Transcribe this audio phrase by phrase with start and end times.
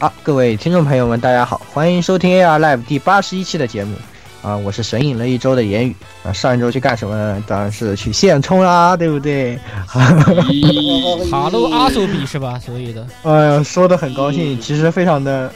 [0.00, 3.94] 好，各位听众朋友们，大家好，欢迎收听 AR Live 第八十一期的节目
[4.40, 4.56] 啊！
[4.56, 5.94] 我是神隐了一周的言语
[6.24, 7.44] 啊，上一周去干什么呢？
[7.46, 9.58] 当然是去现充啦，对不对？
[9.86, 12.58] 哈喽阿苏比是吧？
[12.64, 15.52] 所以的， 哎呀，说的很高兴，其实非常的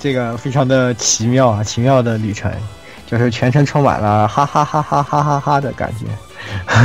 [0.00, 2.50] 这个非常的奇妙啊，奇妙的旅程，
[3.06, 6.06] 就是全程充满了哈哈哈哈哈哈哈的感觉。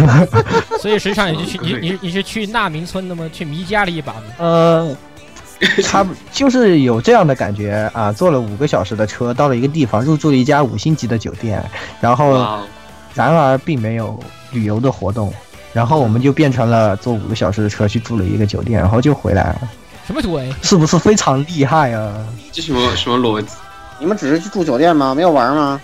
[0.80, 3.28] 所以实际上你是去你你你是去纳明村的吗？
[3.34, 4.22] 去迷家了一把吗？
[4.38, 4.96] 呃，
[5.84, 8.12] 差不就是有这样的感觉啊！
[8.14, 11.62] 坐了五个小时的车，到了一个地方，入住了一家五星级的酒店，
[12.00, 12.60] 然后
[13.14, 14.18] 然而并没有
[14.52, 15.34] 旅游的活动，
[15.74, 19.62] 然后我们就变成了坐五个小时的车去住了一个酒店，然后就回来了。
[20.08, 20.50] 什么鬼？
[20.62, 22.14] 是不是非常厉害啊？
[22.52, 23.54] 这什么什么逻辑？
[24.00, 25.14] 你们只是去住酒店吗？
[25.14, 25.82] 没有玩吗？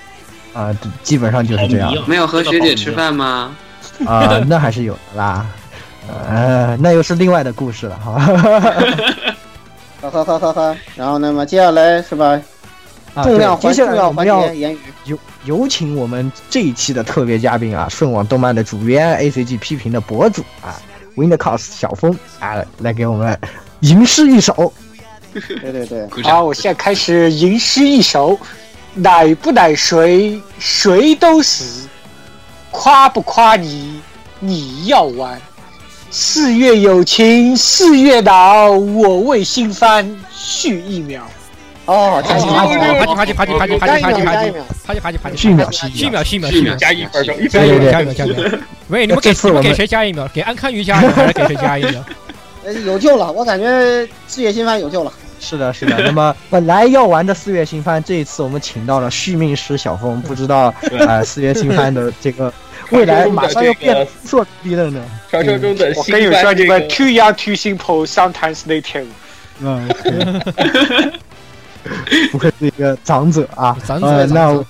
[0.54, 0.74] 啊，
[1.04, 1.94] 基本上就是这样。
[2.08, 3.56] 没有和学姐吃饭吗？
[4.06, 5.46] 啊，那还是有的啦。
[6.08, 8.00] 呃，那又是另外的故事了
[10.10, 10.24] 哈。
[10.24, 10.78] 呵呵呵呵呵。
[10.96, 12.42] 然后，那么接下来是吧？
[13.24, 20.76] 重量环重要环节，言语有有请我们这一期的特别嘉宾啊，顺网动漫的主编，A C G 批评的博主啊
[21.16, 23.40] ，Windcos 小峰啊，来给我们
[23.80, 24.74] 吟诗一首。
[25.32, 26.24] 对对对。
[26.24, 28.38] 好，我现在开始吟诗一首：
[28.94, 31.88] 奶不奶谁，谁都死；
[32.70, 34.02] 夸不夸你，
[34.42, 35.42] 你要完。
[36.18, 41.22] 四月有情，四月恼，我为新番续一秒。
[41.88, 44.54] 哦，啪叽啪叽啪叽啪叽啪叽啪叽啪叽啪叽啪叽
[44.88, 48.60] 啪叽啪叽啪叽续秒续秒续秒续秒加一分钟，一加分钟对对加一秒加一秒。
[48.88, 50.26] 喂，你们给你们给谁加一秒？
[50.34, 52.02] 给安康鱼加一秒还是给谁加一秒？
[52.64, 55.12] 呃，有救了，我感觉四月新番有救了。
[55.42, 56.02] 是的，是的。
[56.02, 62.52] 那么本来要玩的四月新番，这一次我们请到了续命师小峰，不知道呃四月新番的这个
[62.92, 65.04] 未来马上要变得扑朔迷离了呢。
[65.30, 69.06] 传说中的我新跟你说，番这个你们 too young too simple sometimes they tell。
[69.62, 69.88] 嗯，
[72.32, 73.78] 不愧是一个长者啊。
[73.86, 74.66] 长者呃，长者那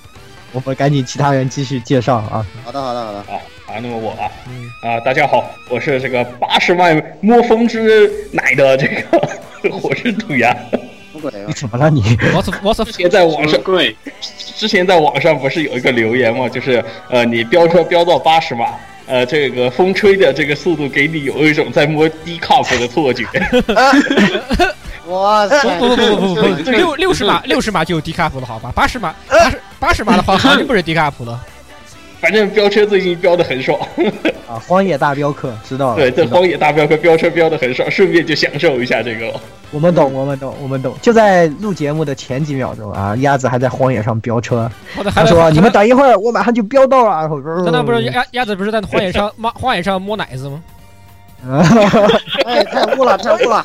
[0.52, 2.46] 我们赶紧其他人继续介绍啊。
[2.64, 3.18] 好的，好的，好的。
[3.18, 10.56] 啊啊，那么我啊嗯啊，大家好，我是这个八十万摸风之奶的这个 火之土牙。
[11.46, 11.52] 你？
[11.52, 12.02] 怎么了你？
[12.34, 13.96] 我是我是之前在网上，贵，
[14.56, 16.48] 之前在网上不是有一个留言吗？
[16.48, 18.66] 就是呃，你飙车飙到八十码，
[19.06, 23.24] 呃，这个风吹的这个速度给你有一种在摸低 cup 的错觉。
[25.06, 25.62] 哇塞！
[25.78, 28.72] 不不不不不不，六六十码六十码就有低卡普了，好吧？
[28.74, 31.40] 八十码八十八十码的话，肯定不是低卡普了。
[32.26, 33.78] 反正飙车最近飙的很爽，
[34.48, 35.94] 啊，荒野大镖客知道了。
[35.94, 39.32] 对，在知道了荒野大镖客飙车飙的很爽，顺便就享受一下这个。
[39.70, 40.92] 我们懂，我们懂，我们懂。
[41.00, 44.68] 就在录节目的前几秒钟啊，鸭子还在荒野上飙车。
[44.98, 47.10] 我的还他说：“你们等一会儿，我马上就飙到了。”
[47.46, 50.60] 然后难道不是鸭鸭子不是在荒野上 摸荒野上摸奶子吗？
[52.44, 53.64] 哎，太污了，太污了！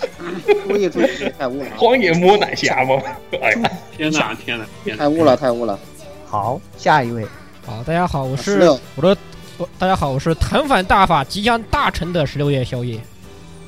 [0.67, 1.07] 注意注意，
[1.39, 3.01] 太污了，荒野摸奶侠吗？
[3.41, 5.03] 哎呀，天哪，天哪，天哪！
[5.03, 5.79] 太污了，太污了。
[6.29, 7.25] 好，下一位。
[7.66, 8.59] 好，大家好，我是，
[8.95, 9.16] 我的
[9.57, 12.99] 我大家好，我是弹反大法即将大成的十六夜宵夜。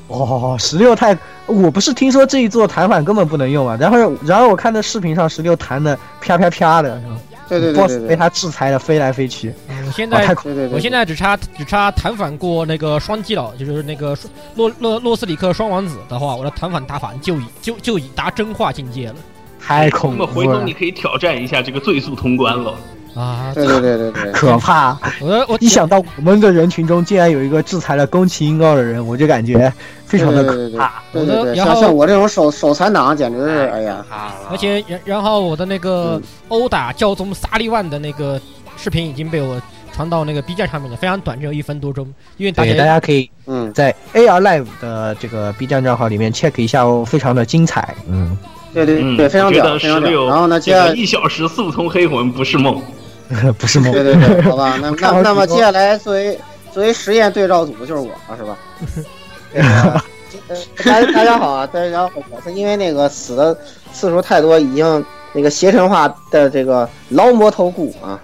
[0.08, 1.16] 哦，十六太，
[1.46, 7.00] 我不是听说这一座弹反根本不能用啊，然后然后我看的视频上十六弹的啪啪啪的
[7.48, 14.16] 对对对，boss 被他制裁的飞来飞去，嗯我现啊，在太恐对对对，我现在只差只差弹反过那个双击了，就是那个
[14.56, 19.14] 洛洛洛斯里克双王子的话，我的弹反大法就已就就已达真化境界了
[19.60, 22.74] 太那么恐怖了回头你，可以挑战一下这个最速通关了。
[23.14, 23.52] 啊！
[23.54, 24.98] 对对对对对，可怕！
[25.20, 29.72] 我我一想到我们的人群中竟然有一个制裁了宫崎英高的人，我就感觉
[30.04, 31.02] 非常的对对对可怕。
[31.12, 34.04] 对对对，然后像像我这种手手残党，简直是哎呀，
[34.50, 38.40] 而且然然后我的那个殴打教宗萨利万的那个
[38.76, 39.60] 视频已经被我
[39.92, 42.04] 传到那个 B 站上面了，非常短，只有一分多钟。
[42.36, 47.94] 因为大家，大家家可以嗯，在 AR Live 的这个 B 站账号里面 check 一下哦，非常的精彩。
[48.08, 48.36] 嗯，
[48.72, 50.26] 对对嗯，对，非常屌，非常屌。
[50.26, 52.82] 然后呢，接下来，一小时速通黑魂不是梦。
[53.58, 53.92] 不是梦。
[53.92, 56.38] 对对对，好吧， 那那那么接下来作为
[56.72, 58.56] 作为实验对照组就是我了，是吧？
[59.54, 60.02] 这个
[60.48, 63.56] 呃大家大家好啊，大家好，我是因为那个死的
[63.92, 68.20] 次数太多，已经那个邪神化的这个劳模头骨啊，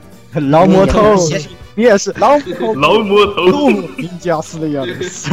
[0.51, 1.15] 劳模头，
[1.77, 3.43] 你也是劳模头骨，劳模头
[3.97, 5.31] ，ninja 加斯的样子。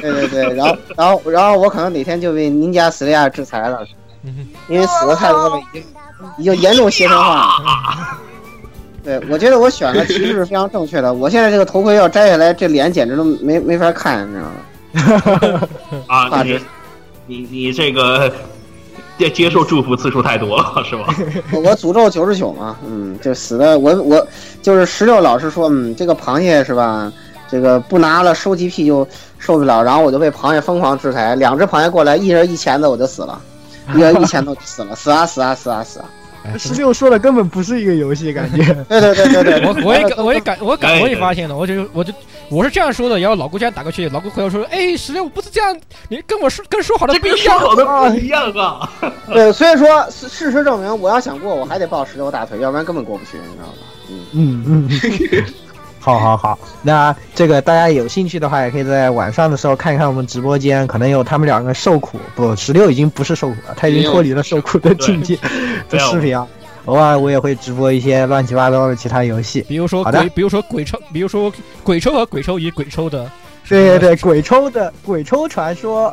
[0.00, 3.86] 对对对，然后然后然后我可能哪天就被宁加斯利亚制裁了，
[4.24, 5.84] 嗯因为死的太多了，已经
[6.38, 8.18] 已经严重邪神化了。
[9.04, 11.12] 对，我觉得我选的其实是非常正确的。
[11.12, 15.68] 我现在这个头盔要摘下来，这脸简直都没没法看，你知道吗？
[16.06, 16.58] 啊，大你
[17.26, 18.32] 你你这个
[19.18, 21.06] 接接受祝福次数太多了，是吧？
[21.52, 24.26] 我我诅咒九十九嘛，嗯，就死的我我
[24.62, 27.12] 就是石榴老师说，嗯，这个螃蟹是吧？
[27.50, 29.06] 这个不拿了收集癖就
[29.38, 33.38] 受不了，然后我就被螃蟹疯狂制裁，两只螃蟹过来，一人一钳子，我就死了。
[33.94, 36.04] 一人一钳子死了，死啊死啊死啊死啊！
[36.08, 36.21] 哎
[36.58, 38.62] 十六说的根本不是一个游戏，感觉。
[38.88, 42.12] 对对对对对，我我也感我也感我感哎我也发现了，我就我就
[42.48, 45.76] 我是这样说的，然后老姑家打过去，老姑回头说，哎，十六不是这样，
[46.08, 47.58] 你跟我说跟说好的这跟不一样。
[47.58, 48.90] 说好的不一样啊！
[49.32, 53.74] 对，所以说事事实证明，我要想过，我还得抱十六大腿，要不然根本过不去，你知道吧？
[54.32, 55.54] 嗯，嗯嗯。
[56.02, 62.18] 好好好，那这个大家有兴趣的话，也可以在晚上的时候看一看我们直播间，可能有他们两个受苦。
[62.34, 65.38] 不，十六已经不是受苦了，他已经脱离了受苦的境界
[65.88, 66.44] 的视频啊。
[66.86, 71.52] 偶尔我也会直播一些乱七八糟的其他游戏，比如说鬼，比如说鬼抽，比如说
[71.84, 73.30] 鬼抽和鬼抽与鬼抽的，
[73.68, 76.12] 对对对，鬼抽的鬼抽传说，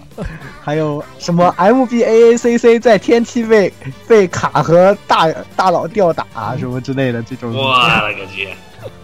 [0.62, 3.74] 还有什么 MBAACC 在天梯被
[4.08, 8.50] 被卡和大大佬吊打、啊、什么之类的这种，我勒个去！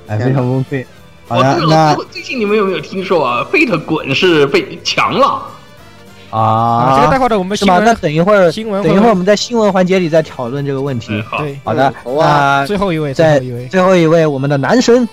[0.08, 0.86] 哎，非常崩溃。
[1.28, 3.44] 好哦，最最近你们有没有听说啊？
[3.52, 5.42] 贝特滚是被强了？
[6.30, 7.80] 啊，这个待啊，会儿我们是吗？
[7.80, 11.24] 那等一会儿，新闻等一会儿我们在新闻环节里再讨论这个问题嗯。
[11.24, 15.08] 好，对，好的，好啊那最后一位，最在后一位，最后一位，我们的男神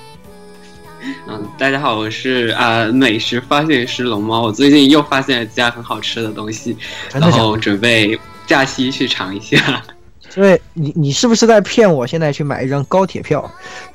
[1.28, 4.42] 嗯，大家好，我是啊、美食发现师龙猫。
[4.42, 6.76] 我最近又发现了几家很好吃的东西，
[7.12, 9.82] 然后准备假期去尝一下。
[10.36, 12.06] 因为你你是不是在骗我？
[12.06, 13.50] 现在去买一张高铁票？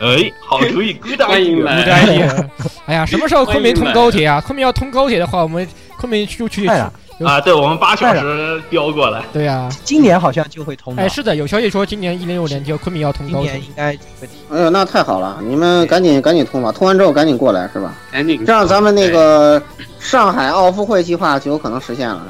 [0.00, 2.50] 哎，好主意，good 欢迎来不该的。
[2.86, 4.40] 哎呀，什么时候昆明通高铁啊？
[4.40, 5.66] 昆明要通高铁的话，我们
[5.98, 6.66] 昆明就去。
[6.66, 6.92] 快了，
[7.24, 7.40] 啊！
[7.40, 9.22] 对，我们八小时飙过来。
[9.32, 11.02] 对呀，今年好像就会通的。
[11.02, 13.66] 哎，是的，有消息说今年一零六年就昆明要通高铁今年。
[13.68, 17.94] 应该就会哎呦，那太好了，你们赶紧赶紧通吧，通完之后赶紧过来是吧？
[18.10, 19.62] 赶紧这样咱们那个
[19.98, 22.26] 上海奥运会计划就有可能实现了。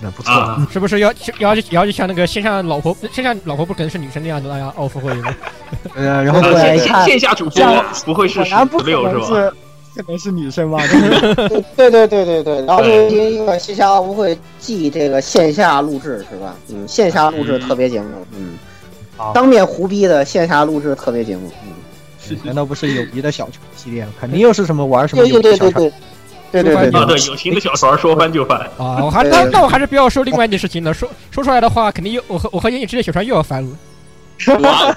[0.00, 0.32] 是的，不错。
[0.32, 5.34] 啊是不是要要要要像那个线上老婆线上老婆不可能是女生那样的那样奥运会吗？
[5.94, 9.52] 呃，然后过来一看，线下主播不会是十果然不可六是吧？
[9.96, 10.78] 可能是女生吧？
[11.76, 16.54] 对对对对对，然后就一个线下奥运会继这个线下录制是吧？
[16.68, 18.56] 嗯，线下录制特别节目，嗯，
[19.34, 24.06] 当面胡逼的线下录制特别节目，嗯，难道不是友谊的小船系列？
[24.20, 25.58] 肯定又是什么玩什么友谊小船？
[25.58, 25.90] 对对对。
[25.90, 25.92] 对
[26.52, 28.58] 对对啊，对对，友情的小船说翻就翻。
[28.78, 33.70] 啊， 我还那那我还是不要说另外一件事情了，说说出来的话，肯定又我和我和言影之间小船又要翻了。
[34.60, 34.94] 哇，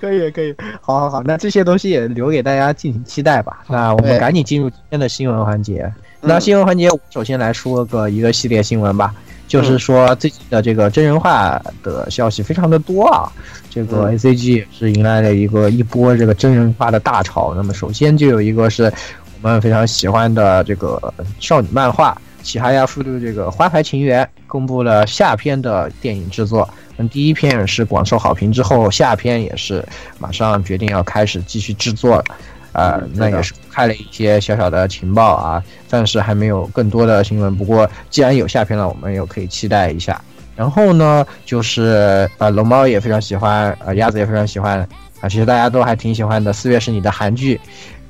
[0.00, 3.62] 可以可以，好好好，那这些东西也留给大家进行期待吧。
[3.68, 5.82] 那我们赶紧进入今天的新闻环节。
[5.84, 5.94] 嗯
[6.24, 9.12] 那新闻环节，我首先来说个一个系列新闻吧，
[9.48, 13.26] 就是说最近的这个真人化的消息非常的多啊。
[13.68, 17.52] 这个嗯 A C G 也是迎来了一个一波这个真人化的大潮。
[17.56, 26.68] 那么首先就有一个是我们非常喜欢的这个少女漫画《奇哈亚附录》这个《花牌情缘》公布了下篇的电影制作。
[26.96, 29.84] 那，第一篇也是广受好评，之后下篇也是
[30.18, 32.24] 马上决定要开始继续制作了。
[32.72, 37.54] 呃那也是开了一些小小的情报啊，暂时还没有更多的新闻。
[37.54, 40.18] 不过既然有下篇了，我们也可以期待一下。
[40.56, 44.78] 然后呢，就是呃，龙猫也非常喜欢，呃，鸭子也非常喜欢
[45.20, 46.50] 啊，其实大家都还挺喜欢的。
[46.50, 47.60] 四月是你的韩剧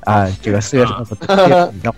[0.05, 1.93] 啊，这个四月是呃不对，四月是你的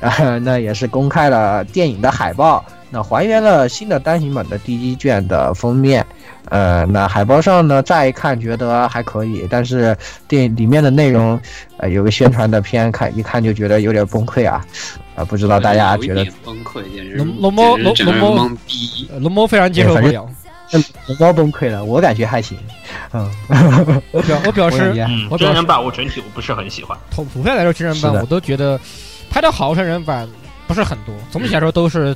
[0.00, 6.04] 啊，那也是公开了电影的海报，那还原了新的单行本的第一卷的封面。
[6.48, 9.96] 呃，那海报上呢，乍一看觉得还可以，但是
[10.28, 11.40] 电影里面的内容，
[11.78, 14.64] 呃，有个宣传的片，看一看就觉得有点崩溃啊，
[15.16, 19.08] 啊、不知道大家觉得崩溃，简直龙龙猫简直整个人龙猫懵逼。
[19.10, 20.28] 呃龙猫非常接受不了。
[20.72, 22.58] 龙猫崩溃了，我感觉还行，
[23.12, 23.30] 嗯，
[24.10, 24.92] 我表 我表示
[25.30, 26.96] 我真人版我整体我不是很喜欢。
[27.10, 28.78] 普普遍来说真人版我都觉得
[29.30, 30.28] 拍的好真人版
[30.66, 32.14] 不是很多，总体来说都是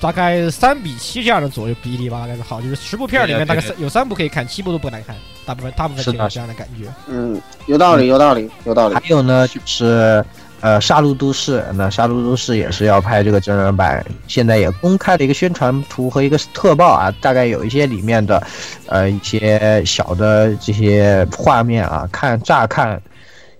[0.00, 6.88] 大概三比七这样的左右比例吧，大概是好，就是十部片里面大概三有三部可以看，七部都不难看，大部分大部分是这样的感觉。
[7.08, 9.02] 嗯，有道理，有道理，有道理还。
[9.06, 10.24] 有呢，就是
[10.62, 18.40] 呃，《杀戮都市》，那《杀戮都市》也是要拍这个真人版，现在也公开了一个宣传图和一个特报啊，大概有一些里面的
[18.86, 23.00] 呃一些小的这些画面啊，看乍看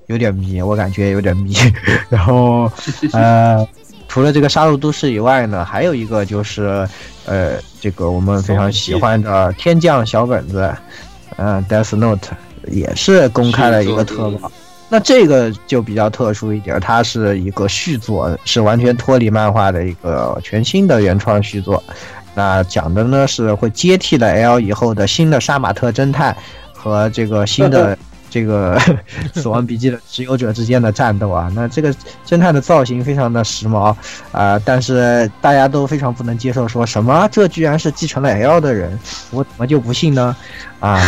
[0.06, 1.52] 有点迷，我感觉有点迷。
[2.09, 2.71] 然后
[3.12, 3.66] 呃，
[4.06, 6.88] 除了这个《杀戮都市》以外呢，还有一个就是
[7.26, 10.61] 呃，这个我们非常喜欢的《天降小本子》，
[11.37, 12.28] 嗯，《Death Note》
[12.71, 14.52] 也是公开了一个特报。
[14.92, 21.82] 那这个就比较特殊一点，它是一个续作，是完全脱离漫画的一个全新的原创续作。
[22.34, 26.37] 那讲的呢是会接替了 L 以后的新的杀马特侦探
[26.75, 27.96] 和这个新的
[28.33, 28.81] 这个
[29.37, 31.51] 死亡笔记的持有者之间的战斗啊。
[31.55, 31.95] 那这个
[32.27, 33.95] 侦探的造型非常的时髦
[34.33, 38.99] 啊、但是大家都非常不能接受，说什么这居然是继承了 L 的人，
[39.31, 40.35] 我怎么就不信呢？
[40.81, 40.99] 啊，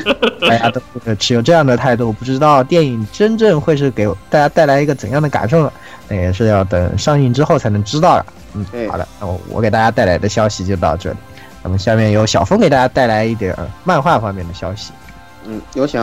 [0.42, 5.72] 大家都是持有这样的态度，不知道电影真正会是给大家带来一个怎样的感受呢？
[6.06, 8.26] 那也是要等上映之后才能知道了。
[8.54, 11.16] 嗯对，好的，那我我给大家带来的消息就到这里。
[11.62, 14.92] 那么下面由小峰给大家带来一点漫画方面的消息。
[15.46, 16.00] 嗯，有请。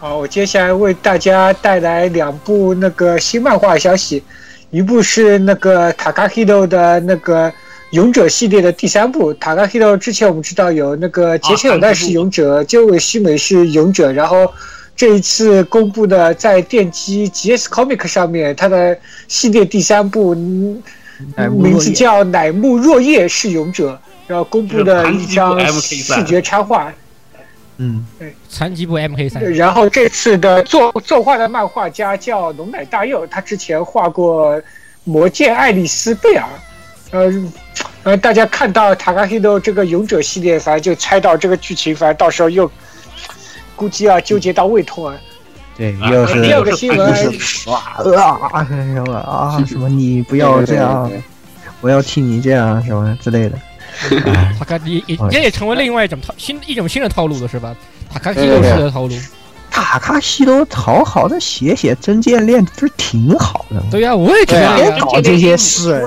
[0.00, 4.22] 好，我接下来为大家带来两部那个新漫画消息，
[4.70, 7.52] 一部是那个 Takahito 的那个
[7.90, 9.34] 勇者系列的第三部。
[9.34, 14.48] Takahito 之前我们知道有那个杰切尔代是勇者，鸠尾须美是勇者，然后
[14.94, 20.80] 这一次公布的在电击 GS Comic 上面，它的系列第三部嗯
[21.50, 26.92] 名字叫乃木若叶是勇者，然后公布的一张视觉插画。
[27.78, 29.52] 嗯，对，残疾部 MK 三。
[29.54, 34.56] 然后这次的作作画的漫画家叫龙乃大佑，他之前画过
[35.04, 36.44] 《魔剑爱丽丝贝尔》，
[37.12, 37.50] 呃，
[38.02, 42.70] 呃，大家看到塔卡西多这个勇者系列，反正就猜到这个剧情，反正到时候又
[43.76, 45.16] 估计要纠结到胃痛啊。
[45.76, 46.98] 对，又是第二个新闻，
[47.66, 47.78] 哇
[48.52, 51.08] 啊什么啊什么，你不要这样，
[51.80, 53.56] 我要替你这样什么之类的。
[54.58, 57.74] 塔卡也也这也成为另外一种套新一种新的套路了，是吧？
[58.12, 59.14] 塔卡西多式的套路。
[59.70, 63.82] 塔卡西多好好的写写真剑链不是挺好的吗？
[63.90, 66.04] 对呀，我也觉得别搞这些事。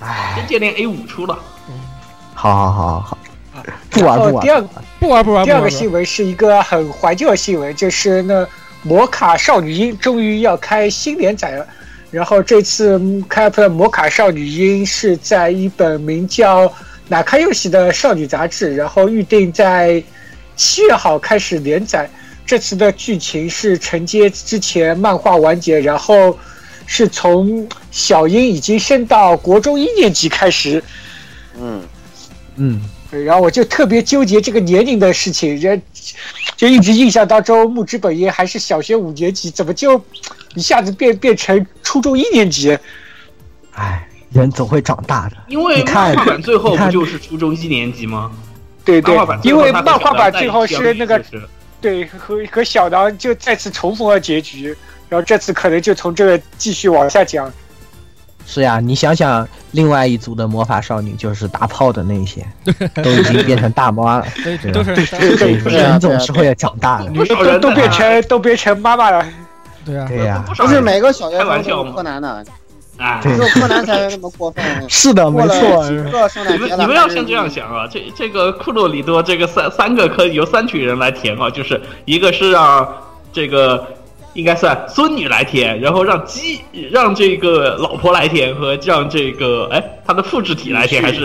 [0.00, 1.38] 哎，真剑练 A 五出了。
[2.34, 3.18] 好好好好，
[3.90, 4.44] 不玩不玩。
[4.44, 4.68] 第二个
[5.00, 5.44] 不玩不玩。
[5.44, 8.46] 第二个新闻是一个很怀旧的新闻，就是那
[8.82, 11.66] 摩卡少女樱终于要开新连载了。
[12.10, 16.72] 然后这次开的摩卡少女樱是在一本名叫。
[17.08, 20.02] 哪开游戏的少女杂志，然后预定在
[20.56, 22.08] 七月号开始连载。
[22.46, 26.38] 这次的剧情是承接之前漫画完结，然后
[26.86, 30.82] 是从小樱已经升到国中一年级开始。
[31.58, 31.82] 嗯
[32.56, 32.80] 嗯，
[33.10, 35.80] 然后我就特别纠结这个年龄的事情，人
[36.56, 39.98] 就一直印象当中木之本樱还是小学五年级，怎么就
[40.54, 42.78] 一下子变变成初中一年级？
[43.72, 44.06] 唉。
[44.34, 48.32] 人总会长大的，因为漫画版最后不就是初中一年级吗？
[48.84, 51.22] 对对，因为漫画版最后是那个，
[51.80, 54.76] 对和和小狼就再次重逢了结局，
[55.08, 57.50] 然后这次可能就从这个继续往下讲。
[58.44, 62.44] 是呀，你想想，另外一组的魔法少女就是打炮的那些，
[63.02, 64.26] 都已经变成大妈了，
[64.72, 64.92] 都是
[65.64, 69.24] 人总是会长大的，都都变成都变成妈妈了。
[69.84, 72.44] 对呀，对呀，不是每个小学生都有柯南的。
[72.96, 74.64] 啊，只有柯南才会那么过分。
[74.88, 75.90] 是的，没错。
[75.90, 82.86] 你们你们要先这样想啊，这这个库洛里多这个三三个可由三群人来填啊，就是一个是让
[83.32, 83.84] 这个
[84.34, 86.60] 应该算孙女来填，然后让鸡
[86.90, 91.24] 让这个老婆来填，和让这个哎他的复制体来填，还是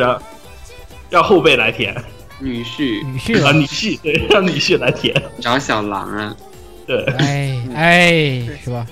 [1.10, 1.96] 让后辈来填？
[2.40, 5.14] 女婿，女婿啊，女婿，对，让女婿来填。
[5.42, 6.36] 找小狼啊，
[6.88, 8.86] 对，哎哎，是吧？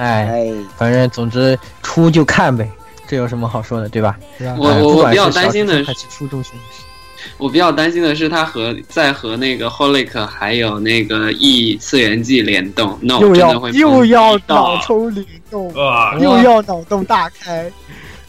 [0.00, 2.66] 哎，反正总之出就看呗，
[3.06, 4.16] 这有什么好说的，对吧？
[4.56, 6.54] 我我我比较担心的是初中生，
[7.36, 15.70] 我比较担心的是他和在和那个 Holic 还有那个异次元季联动，no 又要会又要脑抽联动，
[16.18, 17.70] 又要脑洞大开，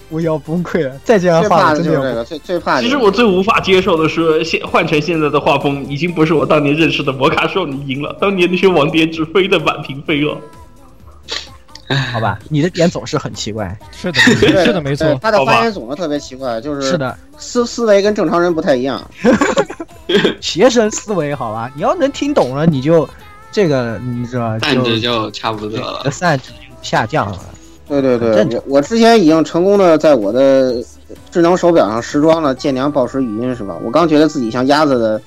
[0.09, 0.93] 我要崩溃了！
[1.05, 2.81] 再这样画，最怕就是这个，最最怕。
[2.81, 10.37] 其实我最无法接受的是，现换成现在的画风，已经不是我当年认识的摩卡少女樱了，当年那些网点只飞的满屏飞了。
[11.95, 13.77] 好吧，你的点总是很奇怪。
[13.91, 15.17] 是的，是的，没错。
[15.21, 19.01] 他的发言总是特别奇怪，就是是的，思思维跟正常人不太一样。
[20.41, 23.07] 学生思维，好吧，你要能听懂了，你就
[23.51, 27.39] 这个，你知道，散值就差不多了，散值下降了。
[27.88, 30.83] 对对对，我我之前已经成功的在我的
[31.29, 33.75] 智能手表上时装了剑娘报时语音，是吧？
[33.83, 35.21] 我刚觉得自己像鸭子的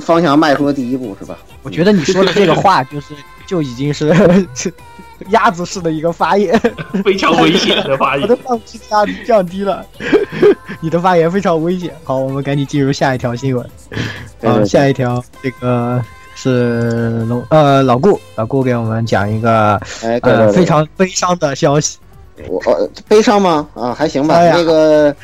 [0.00, 1.38] 方向迈出了第一步，是吧？
[1.62, 3.08] 我觉得你说的这个话，就是
[3.46, 4.14] 就已经是。
[5.30, 6.58] 鸭子式的一个发言，
[7.04, 8.22] 非常危险的发言。
[8.28, 9.84] 我的放气压力降低了，
[10.80, 11.90] 你的发言非常危险。
[12.04, 13.66] 好，我们赶紧进入下一条新闻。
[14.42, 16.02] 好，下一条这个
[16.34, 21.98] 是龙呃老顾老顾给我们讲一个呃非常悲伤的消息。
[22.48, 22.60] 我
[23.08, 23.66] 悲伤吗？
[23.74, 24.38] 啊，还行吧。
[24.50, 25.14] 那个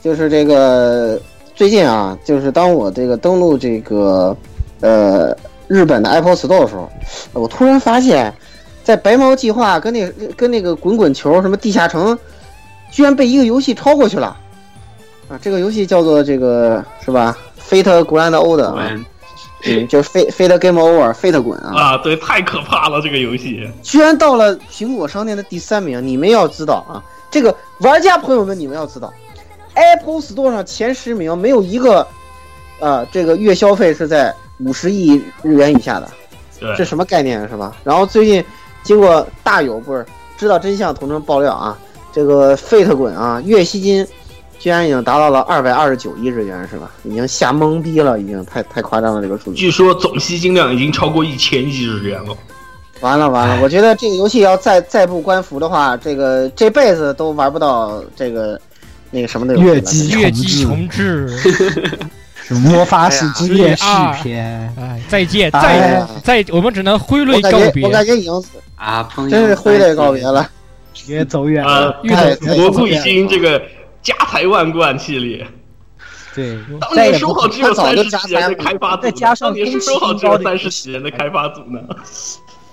[0.00, 1.20] 就是这个
[1.56, 4.36] 最近啊，就是当我这个登录这个
[4.80, 6.88] 呃日本的 Apple Store 的时候，
[7.32, 8.32] 我突然发现。
[8.82, 12.18] 在白猫计划跟那跟那个滚滚球什么地下城，
[12.90, 14.36] 居然被一个游戏超过去了，
[15.28, 17.36] 啊，这个游戏叫做这个是吧
[17.68, 18.74] ？Fate Grand Order，
[19.64, 21.72] 嗯，就是 Fate Fate Game Over，Fate 滚啊！
[21.76, 26.04] 啊，对，太可怕了，这个游戏居然到了苹果商店的第三名。
[26.04, 29.12] 你们要知道啊，这个玩家朋友们，你们要知道
[29.74, 32.04] ，Apple Store 上前十名没有一个，
[32.80, 36.08] 啊，这个月消费是在五十亿日元以下的，
[36.58, 37.76] 对，这什么概念是吧？
[37.84, 38.44] 然后最近。
[38.82, 40.04] 经过大有不是
[40.36, 41.78] 知道真相，同城爆料啊，
[42.12, 44.06] 这个 Fate 滚啊，月吸金
[44.58, 46.90] 居然已经达到了二百二十九亿日元，是吧？
[47.04, 49.56] 已经吓懵逼了，已经太太夸张了这个数据。
[49.56, 52.36] 据说总吸金量已经超过一千亿日元了。
[53.00, 58.60] 完了完了，我觉得这个游戏要再再不关服的话，这个这辈子都玩不到这个
[59.10, 61.98] 那个什么的游戏了月姬重置，是
[62.56, 63.84] 魔法使之夜续
[64.22, 67.90] 篇，哎，再见，哎再呀再，我们只能挥泪告别我。
[67.90, 68.32] 感觉已经
[68.76, 70.48] 啊，朋友，真是挥泪告别了。
[71.06, 73.60] 别走远呃了。，越太走蘑菇已经这个
[74.02, 75.46] 家财万贯系列，
[76.34, 81.80] 对，当年说好只有三十几人的开发组，再加上当年是说好只有三十几人的开发组呢。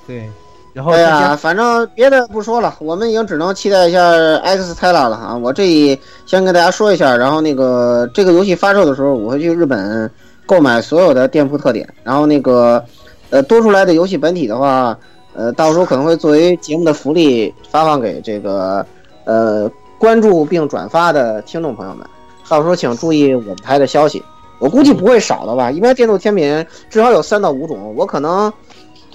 [0.06, 0.30] 对，
[0.78, 4.00] 然后哎呀，反正别的不说了，我们已经只能期待一下
[4.44, 5.36] X Tela 了啊！
[5.36, 10.08] 我这里先跟大家说一下，然后那个这个游戏发售的时候，我会去日本
[10.46, 12.86] 购买所有的店铺特点，然后那个
[13.32, 14.96] 呃多出来的游戏本体的话，
[15.34, 18.86] 呃到时候可能会作为节目的福利发放给这个
[19.26, 19.68] 呃
[19.98, 22.06] 关注并转发的听众朋友们，
[22.48, 24.22] 到时候请注意我们台的消息，
[24.60, 28.54] 我估计不会少的吧，一般电动天品至少有三到五种，我可能。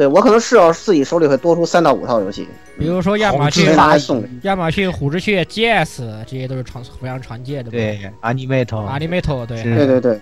[0.02, 4.24] 对我可能是要自己手里会多出三到五套游戏，比如说亚马逊送。
[4.42, 7.70] 亚马逊虎之穴 GS 这些都是常非常常见的。
[7.70, 10.20] 对 Animate，，Animator 对，对对对，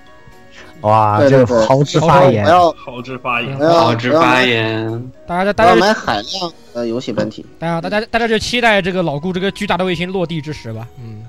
[0.82, 7.46] 哇，对对对这个豪掷发言豪掷发言豪掷发言，大家我要大家买海量的游戏本体。
[7.58, 10.86] 大家大家大家就期待这个老顾这个巨大的卫星落地之时吧。
[11.02, 11.22] 嗯，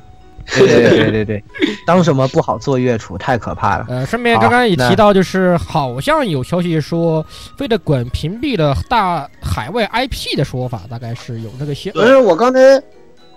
[0.48, 1.44] 对对对对对，
[1.86, 3.86] 当什么不好做月厨，太可怕了。
[3.90, 7.26] 呃，顺便刚刚也提到，就是好像有消息说，
[7.58, 11.92] 飞得滚屏蔽了大海外 IP 的说法，大概是有这个些。
[11.92, 12.60] 不是我刚才，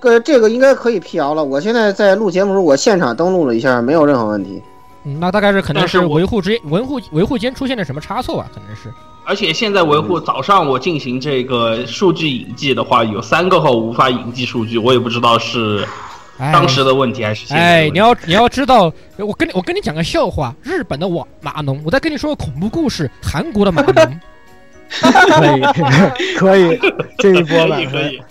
[0.01, 1.43] 呃，这个应该可以辟谣了。
[1.45, 4.63] 我现在在录节目时候，我现场登录了一下，没有任何问题。
[5.05, 8.47] 嗯，那大概是可能是维护之维护维护间出现了什么差错吧？
[8.55, 8.93] 可能是。
[9.27, 15.89] 而且现在维护早上我进行这个数据引记的话，有三个号无法引记数据，我也不知道是哎
[16.39, 24.21] 当时的问题还是现在的哎，你要你要知道，我跟你我跟你讲个笑话，日本的我马农，我再跟你说个恐怖故事，韩国的马农，
[25.01, 25.61] 可以
[26.37, 26.79] 可以，
[27.19, 28.23] 这一波满分，可以，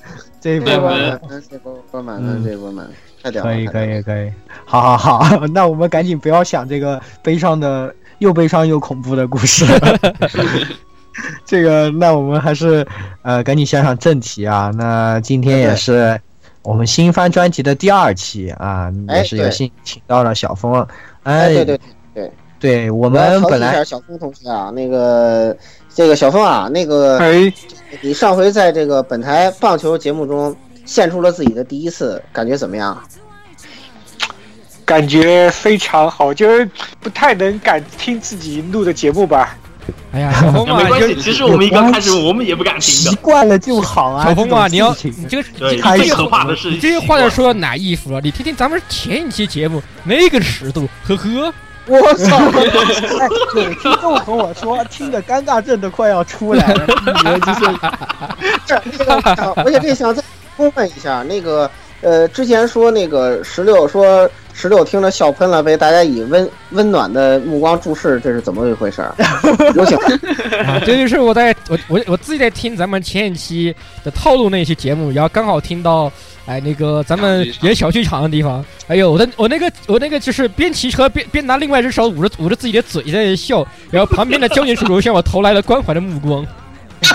[0.42, 1.44] 这一波这波满分。
[1.50, 3.50] 这波满分，这波满分，太屌了！
[3.50, 4.32] 可以可以可以，
[4.66, 9.98] 好好好， 那我们赶紧不要想这个悲伤的又悲伤又恐怖的故事了。
[11.46, 12.86] 这个，那我们还是
[13.22, 14.72] 呃赶紧想想正题啊。
[14.76, 16.20] 那今天也是
[16.64, 20.74] 我们新番专辑的第二期啊，哎也是有幸请到了小峰。
[21.24, 21.80] 哎，哎，对对
[22.14, 25.56] 对，对，我我们本来小峰同学啊，那个
[25.94, 27.54] 这个小峰啊，那个哎，
[28.02, 33.02] 你上回在这个本台棒球节目中献出了自己的第一次，感觉怎么样？
[34.86, 39.58] 感觉非常好，就是不太能敢听自己录的节目吧。
[40.12, 41.16] 哎呀， 小峰啊，没关系。
[41.22, 43.16] 其实我们一刚开始我们也不敢听习。
[43.16, 44.24] 惯了就好啊。
[44.24, 48.22] 就小峰啊，你要你这个对，你这个最可怕的事你这些话要说哪一服了？
[48.22, 51.54] 你听听咱们前一期节目那个尺度，呵呵。
[51.86, 52.38] 我操！
[52.38, 56.88] 哎，有听众和我说，听的尴尬症都快要出来了，
[57.46, 57.76] 就是
[58.66, 60.24] 这这个，而且这想再
[60.56, 61.70] 公问一下，那个
[62.00, 69.14] 呃，之前说那个石榴说石榴听着笑喷了，被大家以温温暖的目光注视，这是怎么一回事儿？
[69.76, 69.98] 有请
[70.66, 76.12] 啊，这就是我在我我我自己在听咱们前一期的套路那期节目，然后刚好听到，
[76.46, 86.46] 哎，那个咱们演小剧场的地方，哎呦，我的我那个我那个就是边骑车边边拿另外一只手捂着捂着自己的嘴在笑，然后旁边的交警叔叔向我投来了关怀的目光。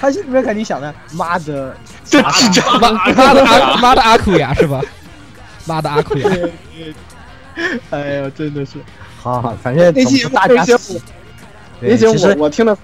[0.00, 1.76] 他心里面肯定想的，妈的，
[2.08, 4.80] 这智障妈妈的阿妈的阿库呀是吧？
[5.70, 6.30] 妈的阿库亚，
[7.90, 8.72] 哎呀，真的是，
[9.20, 11.02] 好好，反正那期大家那期喜
[11.80, 12.76] 对，那行其实我我听了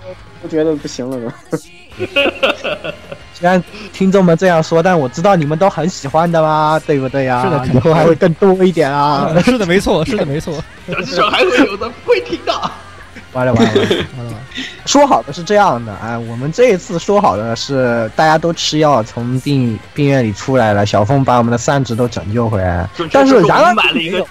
[0.42, 1.58] 都觉得不行了都。
[3.32, 7.42] 虽然听众们这样说，但我知道你们都很喜欢的嘛，对不对呀？
[7.44, 9.34] 是的以后还会更多一点啊。
[9.44, 10.54] 是的，没错，是的，没错。
[10.86, 12.52] 小剧场还会有的，会听的。
[13.36, 14.32] 完了完了，完了完了
[14.86, 24.24] 说好的是这样的啊，我们这一次说好的是大家都吃药从病病院里出来了，小凤把我们的三只都拯救回来但是然而们买了一个，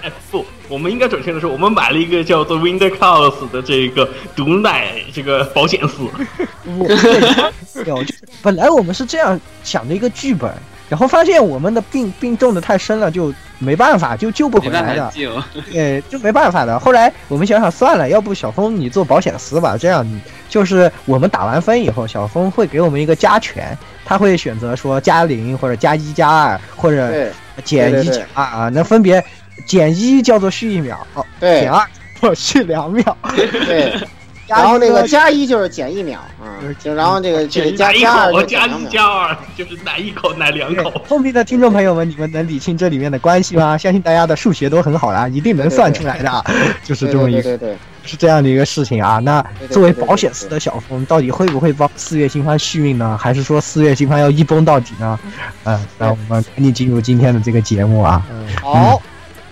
[0.67, 6.09] 我们应该准确的说，我们买了一个叫做 Winter Chaos 的这个毒奶这个保险丝。
[6.65, 10.51] 我对有，就本来我们是这样想的一个剧本，
[10.89, 15.61] 然后发现我们的病病重的太深了，就没办法，就救不回来的，办法救。
[15.71, 16.79] 对，就没办法的。
[16.79, 27.29] 后来我们想想算了，要不小峰你做保险丝吧，这样你就是我们打完分以后，小峰会给我们一个加权，他会选择说加零或者加一加二或者
[27.63, 29.23] 减一减二啊，那分别
[29.65, 31.61] 减一叫做续一秒，哦，对。
[31.61, 31.85] 减二
[32.21, 34.07] 或续两秒，对，加
[34.47, 40.91] 然后那个加一就是减一秒啊，就然后这个这个哪一加加二口加一加二，就是奶一口奶两口。
[41.07, 43.77] 聪明的听众朋友们，你们能理清这里面的关系吗？
[43.77, 46.45] 相信大家的数学都很好啦，一定能算出来的，
[46.83, 49.17] 就是这么一个对对对是这样的一个事情啊。
[49.17, 53.17] 那作为保险丝的小峰，到底会不会帮四月新番续命呢？
[53.19, 55.19] 还是说四月新番要一崩到底呢？
[55.63, 58.23] 嗯，那我们赶紧进入今天的这个节目啊。
[58.29, 59.01] 嗯，好，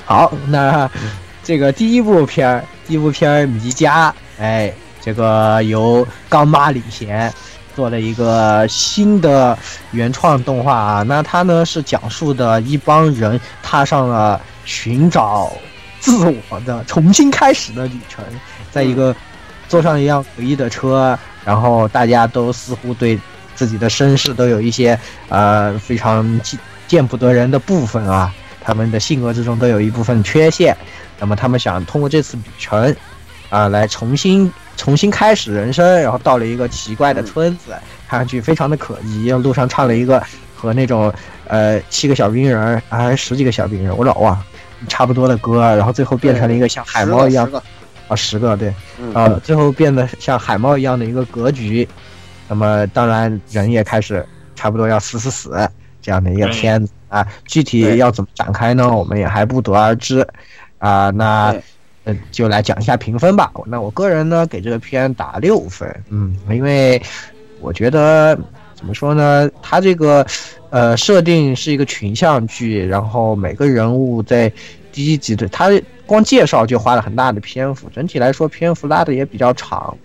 [0.05, 0.87] 好，那
[1.43, 4.71] 这个第一部片儿，第一部片儿《迷家》，哎，
[5.03, 7.31] 这个由刚妈领衔
[7.75, 9.57] 做了一个新的
[9.91, 11.03] 原创动画啊。
[11.03, 15.51] 那它呢是讲述的一帮人踏上了寻找
[15.99, 18.23] 自我的重新开始的旅程，
[18.71, 19.13] 在一个
[19.67, 23.19] 坐上一辆诡异的车，然后大家都似乎对
[23.55, 24.97] 自己的身世都有一些
[25.29, 28.33] 呃非常见见不得人的部分啊。
[28.65, 30.73] 他们的性格之中都有一部分缺陷，
[31.19, 32.95] 那么他们想通过这次旅程，
[33.53, 37.71] 啊、来重新重新开始人生，然后到了一个奇怪的村子，
[38.07, 39.29] 看上去非常的可疑。
[39.31, 40.21] 路上唱了一个
[40.55, 41.13] 和那种
[41.47, 44.35] 呃七个小兵人儿啊还是十几个小兵人儿，我老忘，
[44.87, 47.47] 差不多的歌，然后最后变成了一个像海猫一样
[48.07, 51.87] 啊十个对，嗯呃，最后变得像海猫一样的一个格局。
[52.49, 55.69] 那么当然人也开始差不多要死死死
[56.01, 58.91] 这样的一个片子啊，具体要怎么展开呢？
[58.91, 60.27] 我们也还不得而知
[60.79, 61.11] 啊。
[61.11, 61.55] 那
[62.03, 63.51] 对呃就来讲一下评分吧。
[63.65, 67.01] 那我个人呢给这个片打六分，嗯，因为
[67.61, 68.37] 我觉得
[68.75, 70.25] 怎么说呢，它这个
[70.69, 74.51] 呃设定是一个群像剧，然后每个人物在
[74.91, 75.69] 第一集的它
[76.05, 79.97] 光介绍就花了很大的篇幅，整体来说篇幅拉的也比较长，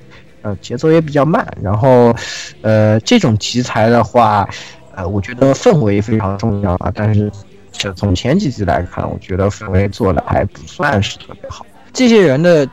[0.43, 2.15] 呃节奏也比较慢，然后
[2.63, 4.49] 呃这种题材的话，
[4.95, 7.31] 呃我觉得氛围非常重要啊，但是
[7.77, 11.67] 是从前几集来看，我觉得氛围做的还不算是特别好。
[11.99, 12.65] 这些人的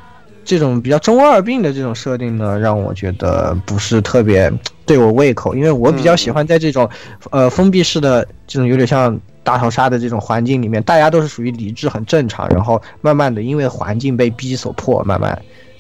[0.43, 4.53] 这种比较中二病的这种设定呢，让我觉得不是特别
[4.85, 6.87] 对我胃口，因为我比较喜欢在这种
[7.31, 15.35] 呃封闭式的这种有点像大逃杀的这种环境里面，大家都是属于理智很正常，然后慢慢的因为环境被逼所迫，慢慢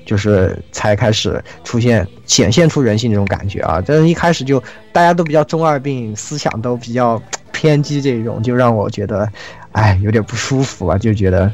[0.07, 3.79] 就是才开始出现显现出人性这种感觉啊。
[3.85, 4.59] 但是一开始就
[4.91, 9.29] 大家都比较中二病，思想都比较偏激，这种就让我觉得，
[9.73, 11.51] 哎，有点不舒服啊，就觉得，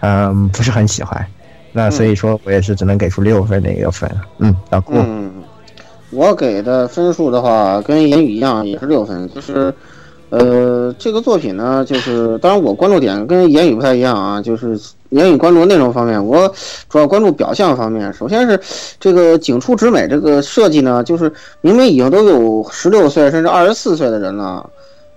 [0.00, 1.24] 嗯，不是很喜欢。
[1.72, 5.30] 那所以说我也是只能给出六分的一个分，嗯，老顾，嗯，
[6.10, 9.28] 我给的分数的话，跟言语一样，也是六分。
[9.32, 9.72] 就是，
[10.30, 14.76] 呃，这个作品呢，就是当然我关注点跟言语不太一样啊，就是
[15.10, 16.52] 言语关注内容方面，我
[16.88, 18.12] 主要关注表象方面。
[18.12, 18.58] 首先是
[18.98, 24.68] 这个景出直美这个设计呢，就是明明已经都有十六岁甚至二十四岁的人了，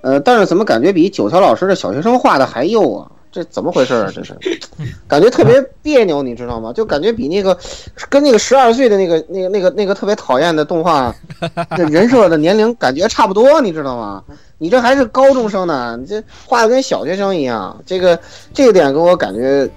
[0.01, 3.09] 呃，但是怎么感觉比九条老师的小学生画的还幼啊？
[3.33, 4.11] 这怎么回事啊？
[4.13, 4.37] 这是，
[5.07, 6.71] 感觉特别别扭，你知道吗？
[6.71, 7.57] 就感觉比那个
[8.07, 11.13] 跟那个十二岁的那个那个那个那个特别讨厌的动画，
[11.75, 14.23] 这 人设的年龄感觉差不多，你知道吗？
[14.59, 18.17] 你这还是高中生呢，你这画的跟小学生一样，这个
[18.53, 19.67] 这个点给我感觉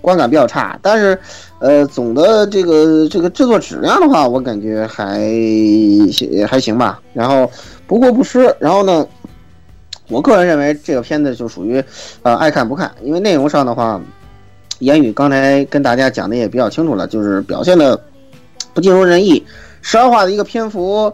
[0.00, 0.78] 观感比较差。
[0.82, 1.16] 但是，
[1.60, 5.20] 呃，总的这个这个制作质量的话，我感觉还
[6.48, 7.00] 还行吧。
[7.12, 7.48] 然后
[7.86, 8.52] 不过不失。
[8.58, 9.06] 然后呢，
[10.12, 11.82] 我个人认为这个片子就属于
[12.22, 14.00] 呃爱看不看，因为内容上的话。
[14.78, 17.96] 言语刚才跟大家讲的也比较清楚了，就是表现的
[18.74, 19.40] 不尽如人意。
[19.80, 21.12] 十二话的一个篇幅，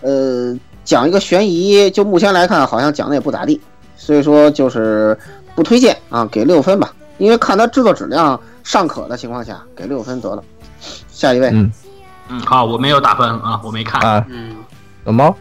[0.00, 0.52] 呃，
[0.84, 3.60] 讲一个悬疑，就目前来看好像讲的也不咋地，
[3.96, 5.16] 所以说就是
[5.54, 6.92] 不推荐啊，给六分吧。
[7.18, 10.42] 因为看它制作质量尚可的情况下，给六分得了。
[11.08, 11.70] 下一位，嗯
[12.30, 14.00] 嗯，好，我没有打分啊，我没看。
[14.02, 14.56] 啊，嗯，
[15.04, 15.36] 老猫，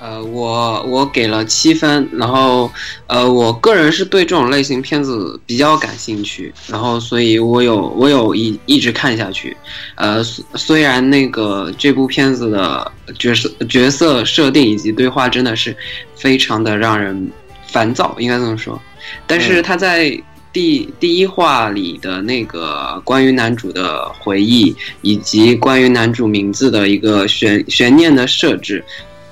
[0.00, 2.72] 呃，我我给了七分，然后
[3.06, 9.54] 呃，我个人是对这种类型片子比较感兴趣，然后所以我有我有一一直看下去，
[9.96, 15.76] 呃，虽虽然那个这部片子的角色角色设定以及对话真的是
[16.16, 17.30] 非常的让人
[17.66, 18.80] 烦躁，应该这么说，
[19.26, 20.18] 但是他在
[20.50, 28.82] 第第一话里的那个关于男主的回忆，以及关于男主名字的一个悬悬念的设置。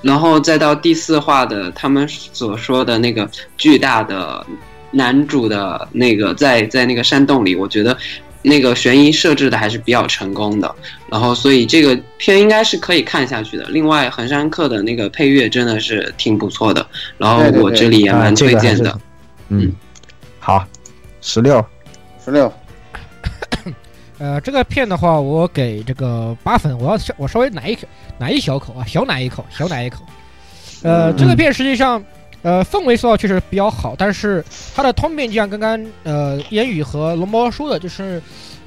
[0.03, 4.47] 然后再到第四话的他们所说的那个巨大的
[4.91, 7.97] 男主的那个在在那个山洞里，我觉得
[8.43, 10.75] 那个悬疑设置的还是比较成功的。
[11.11, 13.65] 然后所以这个片应该是可以看下去的。
[13.71, 16.87] 另外，横山客的那个配乐真的是挺不错的。
[17.19, 18.99] 然后我这里也啊蛮推荐的。
[19.49, 19.73] 嗯，
[20.39, 20.65] 好，
[21.21, 21.65] 十六，
[22.25, 22.53] 十六，
[24.19, 27.79] 呃，这个片的话，我给这个八分，我要稍我稍微奶一
[28.19, 30.05] 奶一小口啊，小奶一口，小奶一口。
[30.83, 32.03] 呃，嗯这个片实际上，
[32.43, 38.21] 呃，氛围塑造确实比较好，但是它的通病就像刚刚呃烟雨和龙猫说的，就是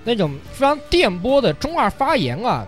[0.04, 2.66] 那种非常电波的中二发言啊，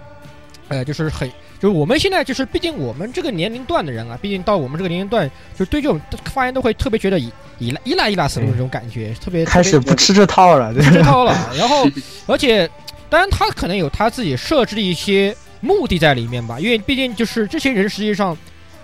[0.67, 1.29] 呃，就是很
[1.63, 11.34] 就是我们现在就是，毕竟我们这个年龄段的人啊，毕竟到我们这个年龄段，就对这种发言都会特别觉得依依赖依赖依赖死的那种感觉，特别开始不吃这套了，不吃这套了。
[11.58, 11.88] 然后，
[12.28, 12.69] 而且，
[13.10, 18.38] 当然他可能有他自己设置的一些目的在里面吧，因为毕竟就是这些人实际上，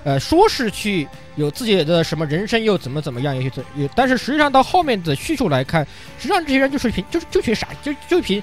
[0.05, 5.85] 呃，说是去有自己的什么人生又怎么怎么样，也许有，但是实际上到后面的叙述来看，
[6.17, 8.41] 实际上这些人就是凭就是就凭傻就就凭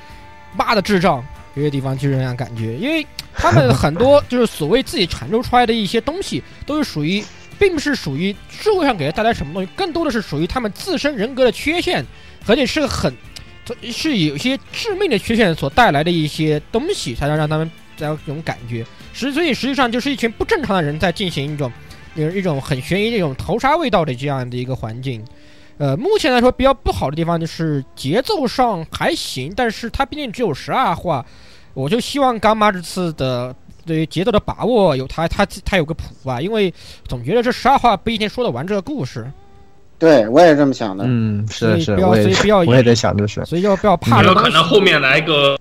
[0.55, 1.25] 妈的智障。
[1.57, 7.25] 这些地方就是这样感觉，因为他们很多 就是所谓自己产出出来的一些东西，都是属于，
[7.59, 12.05] 并不是属于社会上给他带来什么东西，更多的是属于他们自身人格的缺陷，
[12.47, 13.11] 而且是很，
[13.91, 18.85] 是有些致命的缺陷所带来的一些东西，才能让他们这种感觉。
[19.15, 21.73] 实所以实际上就是一群不正常的人在进行一种，
[22.17, 25.25] 有一种很悬疑这种头杀味道的这样的一个环境。
[25.79, 31.25] 呃，目前来说比较不好的地方就是节奏上还行，但是它毕竟只有十二话。
[31.75, 36.73] 我就希望干妈这次的对于节奏的把握有他他他有个谱吧，因为
[37.07, 39.31] 总觉得这十二话不一定说得完这个故事。
[39.99, 41.05] 对，我也是这么想的。
[41.07, 44.23] 嗯，是是，所以不要，我也在想的是，所以要不要怕？
[44.23, 45.59] 有可能后面来个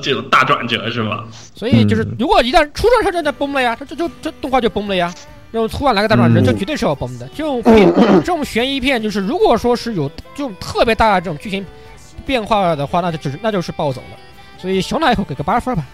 [0.00, 1.24] 这种大转折是吧？
[1.56, 5.12] 所以就是，如果一旦出转折，真的崩了呀，这这就这动画就崩了呀。
[5.50, 7.28] 然后突然来个大转折，这绝对是要崩的。
[7.34, 11.64] 这种片，这种悬疑片，就是如果说是有这种特别大的这种剧情
[12.26, 14.16] 变化的话，那就只是那就是暴走了。
[14.58, 15.84] 所以小奶后给个八分吧。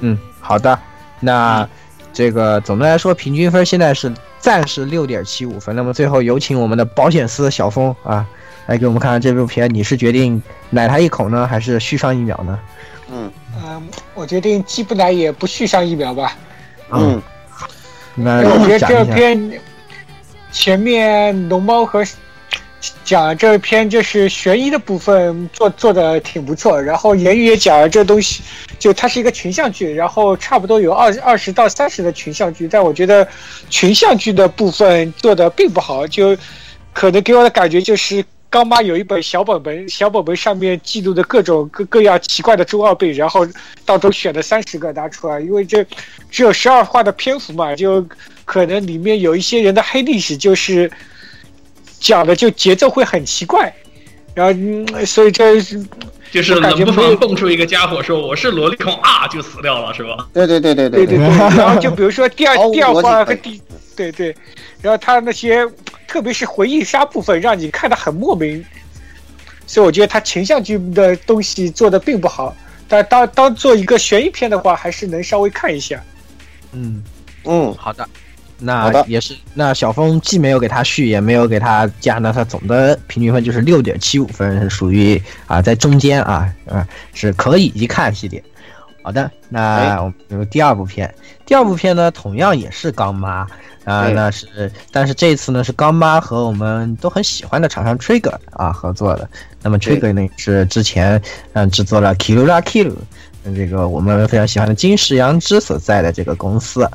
[0.00, 0.78] 嗯，好的。
[1.18, 1.68] 那
[2.12, 5.74] 这个总的来说，平均分现在是暂时六点七五分。
[5.74, 8.26] 那么最后有请我们的保险丝小峰啊，
[8.66, 12.58] 来给我们看看这部片，你是决定奶他一口呢，还是续上一秒呢？
[13.10, 13.32] 嗯
[13.64, 16.36] 嗯，我决定既不奶也不续上一秒吧。
[16.90, 17.22] 嗯，
[18.14, 19.60] 那我觉得这篇
[20.50, 22.04] 前面龙猫和。
[23.04, 28.42] 讲这篇就是悬疑的部分做做的挺不错，然后言语也讲了这东西，
[28.76, 33.26] 就它是一个群像剧，然后差不多有二二十到三十的群像剧，但我觉得
[33.70, 36.36] 群像剧的部分做的并不好，就
[36.92, 43.44] 可能给我的感觉就是刚妈有一本小本本，小本本上面记录的各种各各样奇怪的中二病，然后
[43.84, 45.84] 当中选了三十个拿出来，因为这
[46.30, 48.06] 只有十二话的篇幅嘛，就
[48.44, 50.88] 可能里面有一些人的黑历史就是。
[52.04, 53.72] 讲的就节奏会很奇怪，
[54.34, 55.80] 然后所以这是
[56.32, 60.28] 就是冷不防蹦出一个家伙说我是萝莉控啊就死掉了是吧？
[60.34, 61.28] 对对对对对对对。
[61.56, 63.62] 然后就比如说第二第二话和第
[63.94, 64.34] 对对，
[64.80, 65.64] 然后他那些
[66.12, 68.62] 特别是回忆杀部分让你看得很莫名，
[69.66, 72.54] 所以我觉得他群像剧的东西做的并不好，
[72.86, 75.98] 但当当做一个悬疑片的话，还是能稍微看一下。
[76.72, 77.02] 嗯
[77.44, 78.06] 嗯，好的。
[78.58, 88.44] 那也是，那小峰既没有给他续，也没有给他加，那他总的平均分就是六点七五分，是属于啊在中间啊啊是可以一看系列。
[89.02, 91.12] 好的，那我们第二部片，
[91.44, 93.46] 第二部片呢同样也是刚妈
[93.84, 99.28] 啊，那是但是这次呢是刚妈和我们都很喜欢的厂商 Trigger 啊合作的。
[99.60, 101.20] 那么 Trigger 呢是之前
[101.52, 102.94] 嗯制作了 Killua Kill，
[103.44, 106.88] 这个我们非常喜欢的金石阳之所在的这个公司。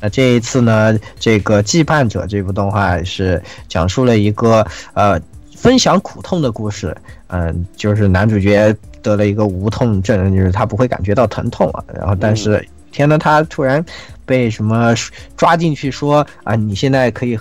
[0.00, 5.20] 那这一次呢，这个《羁绊者》这部动画是讲述了一个呃
[5.54, 6.96] 分享苦痛的故事。
[7.26, 11.84] 嗯，就是男主角得了一个无痛症，就是他不会感觉到疼痛啊。
[11.94, 13.84] 然后，但是天呢，他突然
[14.24, 14.94] 被什么
[15.36, 17.38] 抓进去说啊，你现在可以。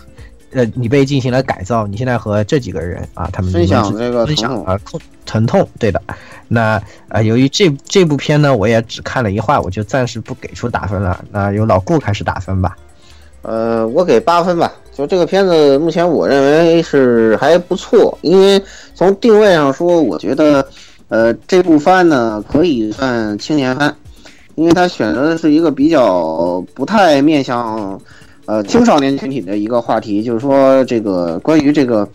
[0.51, 6.01] 呃，你被进行了改造，你现在和这几个人啊，他们分享这个分享啊痛疼痛，对的。
[6.47, 11.23] 那呃，由于这这部片呢，我也只看了一话，我就暂时不给出打分了。
[11.31, 12.75] 那由老顾开始打分吧。
[13.43, 14.73] 呃，我给八分吧。
[14.91, 18.59] 就这个片子，目前我认为是还不错，因为
[18.95, 20.67] 从定位上说，我觉得
[21.09, 23.93] 呃这部番呢可以算青年番，
[24.55, 27.99] 因为它选择的是一个比较不太面向。
[28.45, 32.09] 呃，青少年群体的一个话题，就是说这个关于这个，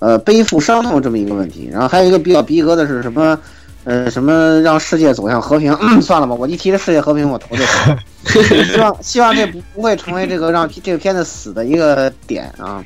[0.00, 1.68] 呃，背负伤痛这么一个问题。
[1.70, 3.38] 然后还有一个比较逼格的是什么？
[3.84, 5.72] 呃，什么让世界走向和平？
[6.02, 7.96] 算了吧，我一提这世界和平，我头就疼。
[8.64, 12.84] 希望希望这不不会成为这个让这个片子死的一个点啊。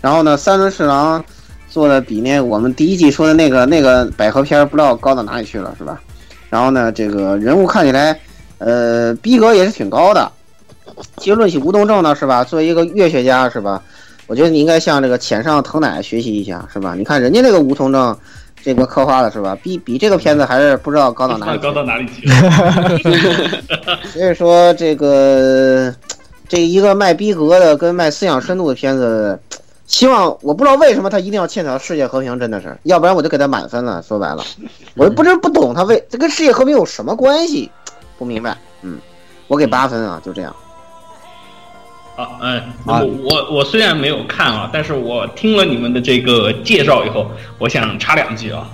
[0.00, 1.24] 然后呢，三轮侍郎
[1.70, 6.00] 做的比那我们第一季说的那个那个百合片不知道高到哪里去了，是吧？
[6.50, 8.18] 然后呢，这个人物看起来，
[8.58, 10.30] 呃，逼格也是挺高的。
[11.16, 12.42] 其实论起无动症呢，是吧？
[12.42, 13.80] 作为一个乐学家，是吧？
[14.26, 16.94] 我觉得你应该向这个浅上藤乃学习一下，是吧？
[16.96, 18.16] 你看人家那个无动症，
[18.62, 19.56] 这个刻画的是吧？
[19.62, 22.26] 比比这个片子还是不知道高到哪里，高到哪里去。
[24.12, 25.94] 所以说这个
[26.48, 29.38] 这一个卖逼格的跟卖思想深度的片子，
[29.90, 34.00] 希望我不知道为什么他一定要欠条世界和平，真的是，要不然我就给他满分了。
[34.00, 34.44] 说白了，
[34.94, 37.68] 我不是不懂他为这跟世界和平有什么关系，
[38.16, 38.56] 不明白。
[38.82, 39.00] 嗯。
[39.48, 40.54] 我给八分啊，就这样。
[42.14, 48.70] 啊，嗯，我我我虽然没有看啊，但是我听了你们的这个介绍以后，我想插两句啊。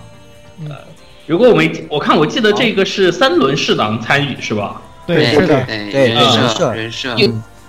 [0.68, 0.76] 呃，
[1.24, 4.82] 如果我没我看我记得这个是三轮适当参与是吧？
[5.06, 7.16] 对，是的对对人设人设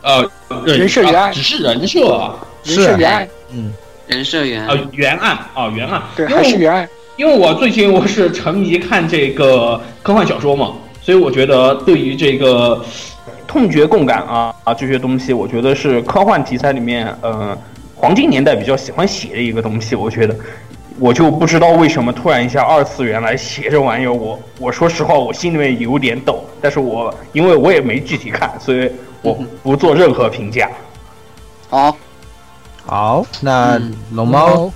[0.01, 0.29] 呃，
[0.65, 2.35] 人设只是人设啊，
[2.67, 3.73] 人设原案，嗯，
[4.07, 6.87] 人设原啊原案啊原案，对，因为还是原案。
[7.15, 12.83] 因为我最近我是沉迷看这个科幻小说嘛，所以我觉得对于这个
[13.47, 17.57] 痛觉共感啊啊这些东西，我觉得是科幻题材里面呃
[17.95, 19.95] 黄金年代比较喜欢写的一个东西。
[19.95, 20.35] 我觉得
[20.99, 28.91] 我就不知道为什么突然一下二次元来写这玩意儿，我我说实话我心里面有点抖，但是我因为我也没具体看，所以
[29.23, 30.69] 我不做任何评价。
[31.69, 31.97] 好，
[32.87, 34.71] 好，那嗯龙猫，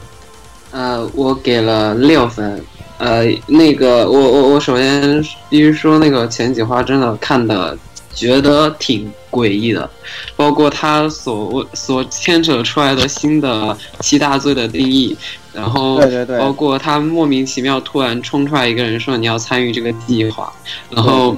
[0.72, 2.62] 呃，我给了六分。
[2.98, 7.76] 呃，那个，我我我首先必须说，那个前几话真的看的
[8.14, 9.90] 觉得挺诡异的，
[10.36, 15.16] 包括他所所牵扯出来的新的七大罪的定义，
[15.54, 20.52] 然后对对对包括他莫名其妙突然冲出来一个人说你要参与这个计划，
[20.90, 21.36] 然后。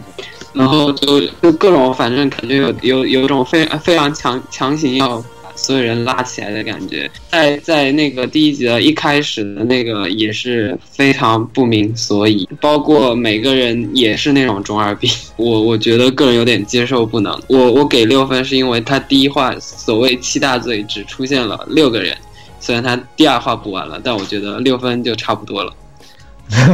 [0.56, 5.24] 然后就就各种，反正感觉有有有一种非非常强强行要把
[5.56, 17.40] 所有人拉起来的感觉，在在那个第一集的一开始的那个也是非常不明所以，包括每个人也是那种中二病，我我觉得个人有点接受不能。
[17.48, 22.18] 我我给六分是因为他第一话所谓七大罪只出现了六个人，
[22.60, 25.74] 虽然他第二话补完了，但我觉得六分就差不多了。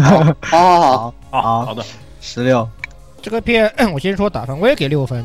[0.02, 1.66] 好， 好，好，啊，好。
[1.66, 1.84] 好的，
[2.22, 2.68] 十六，
[3.22, 5.24] 这个片 我先说打分，我也给六分。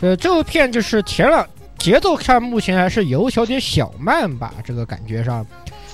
[0.00, 1.46] 呃，这部片就是前两
[1.78, 5.46] 节奏看目前还是有小点小慢吧，这个感觉上。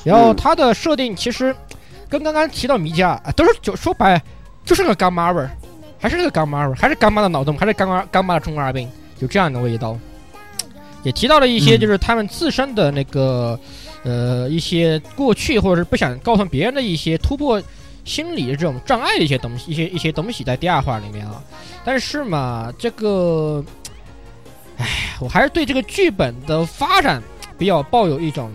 [0.05, 1.55] 然后嗯它的设定其实
[2.09, 4.21] 跟刚刚提到米迦啊，都是就说白
[4.65, 5.51] 就是个干妈味儿，
[5.99, 8.89] 还是个干妈味儿，还是干妈的脑洞，还是干妈干妈的中二病，
[9.21, 9.99] 有这样的味道。
[11.03, 13.59] 也提到了一些嗯就是他们自身的那个、
[14.05, 17.61] 呃一些过去或者是不想告诉别人的一些突破
[18.05, 21.43] 心理的这种障碍的一些东西，一些一些东西在第二话里面啊。
[21.85, 23.65] 但是嘛，这个，
[24.79, 24.87] 唉，
[25.21, 27.23] 我还是对这个剧本的发展
[27.57, 28.51] 比较抱有一种，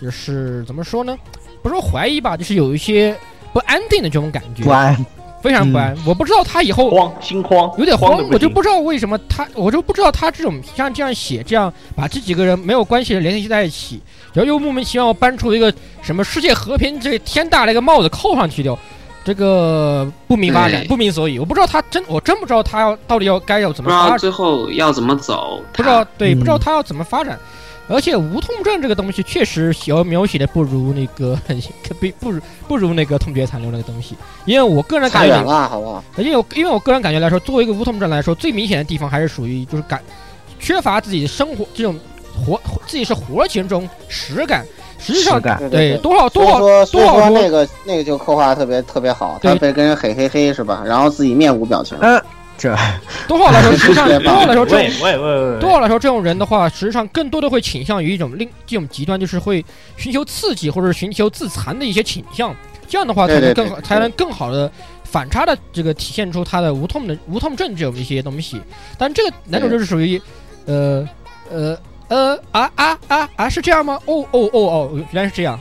[0.00, 1.16] 就是怎么说呢？
[1.62, 3.16] 不是说怀疑吧，就是有一些
[3.52, 5.06] 不安定的这种感觉，不安，
[5.42, 5.96] 非常不安。
[6.06, 14.00] 我不知道他以后慌，心慌，有点慌我就不知道为什么他，我就不知道他这种像这样写，这样把这几个人没有关系的联系在一起，
[14.34, 15.72] 然后又莫名其妙搬出一个
[16.02, 18.78] 什么世界和平这天大的一个帽子扣上去掉，
[19.24, 27.38] 这个不明发展，不明所以，我不知道他真，我真不知道他要到底要该要怎不知道么发展，最后要怎么走，不知道对，嗯不知道他要怎么发展。
[27.86, 31.38] 而且无痛症这个东西确实小描写的不如那个
[32.00, 36.02] 不不如不如那个痛觉残留那个东西，因为我个人感觉远了，好不好？
[36.16, 40.02] 因为我因为我个人感觉来说，作为一个无痛症来说，最明显的地方还是属于就是感
[40.58, 41.98] 缺乏自己生活这种
[42.34, 44.64] 活自己是活人中实感。
[44.98, 50.82] 实际上对对多少多少说，说多少那个那个就刻画得特别特别好，他被跟人嘿嘿嘿是吧？
[50.86, 51.96] 然后自己面无表情。
[52.00, 52.20] 嗯，
[52.56, 52.74] 这
[53.26, 59.64] 多少来说， 实际上多少来说这种多少来说，这种人的话，实际上更多的会倾向于一种另这种极端，就是会
[59.96, 62.54] 寻求刺激或者寻求自残的一些倾向。
[62.86, 64.70] 这样的话，才能更好，才能更好的
[65.02, 68.60] 反差的这个体现出他的无痛的无痛症这种一些东西。
[68.98, 70.20] 但这个男主就是属于，
[70.66, 71.08] 呃
[71.50, 71.76] 呃
[72.14, 73.98] 呃啊啊啊啊是这样吗？
[74.06, 75.58] 哦哦哦哦，原来是这样，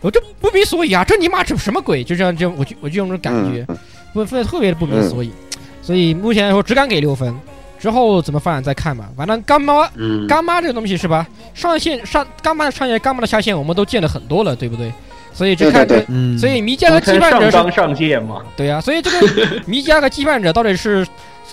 [0.00, 2.02] 我这不明所以啊，这你妈这什么鬼？
[2.02, 3.66] 就这样，就我就我就用这种感觉。
[3.68, 3.76] 嗯，
[4.14, 5.30] 不分特别的不明所以，
[5.82, 7.34] 所以目前来说只敢给六分，
[7.78, 9.10] 之后怎么发展再看吧。
[9.14, 11.26] 反正干妈嗯，干妈这个东西是吧？
[11.52, 14.90] 上线上干妈的上线，干妈的下线，我们都见了很多了，对不对？
[15.32, 21.06] 所以这看着对对对，嗯，所以迷家和羁绊者是上上线嘛，对呀、所以这个迷家和羁绊者到底是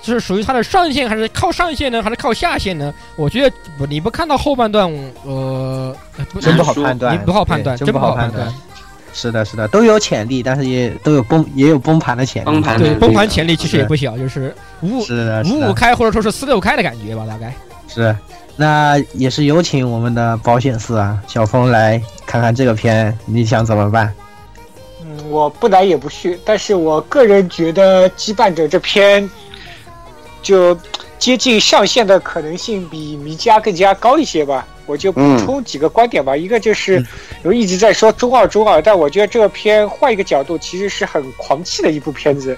[0.04, 2.94] 是属于它的上限还是靠上限呢，还是靠下限呢？
[3.16, 4.92] 我觉得不，你不看到后半段，
[5.24, 5.96] 呃，
[6.40, 8.54] 真不好判断，你不好判断，真不好判断。。
[9.14, 12.46] 是的，是的，都有潜力，但是也都有崩，也有崩盘的潜力。
[12.46, 15.00] 对，崩盘对崩盘潜力其实也不小，就是五
[15.62, 17.54] 五开或者说是四六开的感觉吧，大概。
[17.88, 18.16] 是。
[18.60, 24.12] 那也是有请我们的保险丝啊，小峰来看看这个片，你想怎么办？
[25.04, 29.30] 嗯，我不来也不去，但是我个人觉得《羁绊者》这篇
[30.48, 30.80] 就
[31.20, 34.66] 接近上线的可能性比《米家》更加高一些吧。
[34.86, 37.06] 我就补充几个观点吧，一个就是
[37.44, 42.58] 我一直在说中二中二，但我觉得这个片换一个角度，其实是很狂气的一部片子。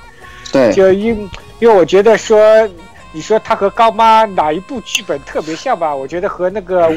[0.51, 1.27] 对，就因
[1.57, 2.69] 因为我觉得说，
[3.11, 5.95] 你说他和高妈哪一部剧本特别像吧？
[5.95, 6.93] 我觉得和那个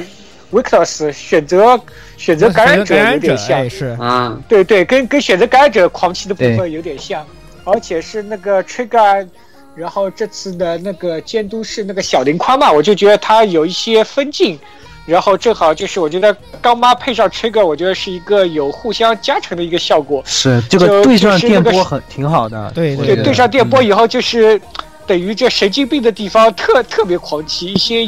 [0.53, 1.81] Victus 选择
[2.19, 3.61] 选择感染者有点像。
[3.61, 3.97] 哎，，是。
[3.99, 7.27] 啊，对对，跟跟选择感染者狂气的部分有点像，
[7.65, 9.27] 而且是那个 Trigger
[9.75, 14.59] 然后这次的那个监督是那个小林宽嘛，我就觉得他有一些分镜，
[15.07, 20.23] 然后正好就是我觉得刚妈配上 Trigger，我觉得是一个有互相加成的一个效果。
[20.27, 24.61] 是这个对上电波很挺好的，对对对上电波以后就是
[25.07, 28.05] 等于这神经病的地方特特别狂气，一些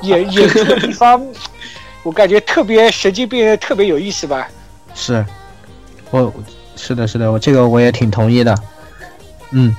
[0.00, 1.22] 演演出的地方，
[2.02, 4.48] 我感觉特别神经病，特别有意思吧。
[4.94, 5.22] 是，
[6.10, 6.32] 我
[6.74, 8.56] 是的是的，我这个我也挺同意的，
[9.50, 9.76] 嗯。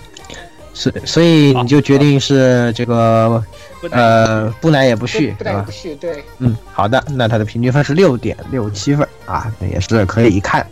[0.80, 3.44] 是，所以你就决定是这个，
[3.90, 10.64] 呃，不奶也不续，不奶也不续，对，嗯，好的，那它的平均分是六点六七分啊，那也是可以一看。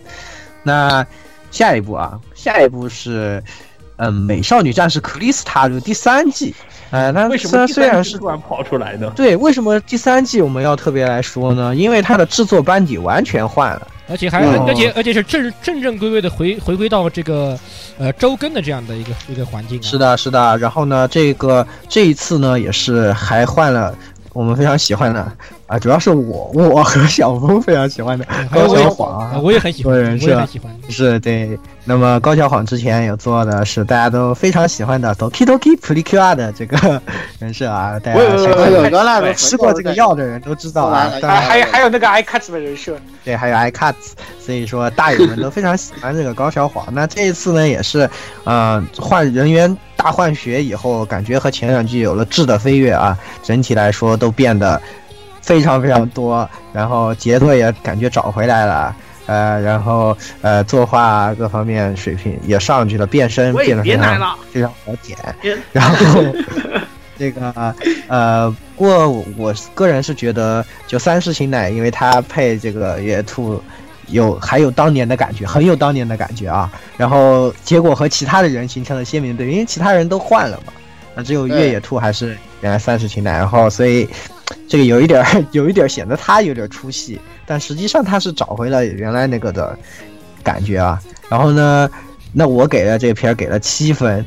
[0.62, 1.04] 那
[1.50, 3.42] 下一步啊，下一步是，
[3.96, 6.54] 嗯，美少女战士克里斯塔的第三季，
[6.92, 11.74] 哎，那虽然虽然是突然跑出来的，对，为什么第三季我们要特别来说呢？
[11.74, 13.88] 因为它的制作班底完全换了。
[14.08, 17.58] 而且还而且而且是正正正规规的回回归到这个
[17.98, 19.82] 呃周更的这样的一个一个环境。
[19.82, 20.56] 是的，是的。
[20.58, 23.96] 然后呢，这个这一次呢，也是还换了
[24.32, 25.32] 我们非常喜欢的
[25.66, 30.74] 啊，主要是我我和小峰非常喜欢的高小晃，我也很喜欢，我也很喜欢。
[30.88, 31.58] 是对。
[31.88, 37.00] 那么高小晃之前有做的是大家都非常喜欢的 Doki Doki Precure 的这个
[37.38, 38.20] 人设啊，大家
[39.34, 41.08] 吃过这个药的人都知道啊。
[41.22, 42.96] 还还有还有那个 I Cuts 的人设。
[43.24, 46.84] 对，还有 I Cuts，所以说大友们都非常喜欢这个高小晃。
[46.92, 48.10] 那这一次呢，也是，
[48.42, 53.16] 呃，换人员大换血以后，感觉和前两季有了质的飞跃啊。
[53.44, 54.80] 整体来说都变得
[55.46, 58.94] 非常非常多，然后节奏也感觉找回来了。
[59.26, 65.18] 呃，然后呃，作画各方面水平也上去了，变身变得非常非常好点。
[65.72, 65.96] 然后
[67.18, 67.74] 这个
[68.08, 73.60] 呃，不过我个人是觉得，就三世情乃，因为他配这个野兔，
[74.08, 76.70] 有还有当年的感觉，很有当年的感觉啊。
[76.96, 80.72] 然后结果和其他的人形成了鲜明对比，因为其他人都换了嘛，
[81.16, 84.08] 那只有越野兔还是原来三世情奶，然后所以。
[84.68, 89.78] 这个有一点儿， 有一点儿显得他有点出戏，但实际上他是找回了原来那个的
[90.42, 91.00] 感觉啊。
[91.28, 91.88] 然后呢，
[92.32, 94.24] 那我给了这片儿给了七分。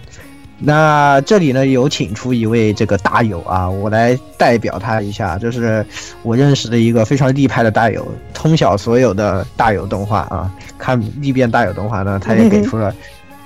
[0.62, 5.86] 那这里呢有请出一位这个大友啊，我来代表他一下，就是
[6.22, 12.94] 我认识的一个非常厉害的大友，通晓所有的大友动画啊，看历遍大友动画呢，他也给出了。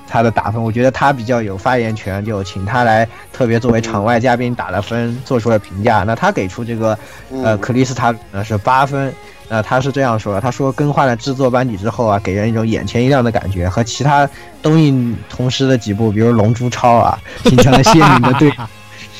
[0.07, 6.03] 他的打分，我觉得他比较有发言权，就请他来特别作为场外嘉宾打了分，做出了评价。
[6.03, 6.97] 那他给出这个，
[7.43, 9.13] 呃，克里斯塔呢是八分。
[9.49, 14.27] 那他是这样说的：他说更换了制作班底之后啊，给人一种眼前一亮的感觉，和其他
[14.61, 18.57] 东映同时的几部，比如《龙珠超》啊，形成了鲜明的对比。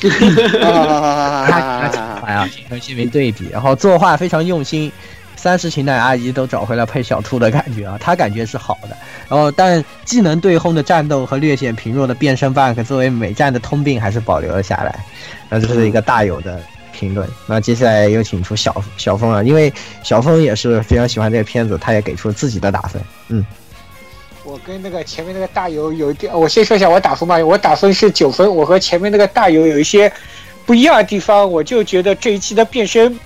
[2.24, 3.48] 哎呀，形成鲜明对比。
[3.50, 4.90] 然后作画非常用心。
[5.44, 8.96] 三十情乃阿姨都找回了配小兔的感觉啊，她感觉是好的。
[9.28, 15.04] 然后，但技能对轰的战斗和略显贫弱的变身 bug 作为美战的通病还是保留了下来。
[15.50, 16.58] 那这是一个大有的
[16.92, 17.28] 评论。
[17.46, 19.70] 那接下来有请出小小峰啊，因为
[20.02, 23.02] 小峰也是非常喜欢这个片子，他也给出了自己的打分。
[23.28, 23.44] 嗯，
[24.44, 28.50] 我跟那个前面那个大友有一点，我先说一下我打分吧，我打分是九分。
[28.56, 30.10] 我和前面那个大友有一些
[30.64, 33.20] 不一样的地方，我就觉得这一期的变身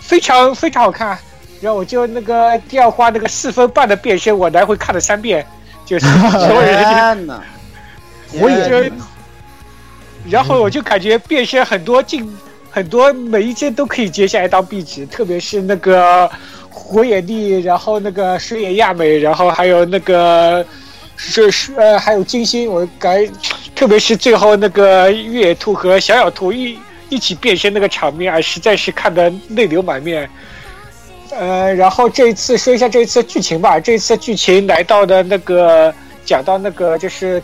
[0.00, 1.16] 非常非常好看。
[1.64, 5.42] 然后我就那个第二话那个四分半的变身，我来回看了三遍，
[5.86, 7.42] 就是 所有人呢，
[8.38, 8.92] 我也，
[10.28, 12.30] 然后我就感觉变身很多镜
[12.70, 16.30] 很多每一帧都可以接下来当壁纸，特别是那个
[16.68, 20.62] 火野丽，然后那个水野亚美，然后还有那个
[21.16, 23.26] 是是呃还有金星，我感
[23.74, 30.28] 特别是最后那个越野兔和小小兔一一起变身那个场面啊，实在是看得泪流满面。
[31.38, 33.78] 呃，然后这一次说一下这一次剧情吧。
[33.80, 35.92] 这一次剧情来到的那个
[36.24, 37.42] 讲到那个就是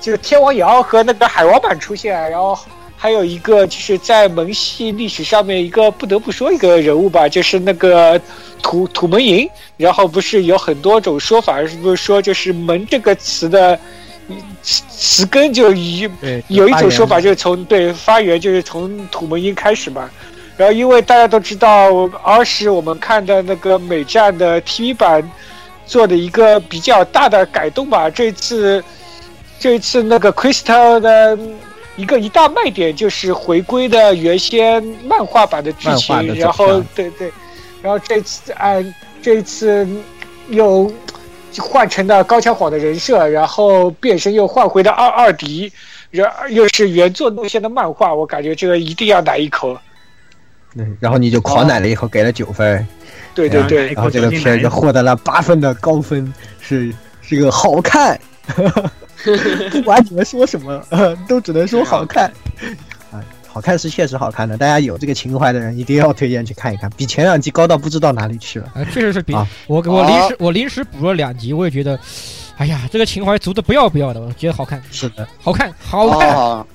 [0.00, 2.58] 就是天王瑶和那个海王版出现，然后
[2.96, 8.20] 还有一个就是在萌系历史上面一个不得不说一个人物吧，就是那个
[8.62, 9.48] 土土门营。
[9.76, 13.78] 然后不是有很多种说法，是不是说就是“门”这个词的
[14.60, 16.00] 词词根就一
[16.48, 20.10] 有一种说法就是从对发源就是从土门营开始嘛。
[20.58, 25.30] 然后，因为大家都知道，儿时我们看的那个美战的 TV 版
[25.86, 28.10] 做的一个比较大的改动吧。
[28.10, 28.82] 这次，
[29.60, 31.38] 这次那个 Crystal 的
[31.94, 36.34] 一个一大卖点就是回归的原先漫画版的剧情。
[36.34, 37.30] 然后，对对，
[37.80, 39.86] 然后这次按这次
[40.48, 40.92] 又
[41.56, 45.72] 换成了高桥晃的人设，然后变身又换回了二二迪，
[46.10, 49.78] 然又是原作路线的漫画，我感觉这个一定要来一口。
[50.78, 52.86] 对，然后你就狂奶了以后给了九分，
[53.34, 56.94] 对对对，然后这个片子获得了八分的高分，是
[57.28, 58.18] 这个好看。
[59.72, 62.32] 不管你们说什么，呃， 都只能说好看。
[63.10, 68.70] 啊，好看是确实好看的，大家有这个情怀的人一定要推荐去看一看，比前两集高到不知道哪里去了。
[68.74, 69.44] 啊，确实是比啊。
[69.66, 71.98] 我我临时我临时补了两集，我也觉得，
[72.56, 76.32] 哎呀，这个情怀足的不要不要的，我觉得好看，是的，好看，好好看。
[76.32, 76.66] 好，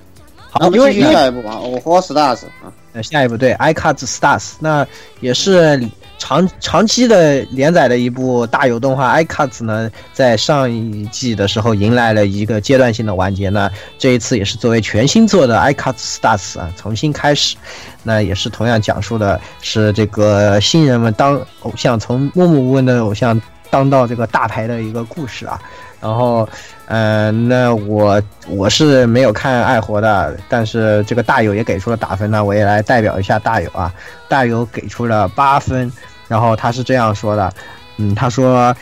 [0.54, 4.86] 好，因为下一步啊，我活 stars 啊，呃，下一部对《iCards Stars》，那
[5.20, 5.82] 也是
[6.20, 9.20] 长长期的连载的一部大有动画。
[9.20, 17.56] iCards 呢，在上一季的时候迎来了一个阶段性的完结那，这一次也是作为全新作的 iCards Stars 啊重新开始，
[18.04, 23.42] 那也是同样讲述的是这个新人们当偶像，从默默无闻的偶像
[23.72, 25.60] 当到这个大牌的一个故事啊。
[26.00, 26.48] 然后，
[26.94, 33.92] 呃，那我我是没有看爱活的，但是这个大友也给出了打分呢，我也来代表一下大友啊。
[34.30, 35.92] 大友给出了八分，
[36.28, 37.52] 然后他是这样说的，
[37.98, 38.76] 嗯，他说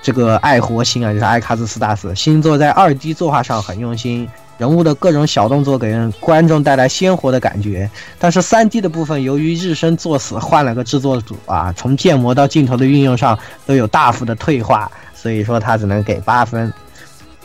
[0.00, 4.28] 这个爱活星啊，就是艾卡兹斯大斯星座在二 D 作画上很用心。
[4.58, 13.36] 人物的各种小动作给人观众带来鲜活的感觉，但是三 D 的部分由于日升作死换了个制作组啊，从建模到镜头的运用上
[13.66, 16.72] 都有大幅的退化，所以说他只能给八分。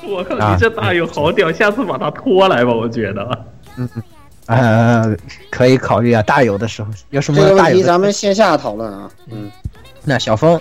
[0.07, 3.45] 我靠，你这大友好屌，下次把他拖来吧，我觉得。
[3.77, 3.89] 嗯
[4.47, 5.15] 呃，
[5.49, 9.09] 可以考虑啊，大有的时候有什么问题咱们线下讨论啊。
[9.29, 9.49] 嗯，
[10.03, 10.59] 那小峰，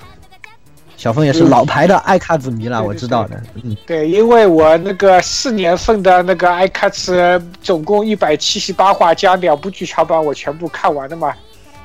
[0.96, 3.42] 小峰也是老牌的爱卡子迷了，我知道的。
[3.64, 11.34] 嗯，对，因为我那个四年份的那个爱卡子总共一百七十八话加两部剧场版，我全部看完了嘛。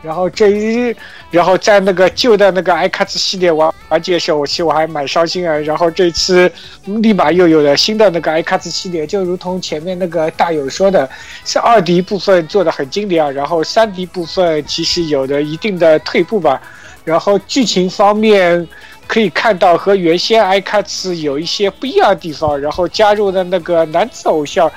[0.06, 0.96] 然后这一，
[1.32, 5.58] 然后在那个旧的那个 iCats 系列完完结的时候，我其实我还蛮伤心啊。
[5.58, 6.52] 然后这次
[6.86, 11.10] 立马又有了新的那个 iCats 系列，就如同前面那个大友说的，
[11.44, 16.62] 是二 D 部分做的很经典啊，然后三 D 部分其实有了一定的退步吧。
[17.04, 18.68] 然后剧情方面
[19.08, 24.72] 可以看到和原先 iCats 有一些不一样的地方，然后加入了那个男子偶像，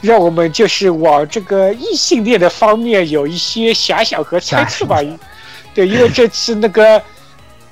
[0.00, 5.00] 让我们就是往这个异性恋的方面有一些遐想和猜测吧。
[5.74, 7.02] 对，因为这次那个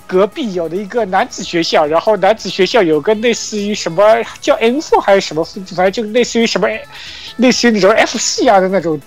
[0.06, 5.44] 隔壁有的一个男子学校，然后男子学校有个类似于什么叫 M 4还是什么，
[5.74, 6.68] 反正就类似于什么，
[7.36, 9.00] 类似于那种 F 四一样的那种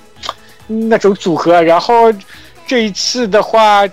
[0.67, 1.61] 那种组合。
[1.61, 2.13] 然后
[2.65, 3.87] 这一次的话。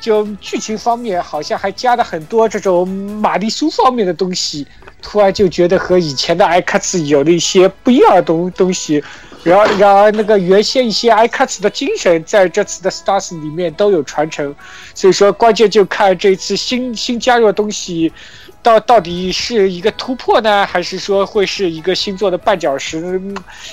[0.00, 4.64] 就剧情方面，好像还加了很多这种玛丽苏方面的东西，
[5.00, 9.02] 突然就觉得和以前的 iCats 有了一些不一样的东东西。
[9.44, 14.54] 然后，然而那个原先一些 iCats 的精神在这次的 Stars 里面都有传承，
[14.94, 18.12] 所以说关键就看这次新新加入的东西，
[18.62, 23.20] 到到底是一个突破呢，还是说会是一个新做的绊脚石？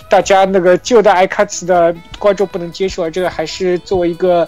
[0.10, 4.48] 大家那个旧的 iCats 的观众不能接受，这个还是作为一个。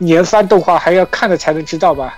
[0.00, 2.16] 年番动画还要看了才能知道吧？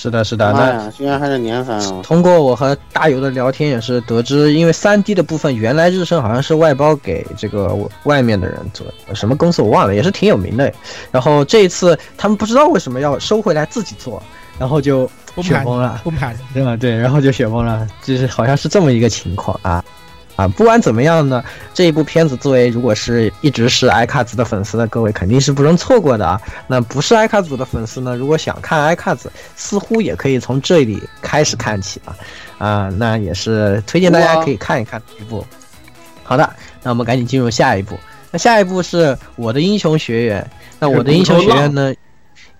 [0.00, 0.50] 是的，是的。
[0.54, 2.00] 那，居然还是年番啊！
[2.02, 10.72] 通过我和大友的聊天，也是得知，因为三 D 的部分原来日升好像是外包给这个外面的人做，什么公司我忘了，也是挺有名的。
[11.10, 14.22] 然后这一次他们不知道为什么要收回来自己做，
[14.58, 15.06] 然后就
[15.42, 16.74] 雪崩了，崩盘，对吧？
[16.78, 19.84] 对，然后就雪崩了，就是好像是这么一个情况啊。
[20.40, 26.40] 啊，不管怎么样呢，这一部片子作为如果是一直是艾卡子的粉丝的各位，肯定是不容错过的啊。
[26.66, 32.16] 那不是艾卡子的粉丝呢，如果想看艾卡子，似乎也可以从这里开始看起啊。
[32.56, 35.44] 啊，那也是推荐大家可以看一看一部。
[36.22, 36.50] 好的，
[36.82, 37.98] 那我们赶紧进入下一部。
[38.30, 40.50] 那下一部是我的英雄学院。
[40.78, 41.92] 那我的英雄学院呢，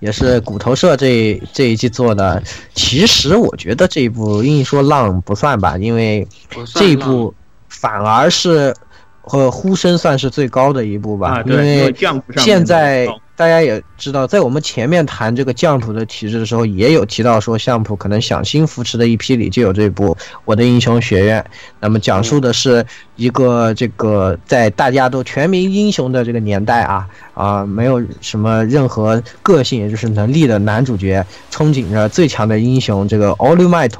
[0.00, 2.42] 也是骨头社这这一季做的。
[2.74, 6.28] 其实我觉得这一部硬说浪不算吧，因为
[6.74, 7.32] 这一部。
[7.80, 8.74] 反而是，
[9.22, 11.94] 和呼声算是最高的一部吧，啊、因为
[12.36, 20.14] 现在大家也知道，在我们前面谈这个降普的体制的时候，也有提到说相普可能想新扶持的一批里就有这部
[20.44, 21.40] 《我的英雄学院》，
[21.80, 22.84] 那么讲述的是
[23.16, 33.94] 一个这个在大家都全民英雄的这个年代啊啊，没有什么任何个性也就是能力的男主角，憧憬着最强的英雄这个 All Might，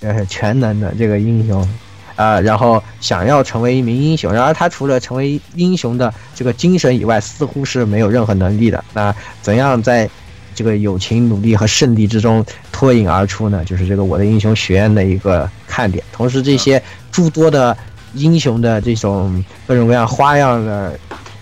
[0.00, 1.66] 呃，全能的这个英雄。
[2.22, 8.82] 啊、然后想要成为一名英雄，然而他除了成为英雄的这个精神以外，似乎是没有任何能力的。
[8.94, 10.08] 那怎样在
[10.54, 13.64] 这个友情、努力和胜利之中脱颖而出呢？
[13.64, 16.04] 就是这个我的英雄学院的一个看点。
[16.12, 17.76] 同时，这些诸多的
[18.14, 20.98] 英雄的这种各种各样花样的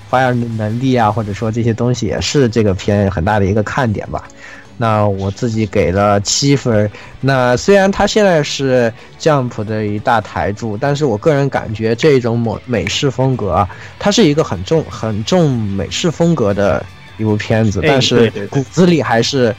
[0.08, 4.24] 花样的能力啊，或者说这些东西，也是这个片很大的一个看点吧。
[4.80, 6.90] 那我自己给了七分。
[7.20, 13.68] 那虽然它现在是 Jump 的一大台柱，但是我个人感觉这种美美式风格啊，
[13.98, 16.82] 它是一个很重很重美式风格的
[17.18, 19.54] 一部片子，但是骨子里还是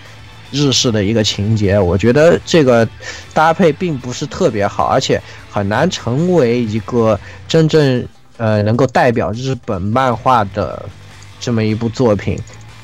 [0.50, 2.88] 日式的一个情节，我觉得这个
[3.32, 8.04] 搭配并不是特别好，而且很难成为一个真正
[8.38, 10.84] 呃能够代表日本漫画的
[11.40, 12.40] 这么一部作品。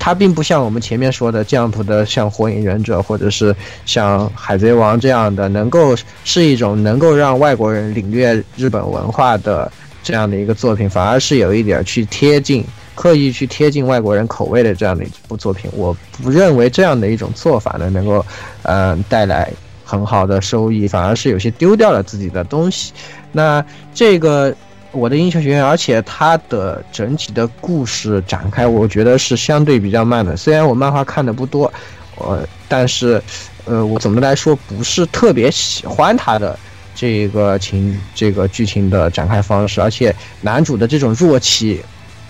[0.07, 3.53] 它并不像我们前面说的 Jump 的像火影忍者或者是
[3.85, 5.93] 像海贼王这样的，能够
[6.23, 9.69] 是一种能够让外国人领略日本文化的
[10.01, 12.63] 这样的一个作品，反而是有一点去贴近。
[12.95, 15.93] 刻意去贴近外国人口味的这样的一部作品，我
[16.23, 18.25] 不认为这样的一种做法呢能够，
[18.61, 19.51] 呃，带来
[19.83, 22.93] 很好的收益，反而是有些丢掉了自己的东西。
[23.33, 24.55] 那这个
[24.97, 30.35] 我的英雄学院，而且它的整体的故事展开，我觉得是相对比较慢的。
[30.35, 31.71] 虽然我漫画看的不多，
[32.15, 33.21] 我但是，
[33.65, 36.57] 呃，我总的来说不是特别喜欢它的
[36.95, 41.81] 这个情这个剧情的展开方式，而且男主的这种弱气。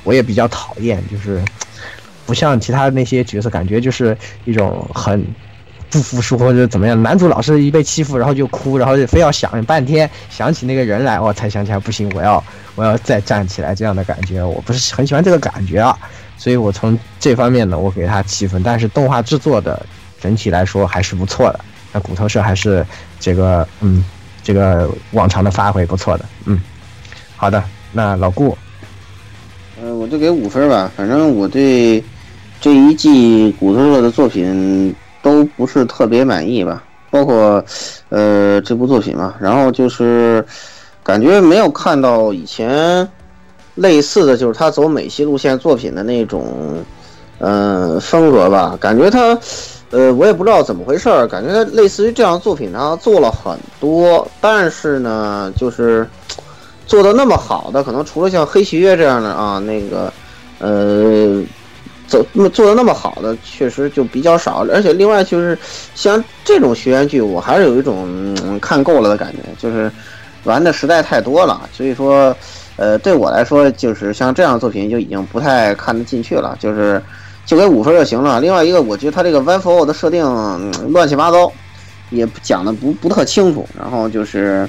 [0.04, 1.44] 我也比较讨厌，就是
[2.26, 5.22] 不像其他那些角色，感觉就是一种很
[5.90, 7.02] 不服输或者怎么样。
[7.02, 12.44] 男主老是一被欺负，然后就哭，然后就非要想半天，想起那个人来，我才想起来不行，我要
[12.76, 15.98] 我要再站起来，这样的感觉我不是很喜欢这个感觉啊。
[16.38, 18.62] 所以我从这方面呢，我给他七分。
[18.62, 19.84] 但是动画制作的
[20.22, 21.60] 整体来说还是不错的。
[21.92, 22.86] 那骨头社还是
[23.20, 24.04] 这个嗯，
[24.44, 26.26] 这个往常的发挥不错的。
[26.46, 26.60] 嗯，
[27.36, 28.56] 好的，那老顾。
[29.82, 30.92] 呃，我就给五分吧。
[30.96, 32.04] 反正我对
[32.60, 34.94] 这一季骨头社的作品
[35.28, 37.64] 都不是特别满意吧，包括
[38.10, 39.36] 呃这部作品嘛。
[39.40, 40.46] 然后就是
[41.04, 43.08] 感觉没有看到以前
[43.76, 46.84] 类似的就是他走美系路线作品的那种
[47.40, 48.78] 嗯风格吧。
[48.80, 49.38] 感觉他
[49.92, 56.08] 呃我也不知道怎么回事儿，感觉他类似于这样的作品他做了很多，但是呢就是。
[56.88, 60.10] 做的那么好的，可能除了像黑契约这样的啊，那个，
[60.60, 61.44] 呃，
[62.08, 64.66] 走做的那么好的，确实就比较少。
[64.72, 65.58] 而且另外就是
[65.94, 69.92] 像这种学员剧，我还是有一种看够了的感觉，就是
[70.46, 71.70] 玩的实在太多了。
[71.72, 72.36] 所以说，
[72.78, 77.02] 呃，对我来说，就是像这样作品就已经不太看得进去了，就是
[77.46, 78.40] 就给五分就行了。
[78.40, 80.24] 另外一个，我觉得他这个 One for All 的设定
[80.92, 81.52] 乱七八糟，
[82.10, 84.68] 也讲的不不特清楚，然后就是。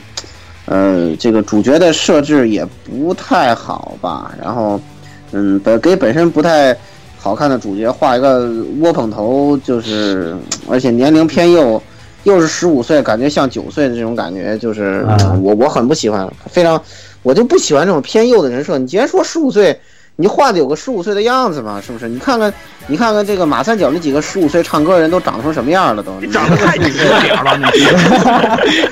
[0.70, 4.34] 呃，这个主角的设置也不太好吧？
[4.38, 4.78] 然后，
[5.32, 6.76] 嗯，本给本身不太
[7.18, 8.48] 好看的主角画一个
[8.80, 10.36] 窝棚头，就是
[10.70, 11.82] 而且年龄偏幼，
[12.24, 15.06] 又是十五岁，感觉像九岁的这种感觉，就是
[15.42, 16.80] 我我很不喜欢，非常
[17.22, 18.78] 我就不喜欢这种偏幼的人设。
[18.78, 19.78] 你既然说十五岁。
[20.20, 21.80] 你画的有个十五岁的样子嘛？
[21.80, 22.08] 是不是？
[22.08, 22.52] 你看看，
[22.88, 26.02] 你看看这个马三角那几个十五岁唱歌的人都长成什么样了？
[26.02, 26.88] 都你长得太不合
[27.22, 27.64] 脸了，你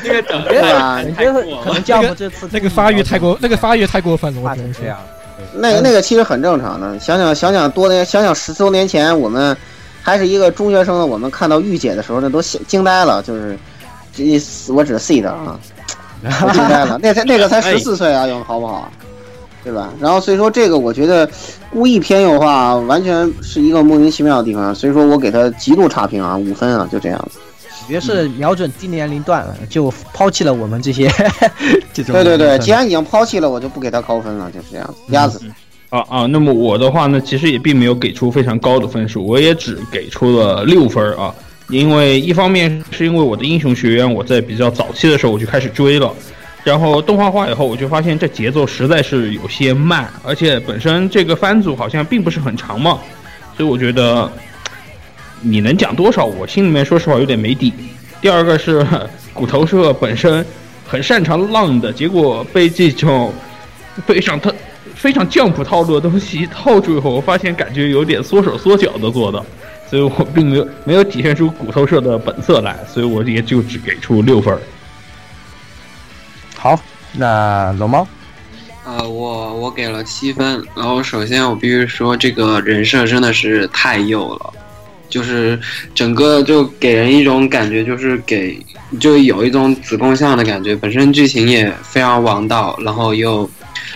[0.04, 1.02] 这个 长对吧？
[1.02, 1.32] 你这
[1.64, 4.96] 可能教父这次那个发育太过，那个发育太过分了，画成这样。
[5.54, 6.98] 那个那个其实很正常的。
[6.98, 9.56] 想想想想多年，想想十多年前我们
[10.02, 13.22] 还是一个中学生的我们看到御姐的时候，那都惊惊呆了。
[13.22, 13.58] 就是
[14.12, 14.24] 这
[14.72, 15.58] 我指 C 的啊，
[16.52, 16.98] 惊呆了。
[17.02, 18.90] 那才那个才十四岁啊，用好不好？
[19.62, 19.92] 对吧？
[19.98, 21.28] 然后所以说这个我觉得
[21.72, 24.72] 故意偏右化，完全是一个莫名其妙的地方。
[24.72, 27.40] 所以说我给他极度差评啊，五分啊，就这样子。
[27.86, 31.08] 我觉得是瞄准低年龄段了，就抛弃了我们这些
[31.94, 32.12] 这种。
[32.12, 34.94] 对对对，既然已经抛弃了，我就不给他高分了，就是这样子。
[35.12, 35.40] 鸭子。
[35.90, 41.32] 啊啊，那么我的话呢，其实也并没有给出非常高的分数，我也只给出了六分啊。
[41.68, 46.12] 因为一方面是因为我的英雄学院，我在比较早期的时候我就开始追了。
[46.64, 52.98] 然后动画化以后，我就发现这节奏实在是有些慢，而且本身这个番组好像并不是很长嘛，
[53.56, 54.28] 所以我觉得
[55.48, 57.72] 你能讲多少，我心里面说实话有点没底。
[58.20, 58.84] 第二个是
[59.32, 60.44] 骨头社本身
[60.86, 63.32] 很擅长浪的，结果被这种
[64.06, 64.52] 非常特
[64.96, 69.44] 非常降谱套路的东西套住以后，我发现感觉有点缩手缩脚的做的，
[69.88, 74.58] 所以我并没有没有体现出骨头社的本色来，所以我也就只给出六分。
[76.56, 76.80] 好，
[77.12, 78.08] 那龙猫，
[78.84, 80.64] 呃，我我给了七分。
[80.74, 84.52] 然后首先我必须说，这个人设真的是太幼了，
[85.08, 85.58] 就是
[85.94, 88.58] 整个就给人一种感觉，就是给
[89.00, 90.74] 就有一种子宫像的感觉。
[90.76, 93.48] 本身剧情也非常王道，然后又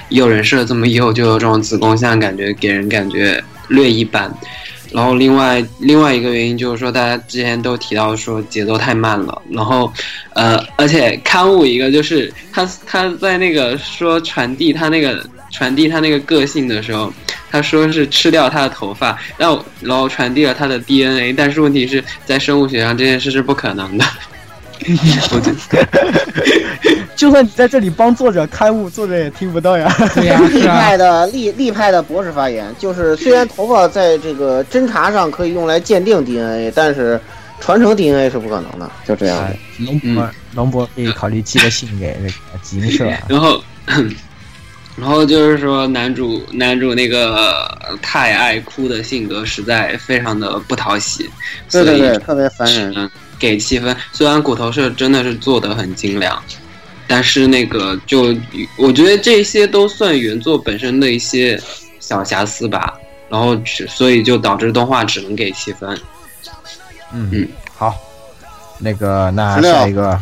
[0.09, 4.33] 又人设这么幼，就有这种子宫像感觉，给人感觉略一般。
[4.93, 9.41] 然后另外另外一个原因就是说，大家之前都提到说节奏太慢了。
[9.49, 9.93] 然后，
[10.35, 17.13] 呃，而且刊物一个就是他他在那个说传递他那个传递他那个个性的时候，
[17.51, 21.33] 他说是吃掉他的头发，然后然后传递了他的 DNA。
[21.33, 24.05] 但是问题是在生物学上这件事是不可能的。
[27.15, 29.95] 就算你在这里帮作者开悟，作者也听不到呀。
[30.15, 37.21] 对呀， 立派的立立派的博士发言，就是虽然头发在这个侦查上可以用来鉴定 DNA，但是
[37.61, 39.39] 传承 DNA 是不可能的，就这样。
[39.39, 43.19] 哎龙博龙博可以考虑寄个信给那个集英社啊。
[43.29, 43.63] 然后，
[44.97, 51.29] 然后就是说，男主男主那个太爱哭的性格实在非常的不讨喜，
[51.69, 52.93] 所以对对对，特别烦人。
[52.97, 53.97] 嗯，给七分。
[54.13, 56.43] 虽然骨头社真的是做的很精良，
[57.07, 58.35] 但是那个就
[58.77, 61.61] 我觉得这些都算原作本身的一些
[61.99, 62.95] 小瑕疵吧。
[63.31, 65.97] 然后只所以就导致动画只能给七分。
[67.15, 67.95] 嗯嗯，好，
[68.81, 70.21] 那个那下一个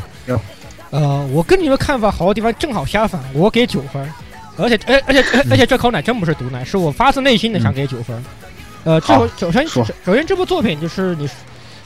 [0.90, 4.06] 呃，我跟你们看法好的地方正好相反，我给九分，
[4.58, 8.24] 而且而而且而而且这口奶真不是毒奶，是我发自内心的想给九分。
[8.84, 9.84] 呃，这好首先首
[10.14, 11.28] 先这部作品就是你，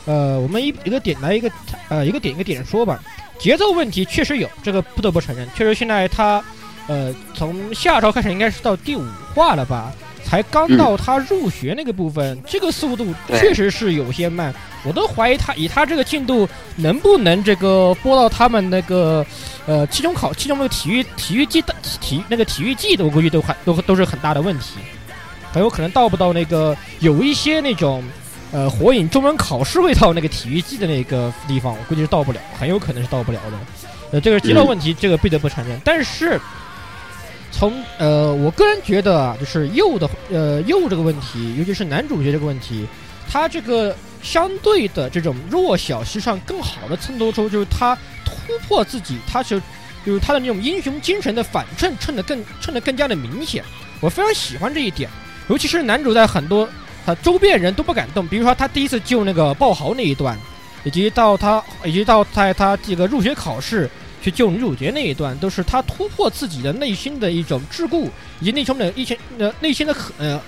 [0.05, 1.51] 呃，我们一一个点来一个
[1.89, 3.01] 呃一个点一个点说吧，
[3.39, 6.43] 节奏问题确实有，这个不得不承认，确实现在它
[6.87, 9.05] 呃从下周开始应该是到第五
[9.35, 9.93] 话了吧。
[10.25, 14.55] 才刚到他入学那个部分，这个速度确实是有些慢，
[14.85, 19.25] 我都怀疑他以他这个进度能不能这个播到他们那个
[19.67, 24.79] 呃期中考期中那个体育体育季的体那个体育季的，我估计都还都都是很大的问题，
[25.53, 28.03] 很有可能到不到那个有一些那种
[28.53, 33.59] 呃火影中文考试味道那个体育季的那个地方，我估计是到不了，很有可能是到不了的。
[34.13, 36.41] 呃，这个节奏问题，这个不得不承认，但是。
[37.53, 42.85] 从呃，我个人觉得啊，就是右的呃右这个问题，尤其是男主角这个问题，
[43.31, 48.35] 他这个相对的这种弱小，实际上更好的衬托出就是他突
[48.67, 49.63] 破自己，他是
[50.05, 53.63] 就是他的那种英雄精神的反衬，衬得更衬得更加的明显。
[54.01, 55.09] 我非常喜欢这一点，
[55.49, 56.69] 尤其是男主在很多
[57.07, 60.37] 他周边人都不敢动，比如说他第一次救那个爆豪那一段，
[60.83, 63.89] 以及到他以及到在他这个入学考试。
[64.23, 68.09] 去救女主角那一段，都是他突破自己的内心的一种桎梏，
[68.41, 70.41] 以及内心的一些呃内心的可呃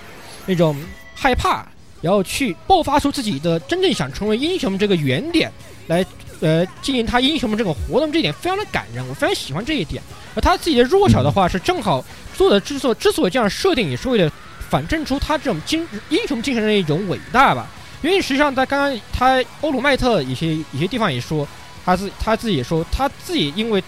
[0.45, 0.73] 那种
[1.13, 1.67] 害怕，
[2.01, 5.51] 然后去爆发出自己的真正想成为英雄这个原点，
[5.87, 6.05] 来
[6.39, 10.01] 呃进行他英雄们这个活动，这一点非常的感人，我非常喜欢这一点。
[10.35, 12.03] 而他自己的弱小的话，是正好
[12.33, 14.31] 做的之所之所以这样设定，也是为了
[14.69, 17.67] 反证出他这种精英雄精神的一种伟大吧。
[18.01, 21.45] 因为实际上在刚刚他欧鲁麦特一些一些地方也说。
[21.85, 23.83] 他自他自己说，他自己因为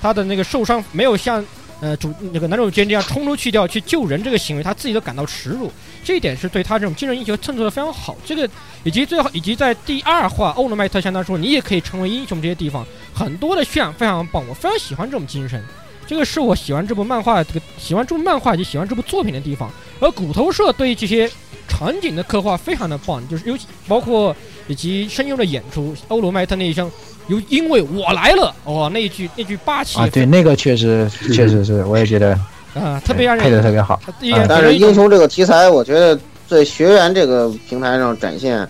[0.00, 1.44] 他的那个受伤，没有像
[1.80, 5.70] 呃主那个男主角这样冲出去掉去救人这个行为，他自己都感到耻辱。
[6.02, 8.16] 这一点是对他这种精神英雄衬托的非常好。
[8.24, 8.48] 这个
[8.82, 15.62] 以及最后以及在第二话，欧罗麦特向他说，你也可以成为英雄这些地方，很多的渲染非常棒，我非常喜欢这种精神。
[16.06, 19.70] 这个是我喜欢这部漫画，这个喜欢这部漫画以及喜欢这部作品的地方。
[20.00, 21.30] 而骨头社对于这些
[21.66, 24.36] 场景的刻画非常的棒，就是尤其包括
[24.68, 26.90] 以及声优的演出，欧罗麦特那一声。
[27.28, 32.38] 有因为我来了，哦，那一句那句霸气啊，对，那个确实确实是，我也觉得
[32.74, 34.00] 啊，特别让人配的特别好。
[34.48, 38.68] 但是英雄这个题材，我觉得在学员这个平台上展现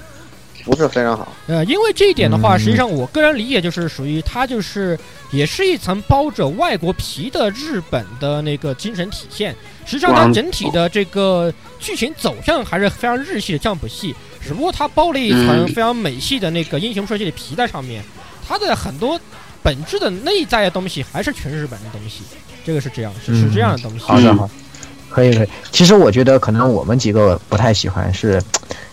[0.64, 1.32] 不是非常好。
[1.46, 4.98] 呃，因为这一点的话，实际上我个人理解就是属于它就是
[5.32, 9.54] 也是一层包着外国皮的日本的那个精神体现。
[9.84, 18.02] 实际上它整体的这个剧情走向还是非常日系的降谱系，只不过它包了一层非常美系的那个英雄设计的皮在上面。
[18.46, 19.18] 它的很多
[19.62, 22.22] 本质的内在的东西还是全日本的东西，
[22.64, 24.00] 这个是这样，是是这样的东西。
[24.00, 24.48] 好的，好，
[25.08, 25.48] 可以可以。
[25.72, 28.42] 其实我觉得可能我们几个不太喜欢，是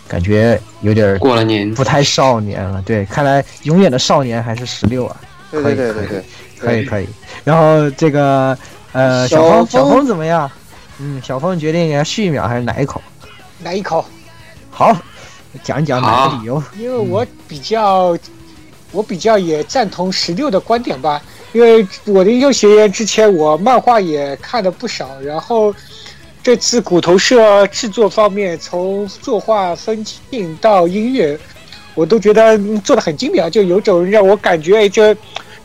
[0.07, 2.81] 感觉有点过了年，不太少年了。
[2.83, 5.17] 对，看来永远的少年还是十六啊。
[5.51, 6.23] 对对对对对，
[6.57, 7.07] 可以可以。
[7.43, 8.57] 然后这个
[8.93, 10.49] 呃，小峰小峰怎么样？
[10.99, 13.01] 嗯，小峰决定要续一秒还是奶一口？
[13.59, 14.05] 奶一口？
[14.69, 14.95] 好，
[15.63, 16.63] 讲一讲哪个理由？
[16.77, 18.17] 因为我比较。
[18.91, 21.21] 我比较也赞同十六的观点吧，
[21.53, 25.73] 因为我的英雄学院之前我漫画也看了不少，然后
[26.43, 31.39] 这次骨头社制作方面，从作画、分镜到音乐，
[31.95, 35.15] 我都觉得做的很精妙，就有种让我感觉这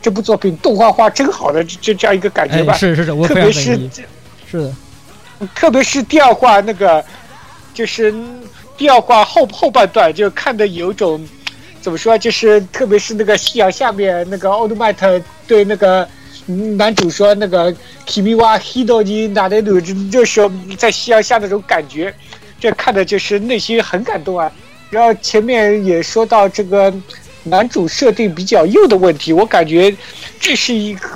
[0.01, 2.73] 这部作品动画化真好的这这样一个感觉吧。
[2.73, 3.77] 是是是，我特别是
[4.49, 4.73] 是的，
[5.53, 7.03] 特别是第二话那个，
[7.73, 8.13] 就是
[8.77, 11.27] 第二话后后半段就看的有种。
[11.81, 12.17] 怎么说？
[12.17, 16.07] 就是特别是那个夕阳下面，那个奥特曼特对那个
[16.77, 17.73] 男主说：“那个
[18.05, 22.13] Kimiwa Hido ni n a r u 就说在夕阳下那种感觉，
[22.59, 24.51] 这看的就是内心很感动啊。
[24.89, 26.93] 然后前面也说到这个
[27.43, 29.95] 男主设定比较幼的问题，我感觉
[30.39, 31.09] 这是一个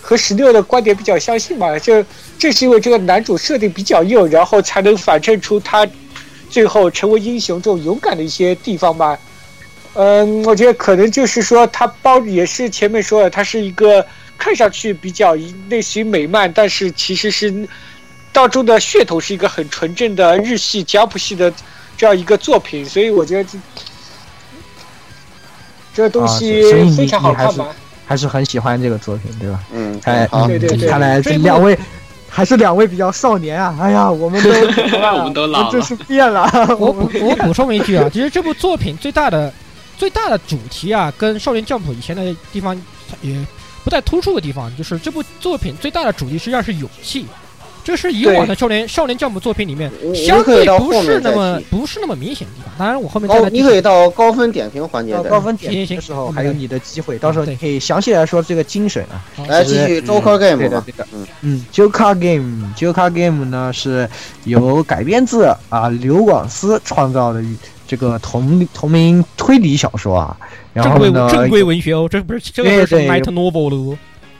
[0.00, 1.78] 和十六的观点比较相信嘛。
[1.78, 2.04] 就
[2.38, 5.86] 正是因为这个男主设定比较幼，然后才能反衬出他
[6.50, 9.18] 最后成为英雄这种勇敢的一些地方吧。
[9.94, 14.04] 嗯，我觉得可能就是说，它包也是前面说的，它是一个
[14.38, 15.36] 看上去比较
[15.68, 17.68] 类似于美漫，但是其实是
[18.32, 21.52] 当中的噱头是一个很纯正的日系、江浦系的
[21.96, 23.58] 这样一个作品，所以我觉得，这
[25.94, 26.62] 这东西
[26.96, 27.68] 非常好看嘛。
[28.04, 29.60] 还是很喜欢这个作品，对吧？
[29.72, 31.78] 嗯，哎，好，对对对看来这两位
[32.28, 33.74] 还是两位比较少年啊！
[33.80, 34.50] 哎呀，我们都
[35.16, 36.50] 我们都老了 真是变了。
[36.78, 39.52] 我补我补充一句啊， 其实这部作品最大的
[40.02, 42.76] 最大的主题啊，跟《少年 Jump》以前的地方
[43.20, 43.36] 也
[43.84, 47.24] 不太突出的地方，就是这部作品最大的主题实际上是勇气。
[47.84, 52.74] 这是以往的少年少年 Jump 作品里面相对不是那么不是那么明显的地方。
[52.76, 55.16] 当然，我后面再高，来你可以到高分点评环节。
[55.22, 59.22] 高分点评的时候，还有你的机会，到时候你可以详细来说这个精神啊。
[59.46, 60.84] 来继续 Joker Game 的，吧。
[60.84, 61.06] 对的。
[61.12, 64.10] 嗯嗯，Joker Game，Joker Game 呢是
[64.42, 67.40] 由改编自啊刘广思创造的
[67.92, 70.34] 这个同同名推理小说啊。
[70.72, 73.98] 然后呢，正规文学哦，这不是这个不是对对 Night Novel 了哦。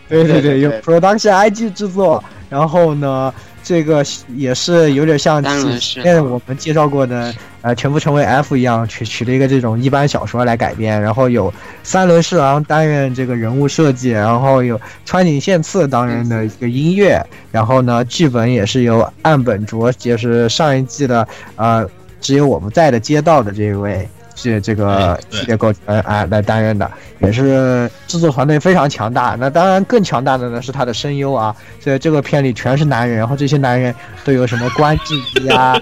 [0.08, 2.24] 对对对， 有对 Production IG 制作。
[2.48, 3.32] 然后呢，
[3.62, 4.02] 这个
[4.34, 11.00] 也是有点像单轮式前面我们介绍过的呃，全部成为 F 一样，取取了一个这种一般小说来改编。
[11.00, 17.22] 然后有三轮侍郎担任这个人物设计，然后有川井宪次担任的一个音乐。
[17.50, 21.26] 然后呢，剧本也是由岸本卓，就是上一季的
[21.56, 21.86] 呃，
[22.22, 24.08] 只有我们在的街道的这一位。
[24.34, 29.36] 是这个对系列构成啊来担任的，也是制作团队非常强大。
[29.38, 33.94] 那当然更强大的呢是他的声优啊，所以这个片里全是男人，然后这些男人
[34.24, 35.78] 都有什么关智一啊、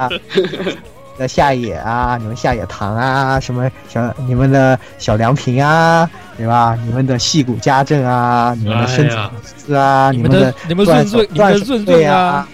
[1.16, 6.76] 的夏野啊、你们夏野堂啊、什么小你们的小凉平啊，对吧？
[6.84, 9.08] 你们的戏骨家政啊、你们的生
[9.56, 12.48] 子啊、你们的你们断润润你们的润对润啊，，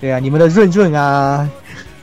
[0.00, 1.48] 对啊，你们的润润啊，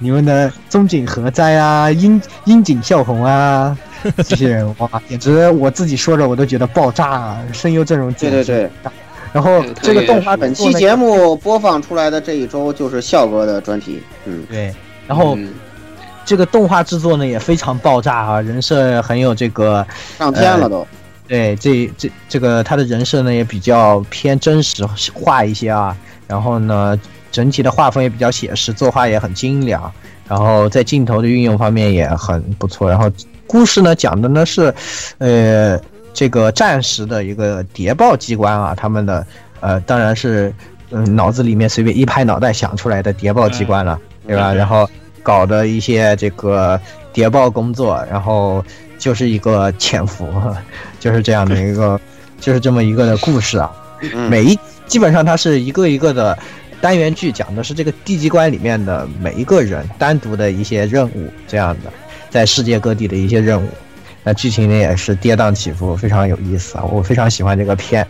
[0.03, 3.77] 你们的中井和哉啊，樱樱井孝宏啊，
[4.27, 7.39] 这些人哇，简直我自己说着我都觉得爆炸啊！
[7.53, 8.91] 声优阵容简直对对对，
[9.31, 14.01] 然后这个动画本期节目播放出来的这一周就是笑哥的专题。
[14.25, 14.73] 嗯，对，
[15.07, 15.53] 然后嗯
[16.25, 19.85] 这个动画制作呢也非常爆炸啊，人设很有这个
[20.17, 20.85] 上天了都。
[21.31, 25.95] 对，这这这个他的人设呢也比较偏真实化一些啊，
[26.27, 26.99] 然后呢，
[27.31, 29.89] 整体的画风也比较写实，作画也很精良，
[30.27, 32.89] 然后在镜头的运用方面也很不错。
[32.89, 33.09] 然后
[33.47, 34.75] 故事呢讲的呢是，
[35.19, 35.79] 呃，
[36.13, 39.25] 这个战时的一个谍报机关啊，他们的
[39.61, 40.53] 呃当然是
[40.89, 44.51] 嗯脑子里面随便一拍脑袋想出来的谍报机关了，对吧？
[44.51, 44.85] 嗯然后
[45.23, 46.77] 搞的一些这个
[47.13, 48.61] 谍报工作，然后
[49.01, 50.31] 就是一个潜伏，
[50.99, 51.99] 就是这样的一个，
[52.39, 53.71] 就是这么一个的故事啊。
[54.13, 56.37] 嗯，每一基本上它是一个一个的
[56.79, 61.91] 单元剧，讲的是这个地级关里面的每一个人单独的一些任务，这样的
[62.29, 63.67] 在世界各地的一些任务。
[64.23, 66.83] 那剧情呢也是跌宕起伏，非常有意思啊！
[66.83, 68.07] 我非常喜欢这个片，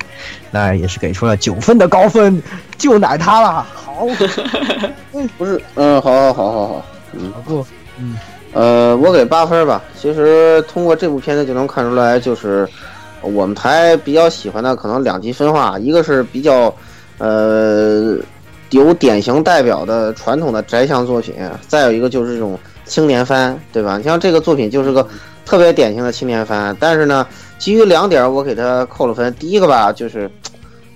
[0.52, 2.44] 那也是给出了九分的高分，
[2.78, 3.66] 就奶他了。
[3.74, 4.06] 好，
[5.38, 6.86] 不是，嗯，好好好好好。
[7.14, 7.66] 嗯不？
[8.54, 9.82] 呃，我给八分吧。
[10.00, 12.68] 其实通过这部片子就能看出来，就是
[13.22, 16.74] 我们台比较喜欢的可能两极分化，一个是比较
[17.18, 18.18] 呃
[18.72, 21.34] 有典型代表的传统的宅向作品，
[21.68, 23.98] 再有一个就是这种青年番，对吧？
[23.98, 25.08] 你像这个作品就是个
[25.46, 27.26] 特别典型的青年番，但是呢，
[27.58, 29.34] 基于两点我给他扣了分。
[29.36, 30.30] 第一个吧，就是。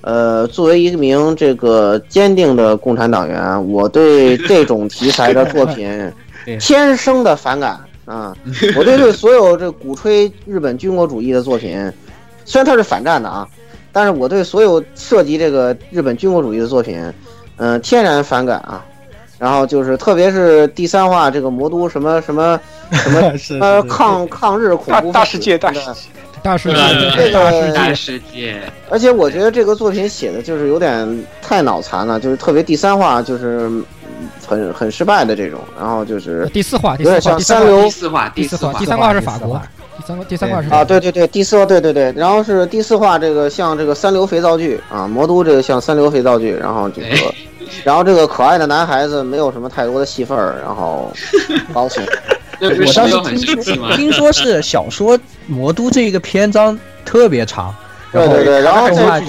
[0.07, 5.89] 呃，作为一名这个坚定的共产党员，我对这种题材的作品
[6.59, 8.35] 天生的反感啊！
[8.77, 11.91] 我对这所有这鼓吹日本军国主义的作品，
[12.45, 13.47] 虽然它是反战的啊，
[13.91, 17.01] 但是我对所有涉及这个日本军国主义的作品，
[17.57, 18.83] 嗯、天然反感啊。
[19.37, 22.57] 然后就是，特别是第三话这个魔都什么什么
[22.89, 26.09] 什么是呃抗抗日恐怖大世界，大分子世界，
[26.41, 26.75] 大世界
[27.17, 33.83] 对对大世界，世界，而且我觉得这个作品写的就是有点太脑残了，就是特别第三话就是嗯
[34.45, 39.61] 很很失败的这种，然后就是第四话，第有点四话，第三话，像三流第四话，第四话，第，三话是第四话法国，
[39.97, 47.33] 第三个第三话是啊，对对对，第四话对对对，然后是第四话这个像这个三流肥皂剧啊，魔都这个像三流肥皂剧，然后这个哎，
[47.83, 51.11] 然后这个可爱的男孩子没有什么太多的戏份儿，然后
[51.73, 52.03] 高兴，
[52.61, 53.95] 我当时听说？
[53.95, 57.73] 听说是小说《魔都》这个篇章特别长，
[58.15, 59.23] 对对对，然后在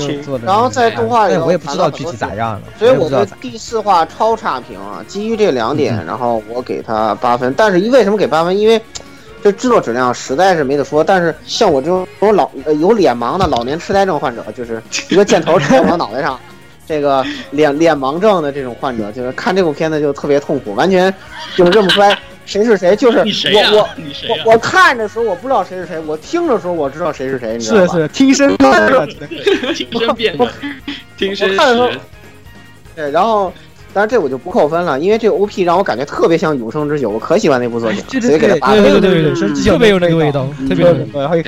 [0.45, 7.53] 然后在动画里头我也不知道具体咋样了，所以我对第四话超差评啊，基于这两点，嗯然后我给他八分。
[7.57, 8.57] 但是为什么给八分？
[8.57, 8.81] 因为
[9.43, 11.05] 这制作质量实在是没得说。
[11.05, 16.39] 但是像我这种有老呃有脸盲的老年痴呆症患者，就是一个箭头插我脑袋上，
[16.87, 21.13] 这个脸脸盲症的这种患者，就是看这部片子就特别痛苦，完全
[21.57, 22.97] 就是认不出来谁是谁。
[22.97, 27.93] 就是你谁呀、我我你谁呀、我我看的时候我不知道谁是谁，我听的时候我知道谁是谁，你知道吧？
[27.93, 29.07] 是是听声看热，
[29.75, 30.49] 听声辨人，
[31.19, 32.05] 听声我看的时候，
[32.95, 33.53] 对，然后
[33.93, 39.01] 但是这我就不扣分了，因为这个 OP 让我感觉特别像《永生之酒》，我可喜欢那部作品了，对所以给他八对分。
[39.01, 40.95] 对对对对，特别有那个味道，特别有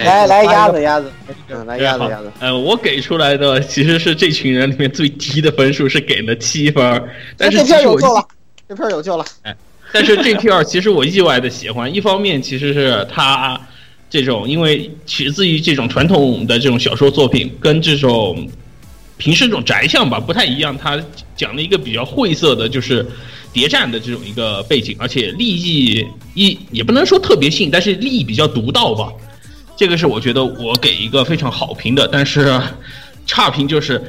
[0.04, 1.10] 来来鸭子鸭子，
[1.48, 2.32] 嗯，来鸭子鸭子。
[2.40, 7.02] 呃，我给出来的其实是这群人里面最低的分数，是给了七分。
[7.36, 8.24] 但是这片有救了，
[8.66, 9.24] 这片有救了。
[9.92, 13.58] 但是这片儿其实我意外的喜欢，一方面其实是它
[14.10, 18.48] 这种，因为取自于这种传统的这种小说作品，跟这种
[19.16, 20.98] 平时这种宅向吧不太一样，它
[21.36, 23.06] 讲了一个比较晦涩的，就是
[23.52, 29.10] 谍战的这种一个背景，而且立意一也不能说特别信，但是立意比较独到吧。
[29.76, 32.60] 这个是我觉得我给一个非常好评的，但是
[33.26, 34.02] 差评就是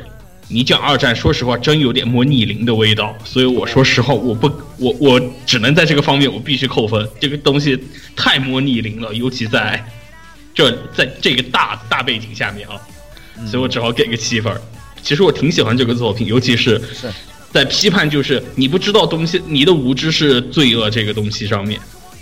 [0.51, 7.77] 你讲二战，说实话真有点摸逆鳞的味道，所以我说实话，我不，我我只能在这个方面我必须扣分，这个东西
[8.15, 9.83] 太摸逆鳞了，尤其在
[10.53, 12.75] 这在这个大大背景下面啊，
[13.45, 14.59] 所以我只好给个七分儿。
[15.03, 17.09] 其实我挺喜欢这个作品，尤其是是。
[17.51, 21.79] 在批判就是你不知道东西，你的无知是罪恶这个东西上面，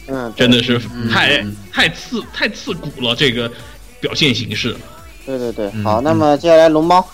[0.08, 0.80] 嗯，真的是
[1.12, 1.56] 太嗯。
[1.72, 3.52] 太刺太刺骨了，这个
[4.00, 4.76] 表现形式。
[5.26, 5.70] 对对对。
[5.74, 7.06] 嗯好，那么接下来龙猫，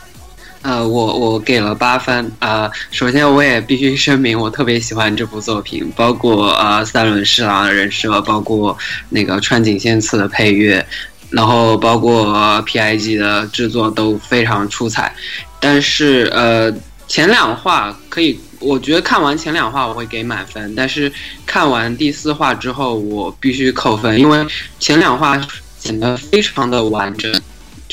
[0.64, 8.76] 呃，我我给了八分啊、首先，我也必须声明，我特别喜欢这部作品，包括啊、三轮侍郎的人设，包括
[9.10, 10.86] 那个川井宪次的配乐，
[11.30, 15.14] 然后包括、呃 PIG 的制作都非常出彩。
[15.60, 16.74] 但是呃，
[17.10, 21.12] 前两话可以，我觉得看完前两话我会给满分，但是
[21.46, 24.46] 看完第四话之后，我必须扣分，因为
[24.80, 25.40] 前两话
[25.78, 27.30] 显得非常的完整。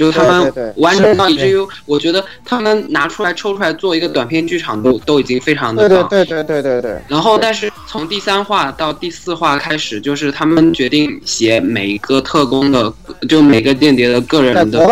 [0.00, 6.08] 就是他们完成到以至于，我觉得他们拿出来抽出来做一个短片剧场都都已经非常的棒。
[6.08, 7.02] 对对对对对对对。
[7.06, 12.90] 然后，但是从第三话到第四话开始，就是他们决定写每一个特工的，
[13.28, 14.86] 就每个间谍的个人的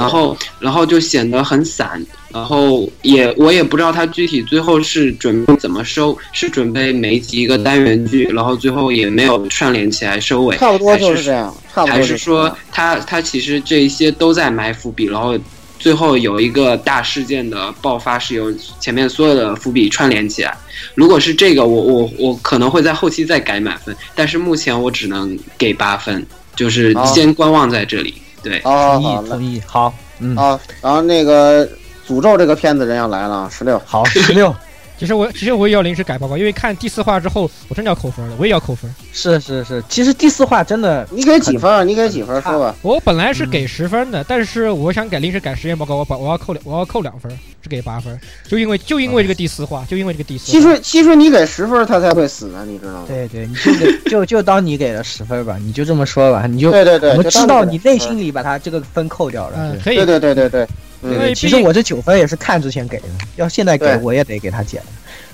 [0.00, 15.38] 然后然后就显得很散，然后也我也不知道他具体最后是准备怎么收，是准备每一集一个单元剧，然后最后也没有串联起来收尾，差不多就是这样，差不多还是说样他他其实这一些都在埋伏笔，然后
[15.78, 20.56] 最后有一个大事件的爆发是由前面所有的伏笔串联起来。
[20.94, 26.24] 如果是这个，我我我可能会在后期再改满分，但是目前我只能给八分，
[26.56, 28.14] 就是先观望在这里。
[28.42, 31.66] 对，好好好同意同意，好，嗯，啊，然后那个
[32.06, 33.80] 诅咒这个片子人要来了，十六。
[33.84, 34.54] 好，十六，
[35.00, 38.94] 其实我其实我也要临时改报告，因为看第四话之后，我真的要扣分了，我也要扣分。
[39.14, 41.82] 是是是，其实第四话真的你给几分啊？
[41.82, 42.38] 你给几分？
[42.42, 42.76] 说吧。
[42.82, 47.32] 我本来是给十分的，但是我想改临时改实验报告，我把我要扣两，我要扣两分，
[47.62, 50.58] 只给八分，就因为就因为这个第四话，就因为这个第四话。
[50.58, 53.04] 其实其实你给十分，他才会死呢，你知道吗？
[53.08, 59.56] 对对，你就给就就当你给了十分吧，你就这么说吧，你就对对对，我们知道你给了10分内心里把他这个分扣掉了。
[59.56, 60.68] 嗯，可以对，对对对对，
[61.02, 61.12] 嗯。
[61.12, 64.82] 因为其实我这九分也是看之前给的，要现在给我也得给他减。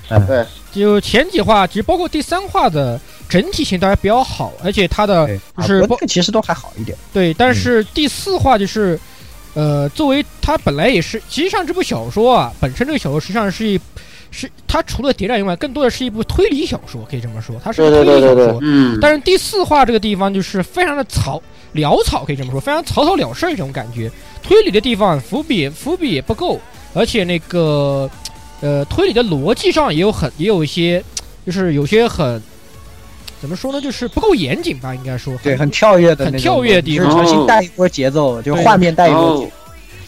[0.09, 0.45] 嗯，对。
[0.71, 6.95] 就前几话，其实包括第三话的整体性都还比较好，而且它的，就是其实都还好一点。
[7.11, 8.99] 对，但是第四话就是，
[9.55, 13.79] 呃，作为它本来也是，其实际上这部小说啊，本身这个小说实际上是一，
[14.29, 18.59] 是它除了谍战以外，更多的是一部推理小说，可以这么说，它是个对对对对推理小说。
[18.61, 21.41] 嗯，但是第四话这个地方就是非常的草
[21.77, 24.11] 潦草，可以这么说，非常草草了事儿这种感觉。
[24.43, 26.59] 推理的地方伏笔伏笔也不够，
[26.93, 28.09] 而且那个
[28.61, 31.03] 呃推理的逻辑上也有很也有一些，
[31.45, 32.41] 就是有些很
[33.41, 35.33] 怎么说呢，就是不够严谨吧，应该说。
[35.43, 39.51] 对，很跳跃的很跳跃的地就是方重新带一波节奏，就画面带一然波节后，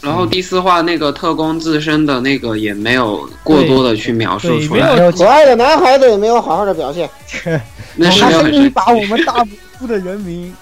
[0.02, 5.26] 然后第四话那个特工自身的那个也没有过多的去描述出来，对没有奏。
[5.26, 7.10] 可爱的男孩子也没有好好的表现。
[7.96, 9.46] 那是他甚至没有很神把我们大
[9.78, 10.54] 部的人民，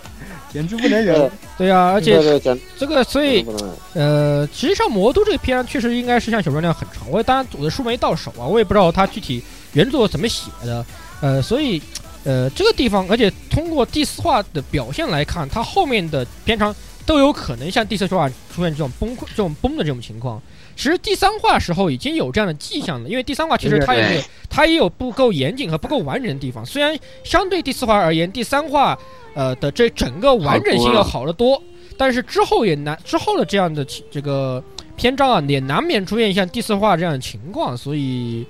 [0.58, 1.30] 简直不能忍。
[1.56, 2.40] 对啊，而且
[2.78, 3.46] 这个所以
[3.94, 9.44] 呃，实际上《魔都》这个片确实应该是像小说那样很长，我也当然我的书没到手啊，我也不知道它具体
[9.74, 10.84] 原作怎么写的，
[11.22, 11.80] 呃，所以
[12.24, 20.42] 呃这个地方，而且通过第四话的表现来看，它后面的篇章都有可能像第四话出现这种崩溃、这种崩的这种情况。
[20.78, 26.64] 其实第三话时候已经有这样的迹象了，因为第三话其实它也有它也有不够严谨和不够完整的地方。
[26.64, 28.98] 虽然相对第四话而言，第三话
[29.34, 31.62] 呃的这整个完整性要好得多，
[31.98, 34.64] 但是之后也难之后的这样的这个
[34.96, 38.46] 篇章啊，也难免出现像第四话这样的情况，所以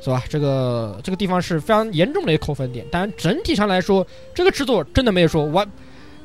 [0.00, 0.22] 是吧？
[0.28, 2.86] 这个这个地方是非常严重的一个扣分点。
[2.88, 5.68] 当然整体上来说，这个制作真的没有说完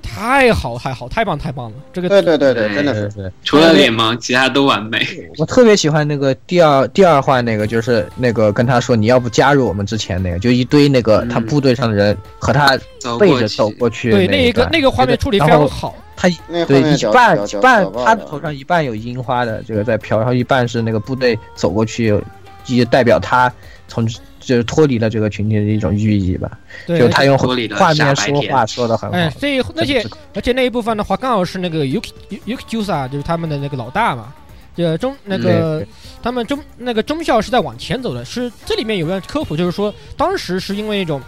[0.09, 1.77] 太好太好太棒太棒了。
[1.93, 3.09] 这个对对对对，真的是。
[3.11, 3.31] 是。
[3.43, 5.05] 除了脸盲，其他都完美。
[5.37, 14.11] 我特别喜欢那个第二第二话那个，就是那个跟他说你要不加入我们之前那个，就一堆那个嗯他部队上的人和他走过去背着走过去。
[14.11, 15.95] 对那一个那个画面处理非常好。
[16.15, 16.27] 他
[16.67, 22.13] 对一半半他的头上一半有樱花的这个在飘，然后一半是那个部队走过去
[22.65, 23.49] 也代表他
[23.87, 24.05] 从
[24.39, 26.57] 就是脱离了这个群体的一种寓意吧。
[26.87, 29.39] 对，就他用画面说话说的很哎好，。
[29.39, 32.11] 所以那些这个而且那一部分的话，刚好是那个 Yuki
[32.45, 34.33] Yuki Jusa 就是他们的那个老大嘛，
[34.75, 35.85] 这中那个
[36.23, 41.21] 他们中那个中校是在往前走的，是这里面有个科普，就是说当时是因为一种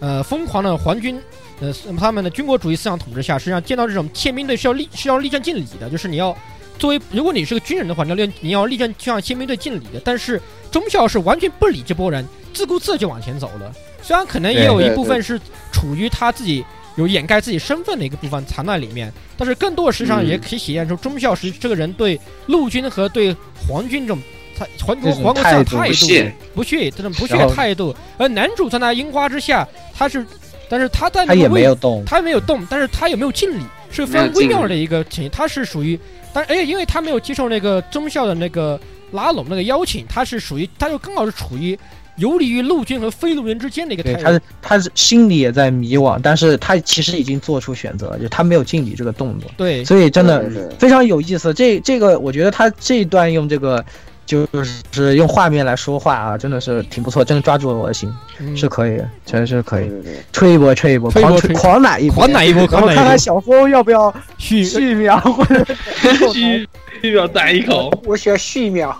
[0.00, 1.20] 呃疯狂的皇军。
[1.60, 6.30] 呃，他们的军国主义思想统治下，实际上见到这种宪兵队是要立是要立正敬礼的，就是你要
[6.78, 10.00] 作为如果你是个军人的话，你要立你要立正向宪兵队敬礼的。
[10.04, 13.72] 但是中校是完全不理这波人，自顾自就往前走了。
[14.02, 15.38] 虽然可能也有一部分是
[15.72, 16.64] 处于他自己
[16.96, 23.34] 有掩盖自己身份的一个部分藏在里面，但是更多的实际上嗯也可以体现出中校是这个人对陆军和对
[23.66, 24.22] 皇军这种
[24.56, 30.24] 他皇国这种皇国思想态度不屑这种不屑态度，而男主在那樱花之下，他是，
[30.68, 35.30] 但是他在那他也个位没有动，他没有动，但是他有没有敬礼是非常微妙的一个情形。
[35.30, 35.98] 他是属于，
[36.32, 38.78] 但而且因为他没有接受那个中校的那个
[39.12, 41.78] 拉拢那个邀请，他是属于，他就刚好是处于
[42.16, 44.22] 游离于陆军和非陆军之间的一个态对，度。
[44.24, 51.54] 他是他是心里也在迷惘，但是他其实已经做出选择了，就他没有敬礼这个动作，对，所以真的非常有意思。
[51.54, 53.84] 这这个我觉得他这一段用这个
[54.28, 54.46] 就
[54.92, 58.54] 是用画面来说话啊，真的是挺不错，真的抓住了我的心，嗯。
[58.54, 59.88] 是可以的，真的是可以。
[59.88, 62.96] 对对对，吹一波吹一波，狂狂奶一波，狂奶一波，然狂奶一波？
[62.96, 65.64] 后看看，小峰要不要续，续秒或者
[66.32, 66.68] 续
[67.00, 68.94] 续秒带一口，我需要续一秒，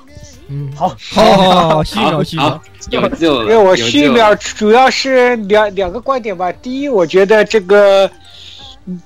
[0.48, 6.50] 嗯，好好好好好，续一秒，续一秒好，有救了，因为我续一秒主要是两两个观点吧。
[6.50, 8.10] 第一，我觉得这个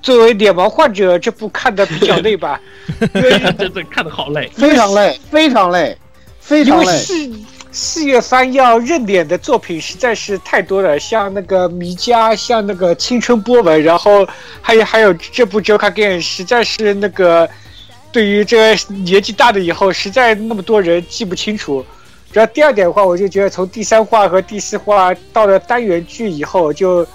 [0.00, 2.60] 作为脸盲患者，这部看的比较累吧，
[3.14, 4.48] 因 为真的看的好累。
[4.54, 5.96] 非常累，非常累，
[6.42, 6.86] 非因常累。
[6.86, 7.30] 为四
[7.74, 14.28] 四月番要认脸的作品实在是太多了，像那个迷家，像那个青春波纹，然后
[14.60, 17.48] 还有还有这部《Joker Game》，实在是那个
[18.12, 21.82] 对于这个年纪大的以后，实在那么多人记不清楚。
[22.30, 27.06] 然后第二点的话，我就觉得从第三话和第四话到了单元剧以后，就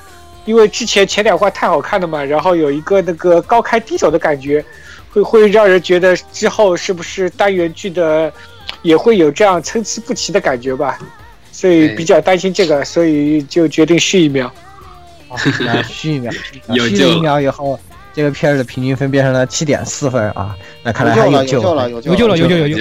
[0.46, 4.64] 因为之前前两话太好看了嘛，然后有一个那个高开低走的感觉，
[5.22, 8.32] 会会让人觉得之后是不是单元剧的
[8.82, 11.00] 也会有这样参差不齐的感觉吧，
[11.52, 14.52] 所以比较担心这个，所以就决定续一秒。
[15.88, 16.32] 续一秒，
[16.88, 17.80] 续了一秒以后，
[18.14, 22.78] 这个片儿的平均分变成了七点四分啊，那看来有救了，还救有救了，有有救了，有救，有救，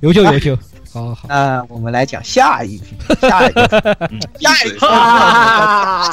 [0.00, 0.58] 有救有救，有救，
[0.96, 1.28] 好好。
[1.28, 3.68] 那我们来讲下一批，下一个，
[4.40, 6.08] 下一个，啊！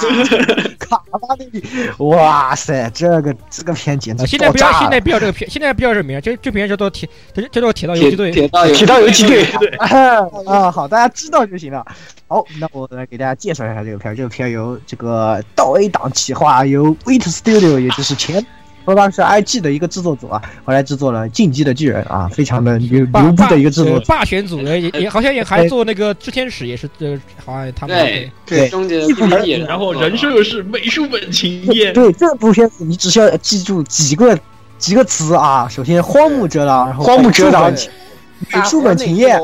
[0.78, 1.64] 卡巴利，
[2.00, 8.32] 哇塞，这个这个片简直啊，现在不要，现在不要这个片，现在不要这名，这这片叫做铁，这这叫做铁道游击队。
[8.32, 9.44] 铁铁道铁道游击队，
[9.80, 11.86] 啊，好，大家知道就行了。
[12.28, 14.14] 好，那我来给大家介绍一下这个片。
[14.16, 18.46] 这个片由这个道 A 档企划，由 Wait Studio，也就是前
[18.86, 24.00] 说当时 IG 的一个制作组啊，后来制作了《进击的巨人》啊，非常的牛牛逼的一个制作。
[24.02, 34.38] 霸权组也也好像也还做那个炽天使，也是呃，好像他们对对终结一部分 PPT 也是然后人设是美术本情业，对这部片子，你只需要记住几个
[34.78, 35.68] 几个词啊。
[35.70, 39.42] 首先，荒木哲郎，然后荒木哲郎美术本情彦，然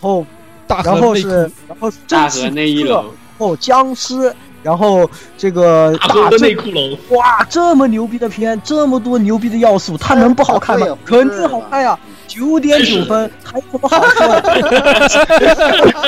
[0.00, 0.26] 后
[0.66, 1.28] 大然后是
[1.66, 4.34] 然后大河那一楼，然后僵尸，
[4.64, 11.98] 然后这个大内骷髅，哇，这么牛逼的片，这么多牛逼的要素，它能不好看吗肯定好看呀！
[12.26, 14.42] 九点九分，还有什么好看的？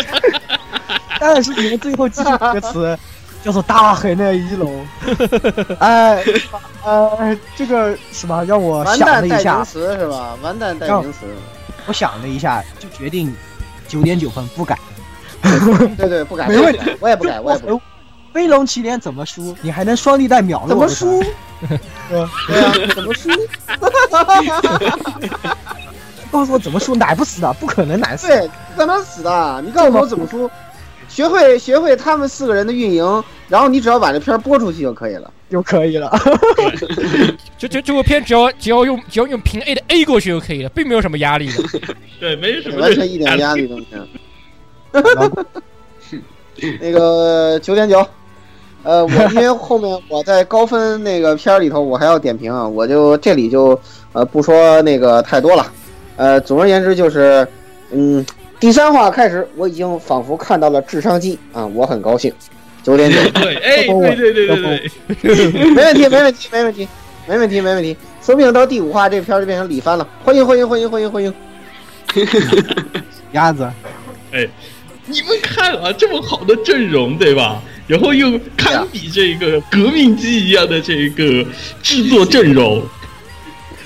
[1.21, 2.99] 但是你们最后记住一个词，
[3.45, 4.71] 叫做“大海那一楼”。
[5.79, 6.25] 哎，
[6.83, 10.35] 呃，这个什么让我想了蛋代名一下，词是吧？
[10.43, 11.27] 完蛋代名词，
[11.87, 13.35] 我想了一下，就决定
[13.87, 14.79] 九点九分不改。
[15.99, 17.85] 对对，不改，没问题我也不改，我也不改。
[18.37, 19.57] 飞龙骑连怎么输？
[19.63, 21.25] 你还能双立带秒了我怎么输？
[22.11, 22.31] 对啊，
[22.95, 23.31] 怎么输？
[26.31, 26.95] 告诉我怎么输？
[26.95, 28.27] 奶不死的，不可能奶死。
[28.27, 29.63] 对，不可能死的。
[29.65, 30.51] 你告诉我怎么输？
[31.09, 35.33] 学会学会他们四个人的运营，然后你只要把这片播出去就可以了。
[35.49, 36.13] 就可以了。
[37.57, 41.65] 就就这部片只要只要用只要用平 A 的 A 过去就可以了，并没有什么压力的。
[42.21, 44.07] 对，没什么完全一点压力都没有。
[46.81, 48.07] 那个九点九，
[48.87, 53.79] 呃，我 因为后面我在高分那个片儿里头，我还要点评啊，我就这里就
[54.13, 55.67] 呃不说那个太多了，
[56.17, 57.47] 呃，总而言之就是，
[57.91, 58.25] 嗯，
[58.61, 62.33] 第三话开始，我已经仿佛看到了智商机啊，我很高兴，
[62.85, 64.91] 九点九，对，哎，对对对对
[65.21, 66.89] 对，没问题，没问题，没问题，
[67.27, 71.35] 没问题，没问题，说不定到第五话这片儿就变成李帆了，欢迎欢迎欢迎欢迎欢迎，
[73.35, 73.69] 鸭子，
[75.07, 77.63] 你们看啊，这么好的阵容，对吧？
[77.87, 81.45] 然后又堪比这个革命机一样的这个
[81.83, 82.85] 制作阵容，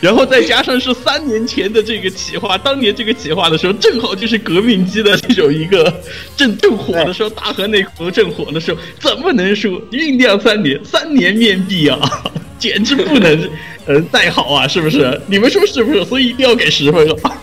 [0.00, 5.92] 然后再加上是三年前的这个企划，当年这个企划的时候，正好就是革命机的这种一个
[6.34, 9.78] 正正火的时候，大河内湖正火的时候，怎么能输？
[9.90, 11.98] 酝酿三年，三年面壁啊，
[12.58, 13.50] 简直不能
[13.84, 15.20] 呃再好啊，是不是？
[15.26, 16.02] 你们说是不是？
[16.06, 17.34] 所以一定要给十分啊！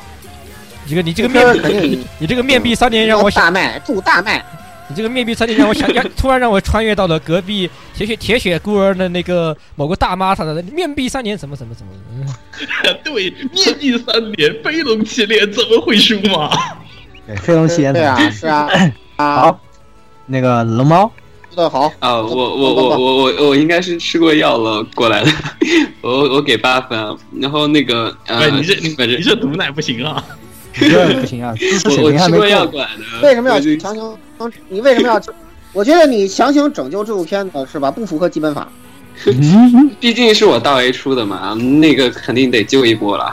[0.88, 4.43] 这个你这个面壁， 你这个面壁三年让我想大麦祝大麦，
[4.88, 12.26] 你这个面壁三年让我想，让 突然让我穿越到了隔壁铁血铁血孤儿的那个某个大妈，她的面壁三年怎么怎么怎么，嗯
[13.03, 16.49] 对，面壁三年，飞龙七连怎么会输嘛？
[17.27, 18.69] 对，飞龙七连对啊，是啊，
[19.18, 19.59] 啊，好，
[20.26, 21.11] 那个龙猫，
[21.55, 25.31] 那好，啊，我我我我我我应该是吃过药了过来的，
[26.01, 27.14] 我我给八分啊。
[27.41, 30.23] 然后那个呃哎，，你这你这毒奶不行啊！
[30.81, 32.43] 你这不行啊，知识我水平还没够。
[33.21, 34.17] 为什么要强行？
[34.69, 35.21] 你为什么要？
[35.73, 37.91] 我觉得你强行拯救这部片子是吧？
[37.91, 38.67] 不符合基本法。
[39.25, 43.31] 嗯， 毕竟是我大 A 出的嘛，那个肯定得救一波了。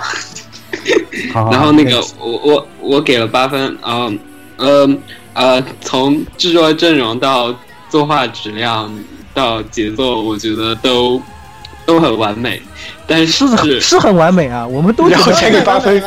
[1.33, 4.13] 然后那个我我我给了八分啊，
[4.57, 4.97] 呃
[5.33, 7.55] 呃，从制作阵容到
[7.89, 8.93] 作画质量
[9.33, 11.21] 到节奏，我觉得都
[11.87, 12.61] 都很完美，
[13.07, 16.03] 但是是是很完美啊，我们都觉然后才给八分。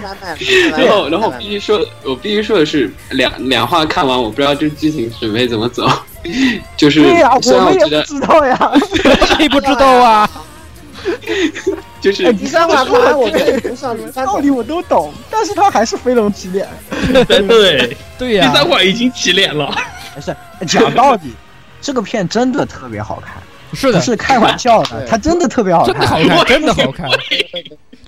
[0.00, 5.88] 太完美了 然后，然后必须说，我必须说的是，两两话看完，我不知道这剧情准备怎么走。
[6.76, 8.72] 就是对呀，我们也不知道呀。
[9.36, 10.28] 谁不知道啊？
[12.00, 16.66] 就是哎第三话看完，我觉得不像第三话道理我都懂，但是他还是飞龙起脸。
[17.26, 19.72] 对，对呀、第三话已经起脸了。
[20.14, 20.34] 不是
[20.66, 21.34] 讲道理，
[21.80, 23.34] 这个片真的特别好看，
[23.74, 27.10] 是的，不是开玩笑的，对它真的特别好真的好看，看，真的好看，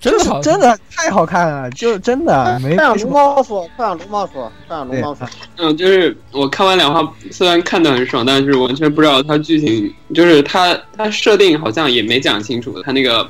[0.01, 3.11] 真的好，真的太好看了，就真的没快让龙。
[3.11, 5.29] 猫说，快让龙猫说，快让龙猫说。
[5.57, 13.29] 嗯，就是我看完两话，虽然看得很爽，但是完全不知道它剧情，就是它它设定好像也没讲清楚，它那个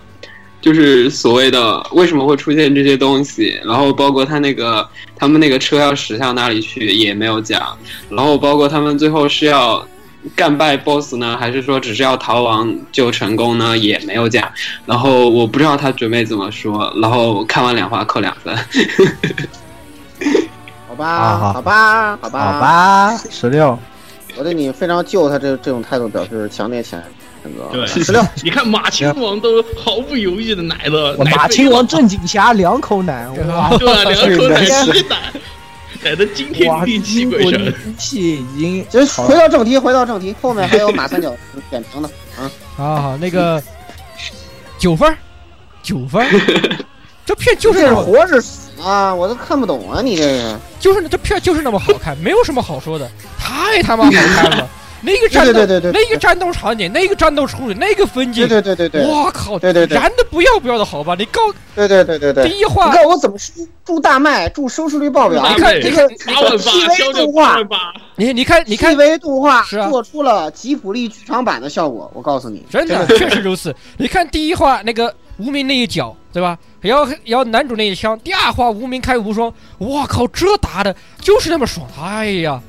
[0.61, 4.87] 就是所谓的为什么会出现这些东西，然后包括它那个
[5.17, 7.77] 他们那个车要驶向哪里去也没有讲，
[8.11, 9.87] 然后包括他们最后是要
[10.35, 14.51] 干败 BOSS 呢，还是说只是要逃亡就成功呢，也没有讲，
[14.85, 18.57] 然后我不知道他准备怎么说，然后看完两话扣两分。
[20.89, 23.79] 好吧，啊好好吧，好吧，好，吧，十六，
[24.37, 26.97] 我对你非常救他这这种态度表示强烈谴
[27.45, 27.69] 谴责。
[27.71, 34.11] 对十六，你看马亲王都毫不犹豫的奶了，奶马亲王正经侠两口奶，哇， 对吧？
[34.11, 34.69] 两口奶一
[35.09, 35.33] 奶，
[36.09, 36.81] 奶的惊天的
[37.31, 37.75] 鬼神。
[37.85, 41.35] 机器已经 其实回到正题，回到正题，后面还有马三角
[41.69, 42.09] 点评的。
[42.77, 43.63] 好好那个
[44.79, 45.17] 九分，
[45.83, 46.25] 九分，
[47.27, 49.13] 这片就是这是活是死啊？
[49.13, 50.01] 我都看不懂啊！
[50.03, 50.57] 你这是。
[50.79, 54.69] 就是这片就是那么好看，没有什么好说的，太他妈好看了。
[55.03, 61.15] 那个战斗，对对对对对那个战斗场景，那个战斗处理，那个分镜对，对对对对，我靠，对对对燃的不要不要的好吧？
[61.19, 61.41] 你告
[61.75, 62.49] 对对对对对。
[62.49, 63.67] 第一话你，看我怎么输？
[63.85, 65.47] 祝大麦，祝收视率爆表。
[65.49, 66.71] 你看你看八万八，销
[67.13, 67.59] TV 动画
[68.17, 73.75] 你你看你看 TV 动画做出了吉普力剧场版的效果，我告诉你，真的确实如此。
[73.99, 76.59] 你看第一话那个无名那一脚，对吧？
[76.81, 81.87] 然后然后男主那一枪，第二话无名开无双，我靠，这打的就是那么爽！
[82.01, 82.61] 哎呀，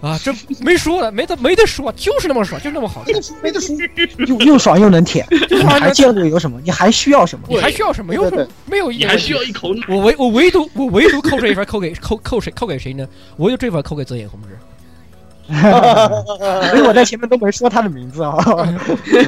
[0.00, 3.14] 啊，这没说了，没得没得说，就是那么爽，就是那么好看。
[3.42, 3.76] 没得说。
[4.26, 6.60] 又又爽又能舔， 就你还见过有什么？
[6.64, 7.44] 你还需要什么？
[7.48, 8.14] 你还需要什么？
[8.14, 8.48] 有什么对对？
[8.64, 9.82] 没有一你还需要一口奶。
[9.88, 13.06] 我唯我唯独我唯独扣这一分，扣给扣扣谁扣给谁呢？
[13.36, 14.48] 我唯独这分扣给泽野弘之。
[15.50, 18.36] 所以我在前面都没说他的名字啊。
[19.04, 19.24] 对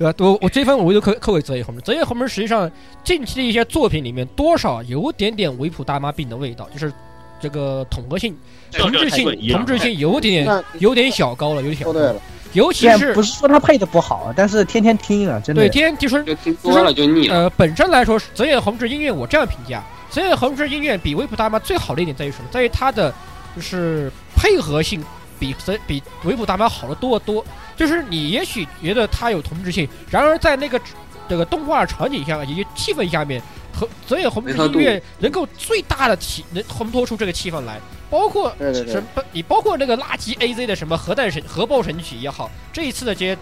[0.00, 0.14] 吧？
[0.20, 1.80] 我我这分我唯独扣扣给泽野弘之。
[1.82, 2.70] 泽野弘之实际上
[3.02, 6.92] 近期的一些作品里面，多少有点点维普大妈病的味道，就是
[7.40, 8.36] 这个统合性、
[8.72, 12.14] 同质性、同质性有点那有点小高了，有点小高了。
[12.52, 17.34] 尤其是不是说他配的不好，但是天天听啊，真的对天天就是就听多了就腻了。
[17.34, 22.44] 呃，本身来说，泽野弘之音乐我这样评价，泽野弘之音乐比维普大妈最好的一点在于什么？
[22.52, 23.12] 在于它的
[23.56, 25.02] 就是配合性
[25.36, 27.44] 比泽比维普大妈好的多得多。
[27.74, 30.80] 就是你也许觉得它有同质性，然而在那个
[31.28, 33.42] 这个动画场景下以及气氛下面，
[33.74, 39.22] 和泽野弘之音乐能够最大的体能烘托出这个气氛来，包括什么？
[39.32, 43.36] 你包括那个垃圾 AZ 的什么核弹神核爆神曲也好，这一次的这些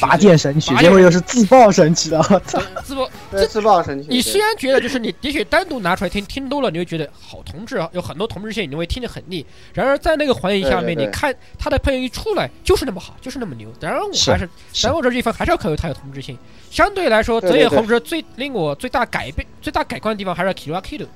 [0.00, 2.60] 拔剑神曲，结果又是自爆神曲的，我操！
[2.82, 4.08] 自爆 这自爆神曲。
[4.10, 9.44] 你虽然觉得就是你的确单独拿出来听，听多了你会觉得好同志啊，有很多同志线你会听得很腻。
[9.72, 13.68] 然而在那个环境下面，你看他的配音一出来就是那么好，就是那么牛。
[13.80, 16.36] 当然我还是，是然后这一分还是要考虑他有同志性。
[16.70, 21.06] 相对来说，泽野弘之最令我最大改变、最大改观的地方还是 Kira Kido，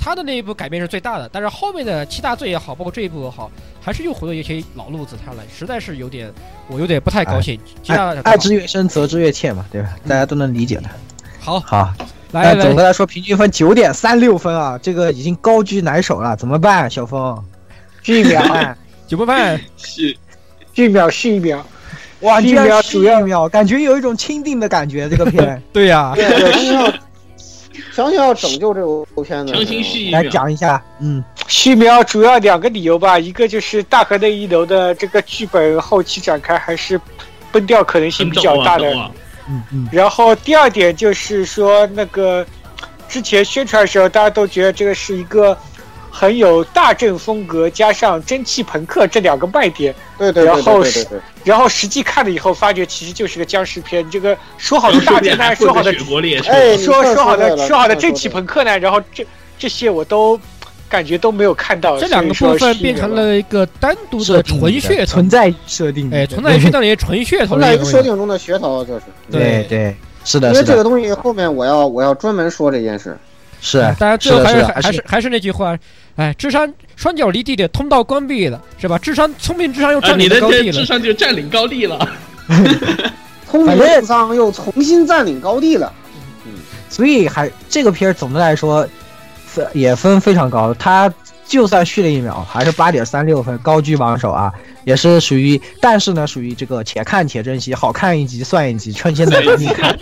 [0.00, 1.28] 他的那一部改变是最大的。
[1.30, 3.50] 但是后面的七大罪也好，包括这一部也好，
[3.80, 6.32] 还是又回到一些老路子上来，实在是有点
[6.68, 7.60] 我有点不太高兴。
[7.88, 9.90] 爱爱之越深，责之越切嘛，对吧？
[10.08, 10.84] 大家都能理解的。
[11.38, 11.92] 好，好，
[12.32, 16.90] 来来总的来说，平均分九点三六分啊，这个已经高居难守了，怎么办？
[16.90, 17.42] 小峰，
[18.02, 18.42] 续一秒，
[19.06, 20.16] 九波半，是
[20.72, 21.64] 续一秒，续一秒。
[22.20, 25.08] 哇，续一秒主要一秒，感觉有一种钦定的感觉。
[25.08, 26.92] 这个片 对呀，对，强行要
[27.94, 37.00] 强行要拯救这部片子，强行续一来秒，讲一下，嗯，续苗主要两个理由吧，一个就是大河内一楼的这个剧本后期展开还是
[37.52, 39.10] 崩掉可能性比较大的，啊
[39.48, 42.46] 嗯嗯，然后第二点就是说，那个
[43.08, 45.56] 之前宣传的时候，大家都觉得这个是一个
[46.10, 54.08] 很有大正风格加上蒸汽朋克这两个卖点，对对对对然后对对对，然后实际看了以后，发觉其实就是个僵尸片。
[54.10, 59.26] 这个说好的大顺便侦探，还混个说好的雪国列车，哎说说好的说好的蒸汽朋克呢，然后这
[59.58, 60.38] 这些我都
[60.88, 61.96] 感觉都没有看到。
[61.98, 67.84] 这两个部分变成了一个单独的纯血存，在设定，哎，存在噱头里纯血头存在一个。
[67.84, 73.16] 设定中的噱头，就是对对，是的，因为，这个东西后面我要我要专门说这件事。
[73.62, 75.78] 是大家最后还是还是还是那句话，
[76.20, 78.98] 哎，智商双脚离地的通道关闭了，是吧？
[78.98, 80.84] 智商聪明智商又啊，占领了高地了智。
[80.84, 82.08] 商就占领高地了。
[83.50, 85.90] 聪明智商又重新占领高地了。
[86.44, 86.52] 嗯
[86.90, 88.86] 所以还这个片儿总的来说
[89.46, 91.10] 分也分非常高，它
[91.50, 94.52] 就算续了一秒，还是八点三六分，高居榜首啊，
[94.84, 99.92] 也是属于，但是呢，属于这个且看且珍惜，好看一集算一集，趁现在赶紧看。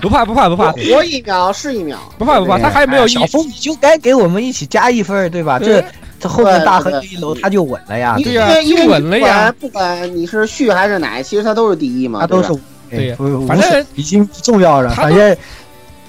[0.00, 0.72] 不怕不怕不怕。
[0.72, 5.58] 活一秒是一秒，不怕不怕，他还没有一哎小峰，你就该给我们一起加一分，对吧？
[5.58, 5.84] 这
[6.18, 8.32] 这后面大河这一楼他就稳了呀，对。
[8.32, 9.54] 呀为因为就稳了呀。
[9.60, 12.48] 不管你是续还是奶，其实他都是第一嘛，他都是
[12.88, 13.14] 对
[13.46, 15.36] 反正已经不重要了，反正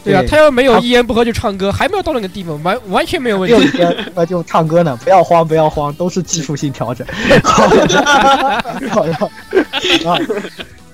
[0.04, 3.68] 对啊，他要没有一言不合就唱歌，还没有到那个地方，完完全没有问六题。
[3.70, 7.06] 天那就唱歌呢，不要慌不要慌，都是技术性调整。
[7.44, 7.68] 好
[9.20, 9.26] 好
[10.10, 10.18] 啊，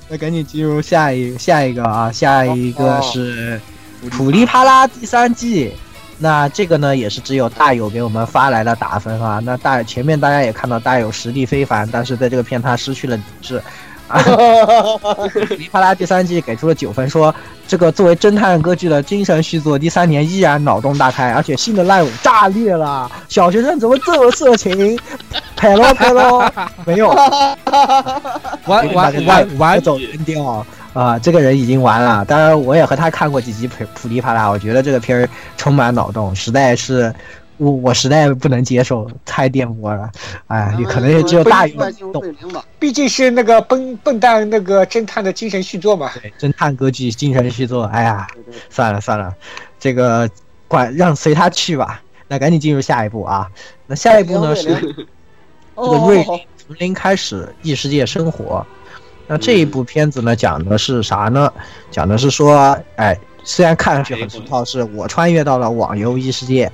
[0.09, 3.59] 那赶紧进入下一下一个啊，下一个是
[4.09, 5.71] 《普利帕拉》第三季。
[6.19, 9.39] 那这个呢，也是只有大友给我们发来了打分啊。
[9.45, 13.61] 那大前面大家也看到大友实力非凡，但是在这个片他失去了理智。
[14.07, 14.21] 啊，
[15.47, 17.33] 普利帕拉第三季给出了九分，说
[17.67, 23.11] 这个作为侦探歌剧的精神续作，第三年依然脑洞大开，而且新的烂尾炸裂了。
[23.27, 24.97] 小学生怎么这么色情？
[25.55, 26.49] 拍咯 拍咯，
[26.85, 27.09] 没有，
[28.65, 31.17] 完完完完，走扔掉啊！
[31.19, 32.23] 这个人已经完了。
[32.25, 35.27] 当然，我也和他看过几集普普利帕拉，我觉得这个片儿
[35.57, 37.13] 充满脑洞，实在是
[37.57, 40.09] 我我实在不能接受，太颠簸了。
[40.47, 42.63] 哎，也可能也只有大友快进入懂。
[42.79, 46.11] 毕竟是那个笨笨蛋那个侦探的精神续作嘛。
[46.21, 48.27] 对，侦探歌剧精神续作，哎呀，
[48.69, 49.33] 算了算了，
[49.79, 50.29] 这个
[50.67, 52.01] 管让随他去吧。
[52.27, 53.49] 那赶紧进入下一步啊。
[53.85, 54.65] 那下一步呢是
[55.75, 58.65] 这个瑞哦，从零开始异世界生活。
[59.27, 61.51] 那这一部片子呢，讲的是啥呢？
[61.91, 66.71] 讲的是说，哎，虽然看上去很俗套，是我穿越到了网游异世界，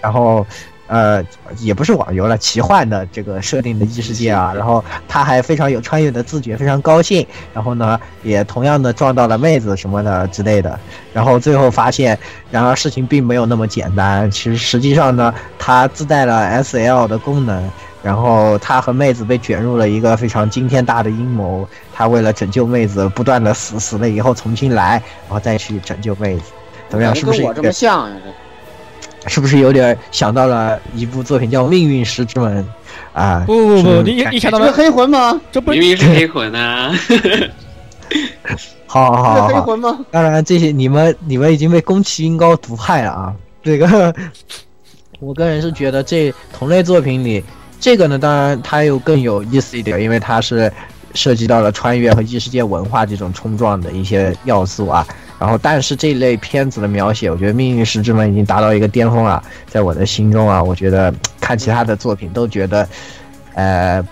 [0.00, 0.46] 然后，
[0.86, 1.24] 呃，
[1.58, 4.52] 也不是网游了，奇幻的这个设定的异世界啊。
[4.54, 7.26] 然后他还非常有穿越的自觉，非常高兴。
[7.54, 10.78] 然后呢，也同样的撞到了妹子什么的之类的。
[11.12, 12.18] 然后最后发现，
[12.50, 14.30] 然而事情并没有那么简单。
[14.30, 17.70] 其实实际上呢，他自带了 SL 的功能。
[18.02, 26.44] 然后他和妹子被卷入了一个非常惊天大的阴谋，他为了拯救妹子，不断的死，死了以后重新来，然后再去拯救妹子，
[26.88, 27.14] 怎么样？
[27.14, 27.70] 是不是跟我这么？
[27.70, 28.16] 像呀？
[29.26, 32.64] 是不是有点想到了一部作品叫《命运石之门》
[33.18, 33.44] 啊？
[33.46, 35.40] 不不不，你你想到了黑魂吗？
[35.52, 36.90] 这不明明是黑魂啊！
[38.86, 39.98] 好好好黑魂吗？
[40.10, 43.34] 当然这些你们你们已经被宫崎英高毒害了啊！
[43.62, 44.12] 这个，
[45.20, 47.44] 我个人是觉得这同类作品里，
[47.78, 50.72] 这个呢，当然它又更有意思一点，因为它是
[51.14, 55.06] 涉及到了穿越和异世界文化这种冲撞的一些要素啊。
[55.40, 62.86] 然后，但是这类片子的描写，我觉得《命运石之门》已经达到一个巅峰了，在我的心中啊，我觉得看其他的作品都觉得，
[63.54, 64.06] 呃，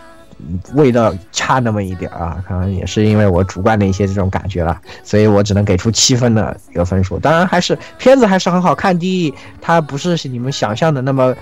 [0.74, 7.18] 味道差那么一点啊，可能也是因为我主观的一些这种感觉了，所以我只能给出七分的一个分数。
[7.18, 8.98] 当然，还是片子还是很好看。
[8.98, 11.36] 第一，它不是你们想象的那么。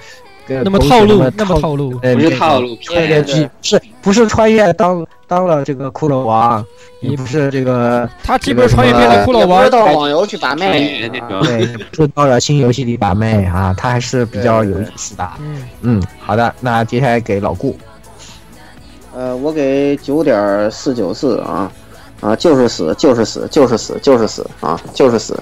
[0.48, 6.64] 呃那么套路那，么套路，呃，不是套路穿越片，剧，是不是穿越当当了这个骷髅王，
[7.00, 11.08] 你不是这个他既不是穿越变的骷髅王到网游去把妹。
[11.42, 15.28] 对，也不是到了新游戏里把妹啊，他还是比较有意思的。
[15.40, 17.76] 嗯，嗯，好的，那接下来给老顾，
[19.14, 21.72] 呃，我给九点四九四啊
[22.20, 25.38] 啊，就是死，就是死，就是死，就是死啊，就是死，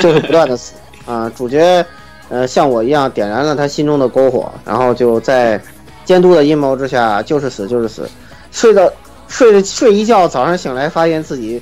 [0.00, 0.72] 就是不断的死
[1.04, 1.30] 啊。
[1.36, 1.84] 主角
[2.30, 5.60] 呃像我一样点燃了他心中的篝火，然后就在
[6.06, 8.08] 监督的阴谋之下，就是死，就是死，
[8.50, 8.90] 睡到
[9.28, 11.60] 睡着睡一觉，早上醒来发现自己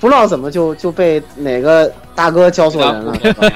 [0.00, 3.14] 不知道怎么就就被哪个大哥教错人了。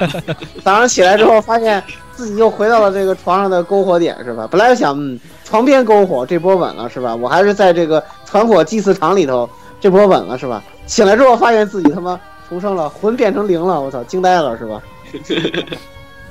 [0.65, 1.82] 早上起来之后，发现
[2.15, 4.49] 自己又回到了这个床上的篝火点，是吧？
[4.51, 7.15] 本来想，嗯，床边篝火这波稳了，是吧？
[7.15, 9.49] 我还是在这个传火祭祀场里头，
[9.81, 10.62] 这波稳了，是吧？
[10.87, 12.19] 醒来之后，发现自己他妈
[12.49, 14.82] 重生了，魂变成零了，我操，惊呆了，是吧？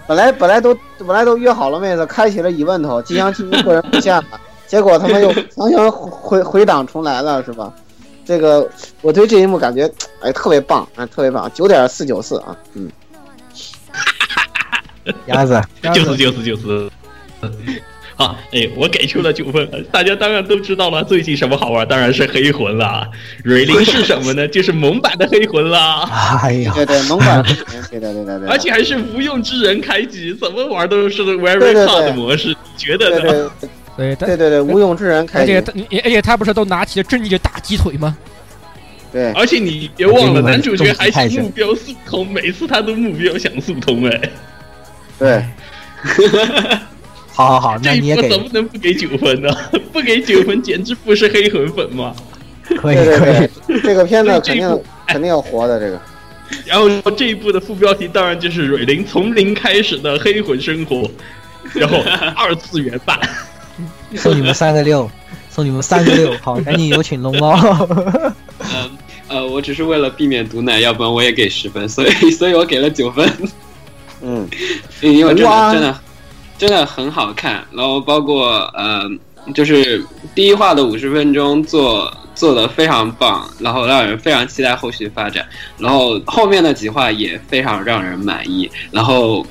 [0.09, 7.71] 本来本来都本来都约好了妹子，开启了疑问头，即将进入个人路线了， 结果他们又强行回回档重来了，是吧？
[8.25, 8.67] 这个
[9.01, 9.87] 我对这一幕感觉
[10.21, 12.89] 哎特别棒，哎特别棒，九点四九四啊，嗯，
[15.27, 15.61] 鸭子，
[15.93, 16.91] 就是就是就是。
[18.19, 21.01] 好，哎，我给出了九分，大家当然都知道了。
[21.01, 21.87] 最近什么好玩？
[21.87, 23.09] 当然是黑魂了。
[23.45, 24.45] 蕊灵是什么呢？
[24.49, 26.01] 就是萌版的黑魂啦。
[26.43, 27.41] 哎呀，对对，萌版，
[27.89, 33.49] 对的对的对，而且还是无用之人开机，怎么玩都是 very 对对 hard 模式，你觉得呢？
[33.95, 38.17] 对对，对对对，无用之人开机而且，他而且他不是都拿起了正义的大鸡腿吗？
[39.13, 44.29] 对而且你别忘了，男主角还是目标速通，每次他都目标想速通，哎，
[45.17, 45.41] 对，
[47.39, 49.49] 好好好，那这一波你也给怎么能不给九分呢？
[49.93, 52.13] 不给九分，简直不是黑魂粉吗？
[52.81, 56.01] 可以可以对，对，这个片子肯定肯定要活的，这个，
[56.67, 61.09] 然后这一部的副标题当然就是蕊灵从零开始的黑魂生活，
[61.73, 61.99] 然后
[62.35, 63.17] 二次元版。
[64.15, 65.09] 送你们三个六，
[65.49, 67.57] 送你们三个六，好，赶紧有请龙猫。
[68.59, 68.89] 嗯
[69.29, 73.31] 呃，我只是为了避免毒奶，要不然我也给十分，所以所以我给了九分，
[74.21, 74.45] 嗯，
[75.01, 75.99] 因为真哇的真的
[76.59, 79.09] 真的很好看，然后包括呃，
[79.55, 80.05] 就是
[80.35, 85.43] 第一话的五十分钟做做的非常棒，然后让人非常期待后续发展，
[85.77, 89.45] 然后后面的几话也非常让人满意，然后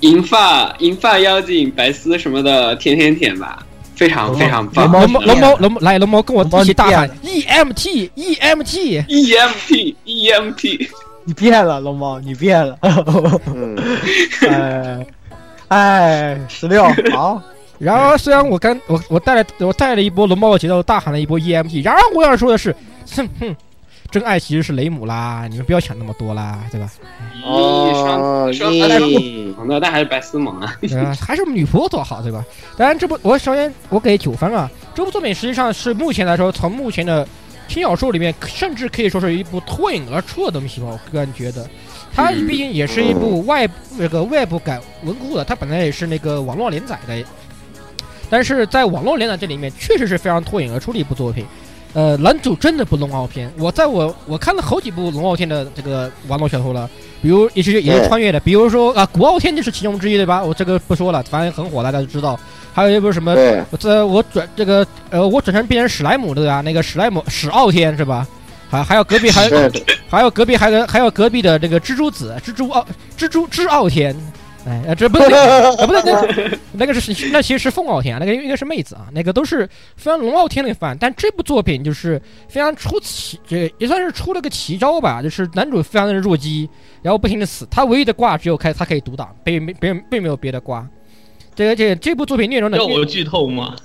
[0.00, 3.64] 银发银发妖精白丝什么的舔舔舔吧，
[3.94, 4.92] 非 常非常棒。
[4.92, 10.88] 龙龙猫龙猫龙来龙猫跟我一起大喊 EMT EMT，EMT EMT，
[11.24, 12.78] 你变了，龙猫，你变了。
[13.54, 13.74] 嗯，
[14.48, 15.06] 哎，
[15.68, 17.42] 哎，十六， 好，
[17.78, 22.74] 然而，虽然我刚我我带了我带了一波龙猫的节奏，大喊了一波 EMT，然而我想说的是，
[23.16, 23.56] 哼哼，
[24.10, 26.88] 真爱其实是雷姆啦，你们不要想那么多啦，对吧？
[27.44, 30.76] 哦，双双他是咦，萌的，但还是白丝萌啊。
[30.90, 32.44] 呃，还是女仆做好，对吧？
[32.76, 37.26] 当然，这部我首先我给九分啊，这部作品实际上是目前来说，从目前的
[37.68, 40.86] 轻小说里面，甚至可以说是一部脱颖而出的东西吧。
[40.88, 41.68] 我个人觉得，
[42.16, 43.68] 它嗯毕竟也是一部外
[43.98, 47.22] 那个外部改文库的，它本来也是那个网络连载的，
[48.30, 51.44] 但是在网络连载这里面，确实是非常脱颖而出的一部作品。
[51.92, 56.88] 呃，男主真的不龙傲天，我在我我看了好几部龙傲天的这个网络小说了，
[57.22, 60.42] 比如也是也是穿越的，比如说啊古傲天就是其中之一，对吧？
[60.42, 62.38] 我这个不说了，反正很火，大家都知道。
[62.74, 68.26] 还有一部什么，对，这我转这个呃，我转成变成史莱姆对吧，那个史莱姆史傲天是吧？
[68.68, 69.48] 还还有隔壁还
[70.08, 72.86] 还有隔壁还有还有隔壁的这个蜘蛛子蜘蛛傲
[73.16, 74.14] 蜘蛛之傲天，
[74.66, 79.66] 哎，呃这不对啊不对， 那那个是那其实是凤傲天啊，那个应该是妹子啊，那个都是
[79.96, 80.96] 非常龙傲天的范。
[80.98, 86.68] 但这部作品就是非常出奇，这也算是出了个奇招吧，就是男主非常的弱鸡，
[87.02, 90.86] 然后不停的死，他唯一的挂只有开他可以独挡，并没别人并没有别的挂。
[91.54, 93.76] 这个这这部作品内容的要我剧透吗？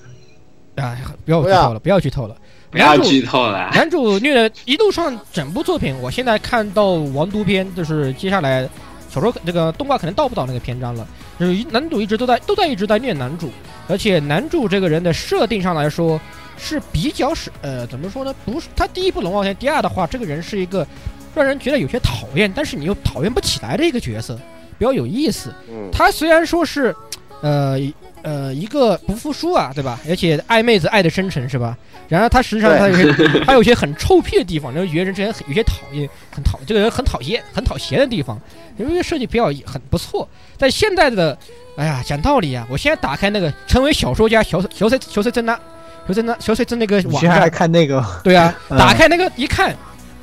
[0.75, 2.35] 啊，不要剧透了，不要剧透了。
[2.71, 8.67] 不要男主剧透了，男主虐的一路上整部作品，我现在看到王都篇，就是接下来
[9.09, 11.05] 小说这个动画可能到不到那个篇章了。
[11.37, 13.51] 就是男主一直都在都在一直在虐男主，
[13.89, 16.19] 而且男主这个人的设定上来说
[16.57, 18.33] 是比较是呃怎么说呢？
[18.45, 20.87] 不是他第一部龙傲天，第二的话，这个人是一个
[21.35, 24.35] 让人觉得有些讨厌，但是你又讨厌不起来的一个角色，
[24.77, 25.51] 比较有意思。
[25.67, 26.95] 嗯，他虽然说是，
[27.41, 27.77] 呃
[28.23, 29.99] 呃一个不服输啊，对吧？
[30.09, 31.77] 而且爱妹子爱的深沉是吧？
[32.07, 38.39] 然而他实际上他有些 他有些很臭屁的地方，然后觉得人之前很有些讨厌，很讨这个人很讨厌很讨嫌的地方，
[38.77, 40.27] 因为设计比较很不错。
[40.57, 41.37] 在现在的，
[41.77, 45.57] 哎呀，讲道理啊，我现在打开那个成为小说家小小水小水真呐，
[46.07, 48.03] 小水真小水真那个网站，看那个？
[48.23, 49.75] 对啊，嗯打开那个一看，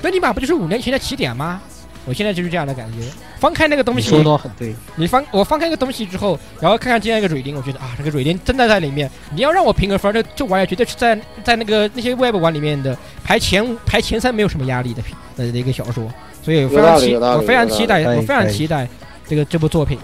[0.03, 1.61] 这尼玛不就是五年前的起点吗？
[2.09, 3.07] 我现在就是这样的感觉。
[3.39, 9.09] 翻开那个东西，说的很对，你翻我翻开一个东西之后，然后看看今天一个蕊灵，我觉得啊，这个蕊灵真的在里面。
[9.33, 15.03] 你要让我评个分，这这玩意儿绝对是在在那个那些 Web 玩里面的排前排前三没有什么压力的
[15.37, 16.11] 的一个小说，
[16.43, 18.89] 所以我非常期我非常期待，我非常期待
[19.27, 19.99] 这个这部作品。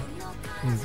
[0.65, 0.79] 嗯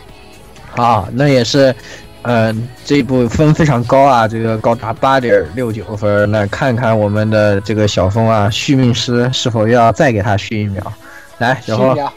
[0.71, 1.75] 好，那也是，
[2.21, 6.29] 嗯，这一部分非常高啊，这个高达八点六九分。
[6.29, 10.93] 那看看我们的这个小峰啊，续命师是否要再给他续一秒？
[11.39, 12.11] 来，小峰，续秒，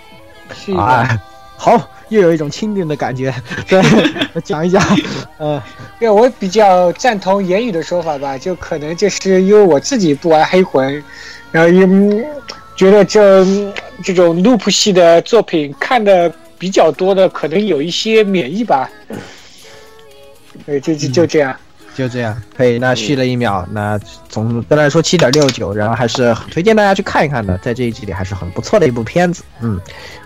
[0.54, 0.84] 续秒。
[0.84, 1.18] 哎，
[1.56, 3.32] 好，又有一种钦定的感觉。
[3.66, 3.82] 对，
[4.42, 4.82] 讲一讲，
[5.38, 5.60] 嗯，
[5.98, 11.02] 对，我比较赞同言语的说法吧，就可能就是因为我自己不玩黑魂，
[11.50, 12.24] 然后也嗯
[12.76, 13.44] 觉得这
[14.02, 18.90] 这种 loop 系的作品看的比较多的，可能有一些免疫吧。
[20.66, 21.56] 对，就就就这样。
[21.94, 22.78] 就这样，可以。
[22.78, 23.98] 那续了一秒，那
[24.28, 29.42] 总的来说七点六九，然后还是推荐大家去看一看的，在这一集里还是很不错的一部片子。
[29.60, 29.80] 嗯，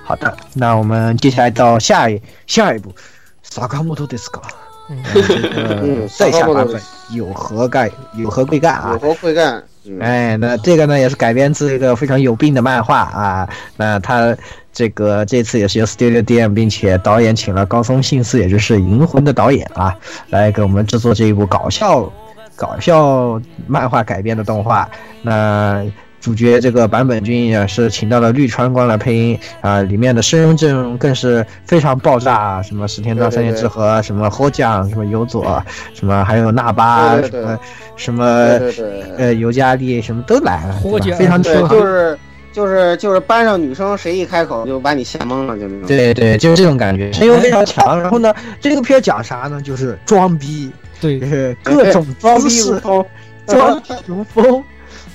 [0.04, 2.94] 好的，那我们接下来到下一下一部，
[3.42, 4.42] 萨卡莫托迪斯卡，
[4.88, 6.80] 嗯，在下版本
[7.10, 8.90] 有何干有何贵干啊？
[8.92, 9.62] 有何贵干？
[10.00, 13.48] 哎，那这个呢也是改编自一个非常有病的漫画啊。
[13.76, 14.36] 那他
[14.76, 19.96] 这个这次也是由 Studio DM，并且导演请了高松信司，也就是《银魂》的导演啊，
[20.28, 22.12] 来给我们制作这一部搞笑
[22.54, 24.86] 搞笑漫画改编的动画。
[25.22, 25.82] 那
[26.20, 37.58] 主角这个坂本君也是请到了绿川光来配音啊，里面的声优阵容更是非常爆炸啊，什么石田章、三叶之和，什么后将，什么游佐，什么还有那巴，什么
[37.96, 38.24] 什么
[39.16, 40.74] 呃尤加利，什么都来了，
[41.16, 42.18] 非常对，就是
[42.56, 45.86] 就是就是班上女生谁一开口就把你吓懵了，就那种。
[45.86, 48.00] 对对，就是这种感觉，声优非常强。
[48.00, 49.60] 然后呢，这个片讲啥呢？
[49.60, 53.04] 就是装逼，对，就是各种装逼如风，
[53.46, 54.64] 装逼如风，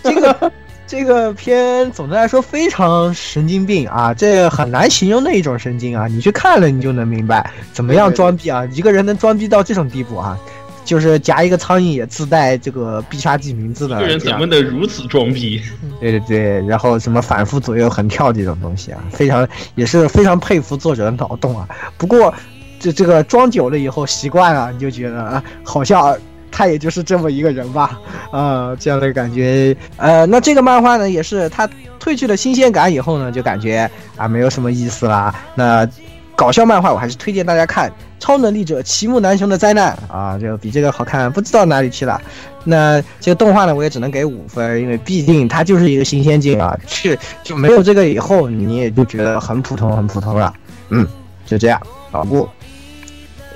[0.03, 0.51] 这个。
[0.87, 6.05] 这个片总的来说非常神经病啊，这很难形容的一种神经啊！
[6.05, 8.67] 你去看了，你就能明白怎么样装逼啊！
[8.73, 10.37] 一个人能装逼到这种地步啊，
[10.83, 13.95] 就是夹一个苍蝇也自带这个必杀技名字的。
[13.95, 15.61] 这个人怎么能如此装逼？
[15.99, 21.67] 对对对，然后什么反复左右横跳这种东西啊，非常也是非常佩服作者的脑洞啊。
[21.97, 22.33] 不过
[22.79, 26.17] 这这个装久了以后习惯了，你就觉得啊，好像。
[26.53, 27.97] 他也就是这么一个人吧，
[28.29, 31.65] 啊，这样的感觉，呃，那这个漫画呢，也是他
[31.97, 35.33] 褪去了新鲜感以后呢，就感觉啊没有什么意思啦。
[35.55, 35.87] 那
[36.35, 37.89] 搞笑漫画我还是推荐大家看
[38.21, 42.21] 《超能力者齐木楠雄的灾难》啊，就比这个好看不知道哪里去了。
[42.63, 50.53] 那这个动画呢，我也只能给五分，因为毕竟它就是一个新鲜劲啊，去就没有这个以后，你也就觉得很普通很普通了。
[50.89, 51.05] 嗯，
[51.45, 51.81] 就这样，
[52.11, 52.47] 好不？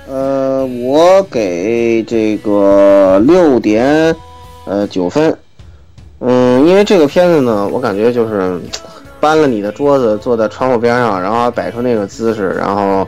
[0.08, 4.16] 呃，我给这个六点
[4.66, 5.38] 呃九分，
[6.20, 8.60] 嗯，因为这个片子呢，我感觉就是
[9.20, 13.08] 搬了你的桌子坐在窗户边上，然后摆出那个姿势，然后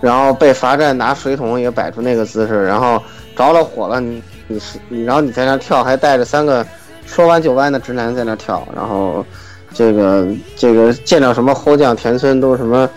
[0.00, 3.02] 然后被罚站拿水桶也摆出那个姿势，然后
[3.36, 6.66] 着了火了，你你是你，然后你在那跳，还带着三个
[7.06, 9.24] 说弯就弯的直男在那跳，然后
[9.72, 10.26] 这个
[10.56, 12.88] 这个见到什么后将田村都什么。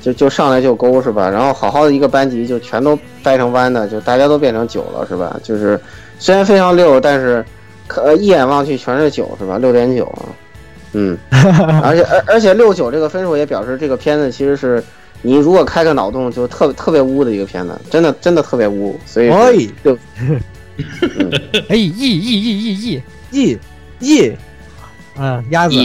[0.00, 1.28] 就就上来就勾是吧？
[1.28, 5.36] 然后好好的一个班级就全都掰成弯的，就大家都变成九了是吧？
[5.42, 5.78] 就是
[6.20, 7.44] 虽然非常溜，但是
[7.88, 9.58] 可一眼望去全是九是吧？
[9.58, 10.30] 六点九啊，
[10.92, 11.18] 嗯，
[11.82, 14.82] 而且而而且六九这个分数也表示这个片子其实是
[15.22, 19.98] 你如果开个脑洞就特特别污的一个片子，真的真的特别污，所以六，
[21.68, 23.00] 哎，一一一一一
[23.30, 23.58] 一
[24.00, 24.32] 一，
[25.16, 25.76] 嗯，鸭子，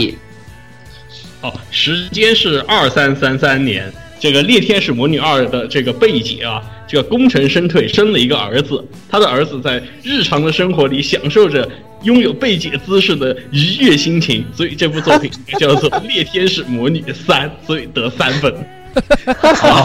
[1.40, 3.92] 哦，时间是二三三三年。
[4.20, 8.82] 这个猎天使魔女二的这个贝姐啊，这个功成身退，生了一个儿子。
[9.10, 11.68] 他的儿子在日常的生活里享受着
[12.04, 18.54] 拥有贝姐姿势的愉悦心情，所以这部作品叫做《猎天使魔女三》，所以得三分。
[19.56, 19.84] 好，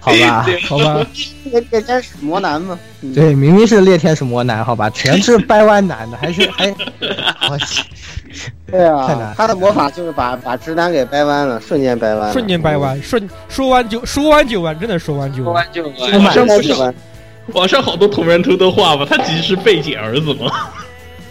[0.00, 1.06] 好吧，好吧。
[1.44, 2.78] 猎猎天使魔男吗？
[3.14, 6.68] 对，明明是猎天使魔男，好吧， 全是掰弯男的，还是 还，
[7.50, 7.82] 我去。
[8.70, 16.24] 对啊，他的魔法就是把把直男给掰弯了，瞬间掰弯，瞬间掰弯，瞬说完就说完就弯，真的说完就弯，说弯就弯。
[16.24, 16.94] 网上不是
[17.52, 20.52] 网上好多同人图都画吧，他其实是贝姐儿子嘛？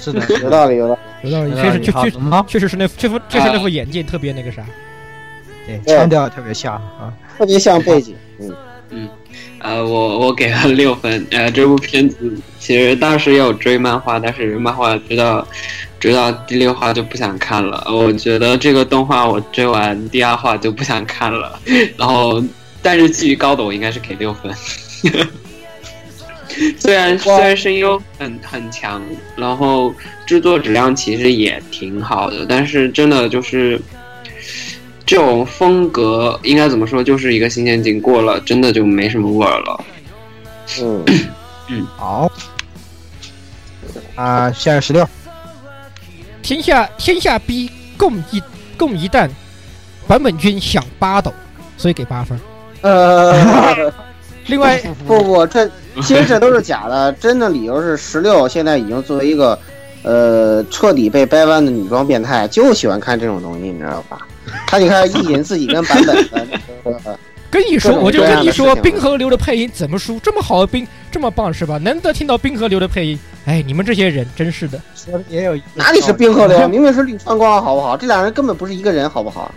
[0.01, 2.11] 是的，有道理，有道理，有道理，确实确确
[2.47, 4.65] 确实是那这副确实那副眼镜特别那个啥，
[5.85, 8.55] 对，腔调特别像啊，特别像背景，嗯
[8.89, 9.09] 嗯。
[9.61, 11.27] 呃，我我给了六分。
[11.31, 15.45] 呃，这部片子其实当时也有追漫画，但是漫画追到
[15.99, 17.85] 追到第六话就不想看了。
[17.91, 21.59] 我觉得这个动画我追完第二话就不想看了。
[21.97, 22.41] 然后，
[22.81, 24.49] 但是基于高的，我应该是给六分。
[26.79, 29.01] 虽然虽然声优很很强，
[29.35, 29.93] 然后
[30.25, 33.79] 制作质量其实也挺好的，但是真的就是。
[35.09, 37.03] 这种风格应该怎么说？
[37.03, 39.83] 就是一个新鲜劲过了，真的就没什么味儿了。
[40.83, 41.03] 嗯
[41.67, 42.31] 嗯，好。
[44.13, 45.03] 啊，下个十六，
[46.43, 48.39] 天下天下逼共一
[48.77, 49.27] 共一弹，
[50.07, 51.33] 版本君想八斗，
[51.75, 52.39] 所以给八分。
[52.81, 53.91] 呃，
[54.45, 55.67] 另外不不，这
[56.03, 59.57] 其实这都是假的，真的理由是十六现在已经作为一个
[60.03, 64.27] 呃彻底被掰弯的女装变态，就喜欢看这种东西，你知道吧？
[64.67, 66.15] 他就开始意淫自己跟版本
[66.51, 67.19] 的
[67.51, 70.19] 跟你说，我就跟你说，冰河流的配音怎么输？
[70.19, 71.79] 这么好的冰，这么棒是吧？
[71.79, 74.79] 难得听到冰河流的配音，哎，你们这些人真是的。
[74.95, 76.67] 说也有哪里是冰河流？
[76.67, 77.97] 明明是绿川光，好不好？
[77.97, 79.51] 这俩人根本不是一个人，好不好？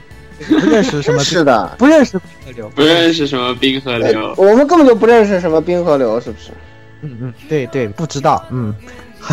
[0.48, 6.51] 不认识什么是的，不认识冰河流，不认识什么冰河流，我们根本就不认识什么冰河流，是不是？
[7.02, 8.74] 嗯嗯，对对，不知道，嗯，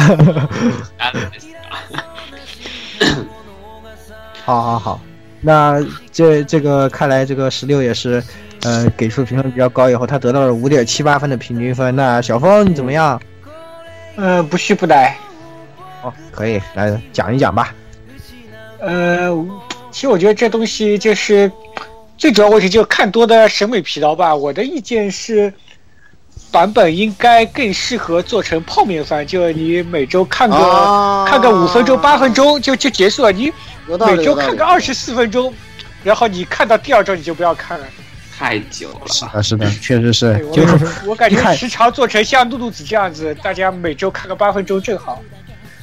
[4.43, 4.99] 好好好，
[5.41, 8.21] 那这这个看来这个十六也是，
[8.63, 11.95] 呃，给出评分比较高以后，他得到了五点七八分的平均分。
[11.95, 13.21] 那小峰你怎么样？
[14.15, 15.17] 呃，不虚不来。
[16.03, 17.73] 哦，可以来讲一讲吧。
[18.79, 19.29] 呃，
[19.91, 21.51] 其实我觉得这东西就是
[22.17, 24.35] 最主要问题，就看多的审美疲劳吧。
[24.35, 25.53] 我的意见是，
[26.51, 33.31] 版本应该更适合做成泡面番，就你每周看个、啊看个五分钟、八分钟就就结束了。
[33.31, 33.51] 你
[33.87, 35.53] 每周看个二十四分钟，
[36.03, 37.85] 然后你看到第二周你就不要看了。
[38.37, 39.07] 太久了。
[39.07, 45.21] 是的，是的， 确实是，我就是我感觉时长做成像露露子这样子，大家每周看个八分钟正好。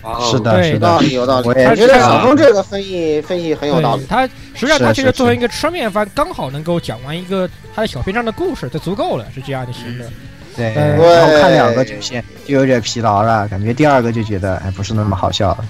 [0.02, 1.48] 哦是的，是的有道理，，有道理。
[1.48, 4.06] 我觉得小峰这个分析分析很有道理。
[4.08, 4.24] 他
[4.54, 10.04] 实际上他是是是这个做成一个吃面番，刚好能够讲完一个他的小篇章的故事，就足够了，是这样就行了。
[10.04, 10.12] 对，
[10.56, 15.64] 对然后看两个就先就有点疲劳了，感觉第二个就觉得哎不是那么好笑了。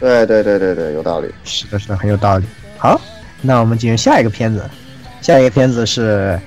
[0.00, 1.32] 对对对对对，有道理。
[1.44, 2.44] 是的，是的，很有道理。
[2.76, 3.00] 好，
[3.40, 4.68] 那我们进入下一个片子，
[5.20, 6.38] 下一个片子是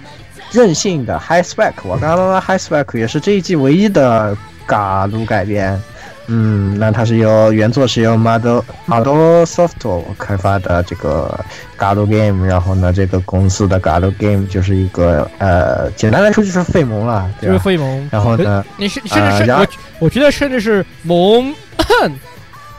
[0.51, 1.73] 任性的 High Spec。
[1.83, 4.35] 我刚刚说 High Spec 也是这一季唯一的
[4.65, 5.81] 嘎鲁改编。
[6.27, 11.39] 嗯，那它是由原作是由 Model Model Soft 开发的这个
[11.75, 17.59] 嘎鲁 Game，然后呢，这个公司的嘎鲁 Game 就是一个呃，简单来说就是费蒙了，就是？
[17.59, 19.67] 费蒙，然后呢，你是甚至是我
[19.99, 21.53] 我觉得甚至是蒙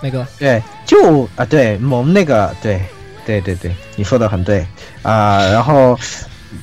[0.00, 2.80] 那个对，就啊，对，萌那个，对，
[3.24, 4.66] 对对对，你说的很对
[5.02, 5.98] 啊、然后，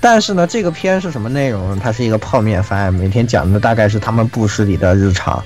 [0.02, 1.80] 但是呢，这个片是什么内容呢？
[1.82, 5.42] 它是一个泡面番，每天讲的大概是他们部室里的日常，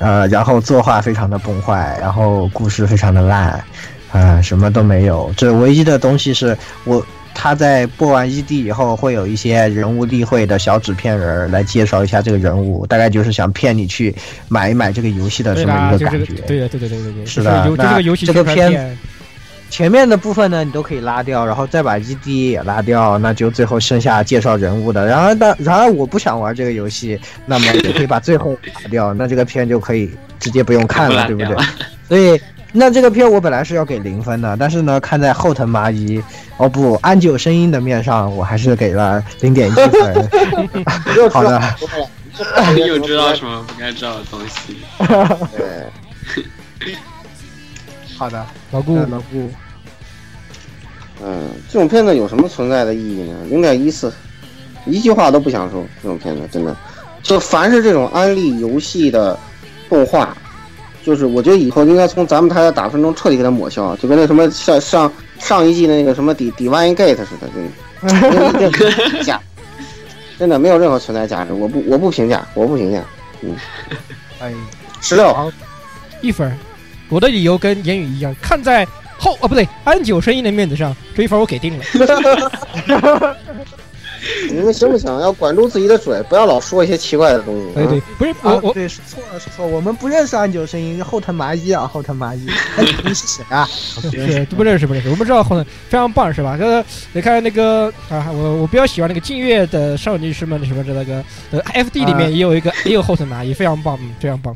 [0.00, 3.62] 呃，然后作画非常的崩坏，然后故事非常的烂，
[4.10, 5.32] 啊、什么都没有。
[5.36, 7.00] 这唯一的东西是我。
[7.32, 14.14] 他在播完 ED 以后，会有一些人物例会的小纸片人来介绍一下这个人物，大概就是想骗你去
[14.48, 16.34] 买一买这个游戏的这么一个感觉。
[16.42, 18.98] 对的对对对对对，是的就就这那个游戏这个片
[19.70, 25.06] 前面的部分呢，你都可以拉掉，然后再把 ED 也拉掉，那就最后剩下介绍人物的。
[25.06, 30.10] 然而但，然而我不想玩这个游戏，那么也可以把最后打掉，那这个片就可以
[30.40, 31.56] 直接不用看了，对不对？
[32.08, 32.40] 所以，
[32.72, 36.22] 那这个片我本来是要给零分的，但是呢，看在后藤麻衣
[36.56, 41.30] 哦不安久声音的面上，我还是给了零点一分。
[41.30, 41.90] 好的很多
[42.74, 44.76] 了， 又知道什么不该知道的东西。
[45.56, 46.44] 对，
[48.20, 49.50] 好的，老顾老顾，
[51.24, 53.34] 嗯，这种片子有什么存在的意义呢？
[53.48, 54.12] 零点一四，
[54.84, 55.82] 一句话都不想说。
[56.02, 56.76] 这种片子真的，
[57.22, 59.38] 就凡是这种安利游戏的
[59.88, 60.36] 动画，
[61.02, 67.48] 就是我觉得以后应该从咱们台的打分中彻底给它抹消，就跟那什么像上上一季的那个什么 D Divine Gate 似的，
[68.02, 69.40] 真的没有任何价，
[70.38, 71.54] 真的没有任何存在价值。
[71.54, 73.02] 我不我不评价，我不评价。
[73.40, 73.56] 嗯
[74.40, 74.52] 哎，
[75.00, 75.50] 十六，
[76.20, 76.54] 一分儿，
[77.10, 78.86] 我的理由跟言语一样，看在
[79.18, 81.84] 后啊不对安久声音的面子上，这一分我给定了。
[84.50, 85.08] 你们行不行？
[85.20, 87.80] 要管住自己的嘴，不要老说一些奇怪的东西。
[87.80, 92.46] 哎对，不是我我啊对，说错了，说错了，我们不认识安久声音，后藤麻衣啊，后藤麻衣，
[92.76, 93.66] 哎，你是谁啊？
[93.66, 94.10] 是
[94.50, 96.56] 不认识不认识，我们知道后藤非常棒是吧？
[96.60, 104.54] 呃，你看那个啊，我我比较喜欢那个静月的少女师们什么的那个呃 FD 里面也有一个、也有后藤麻衣，非常棒，嗯，非常棒。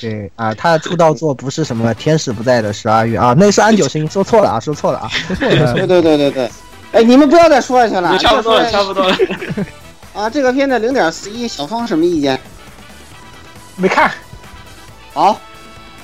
[0.00, 5.08] 对啊，他的出道作不是什么天使不在的十二月啊，那是安久声音，说错了啊，说错了啊。
[5.28, 6.50] 不错不错对对对对对。
[6.92, 9.16] 哎，你们不要再说下去了，差不多了，差不多了。
[10.14, 12.40] 啊，这个片子零点四一，小芳什么意见？
[13.76, 14.10] 没看，
[15.14, 15.38] 好，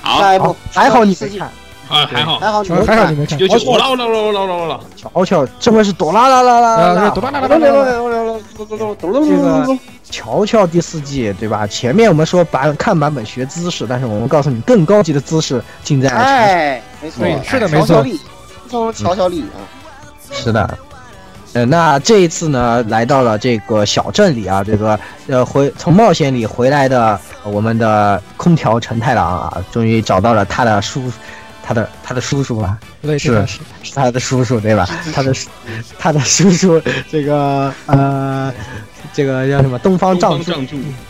[0.01, 1.51] 好，下一步，还好你四季，没看，
[1.87, 3.17] 啊，还好，还好你没看还好你。
[3.17, 7.67] 没看九九，我了我了我了我了我了，瞧瞧，这回是朵拉啦啦啦啊，啦是，哆啦啦啦啦啦
[9.67, 9.79] 啦，
[10.09, 11.67] 瞧瞧第四季对吧？
[11.67, 18.19] 前面我们说版看版本学姿势，但是我们告诉你，更高级的姿势尽在哎，没错对，是的没错乔乔力，
[18.69, 19.57] 从乔乔力啊，
[20.31, 20.77] 是的。
[21.53, 31.09] 呃，那这一次呢，来到了这个小镇里啊，这个呃回从冒险里回来的呃我们的空调陈太郎啊，终于找到了他的叔，
[31.65, 33.59] 他的他的叔叔吧，是是是。
[33.95, 34.87] 他的叔叔对吧？
[35.13, 35.49] 他的叔
[35.97, 36.79] 他的叔叔
[37.09, 38.53] 这个呃
[39.11, 40.51] 这个叫什么东方仗助，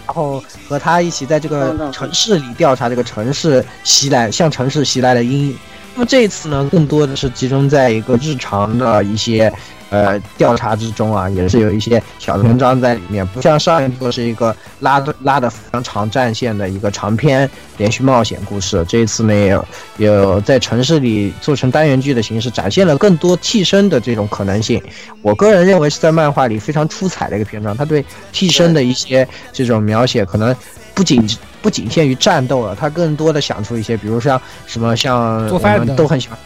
[0.06, 5.58] 然后和他一起在这个城市里调查这个城市袭来向城市袭来的阴影。
[5.94, 9.52] 那么这一次呢，更多的是集中在一个日常的一些。
[9.90, 18.84] 呃，调查之中啊，也是有一些小文章在里面，不像上一部是一个拉的拉的非常长战线的一个长篇连续冒险故事。
[18.88, 19.66] 这一次呢，也有
[19.98, 24.82] 有在城市里做成单元剧的形式，展现了更多替身的这种可能性。
[25.22, 30.56] 我个人认为是在漫画里非常出彩的一个篇章，他对替身的一些这种描写，可能
[30.94, 31.26] 不仅
[31.62, 36.38] 不仅限于战斗了，他更多的想出一些，比如像什么像我们都很喜欢，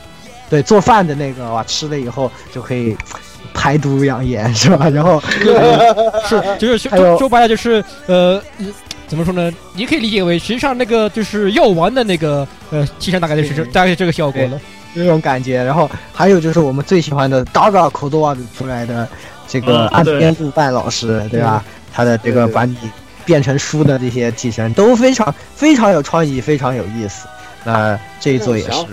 [0.49, 2.95] 对做饭的那个哇，吃了以后就可以。
[3.51, 4.87] 排毒养颜是吧？
[4.89, 5.21] 然后
[6.29, 8.41] 是 就是说说白了就是呃，
[9.05, 9.51] 怎么说呢？
[9.73, 14.61] 你可以理解为实际上那个就是药丸的那个呃，其实大概就是这大概是这个效果了，
[14.95, 15.61] 这种感觉。
[15.61, 19.05] 然后还有就是我们最喜欢的 Daga 口多瓦出来的
[19.45, 21.61] 这个岸边路伴老师，对吧？
[21.91, 22.77] 他的这个把你
[23.25, 27.27] 变成书的这些替身都非常非常有创意，非常有意思。
[27.65, 28.85] 那这一座也是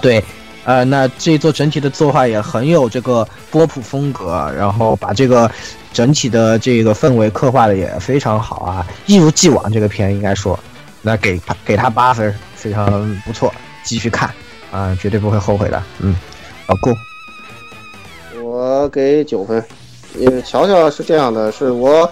[0.00, 0.24] 对。
[0.64, 5.50] 呃，那这一座整体的作画也很有这个波普风格，然后把这个
[5.92, 10.58] 整体的这个氛围刻画的也非常好啊，一如既往这个片应该说，
[11.02, 12.86] 那给给他八分，非常
[13.26, 13.52] 不错，
[13.82, 14.30] 继续看
[14.70, 15.82] 啊，绝对不会后悔的。
[15.98, 16.14] 嗯，
[16.66, 16.94] 好过。
[18.40, 19.64] 我给九分，
[20.16, 22.08] 因为乔乔是这样的，是我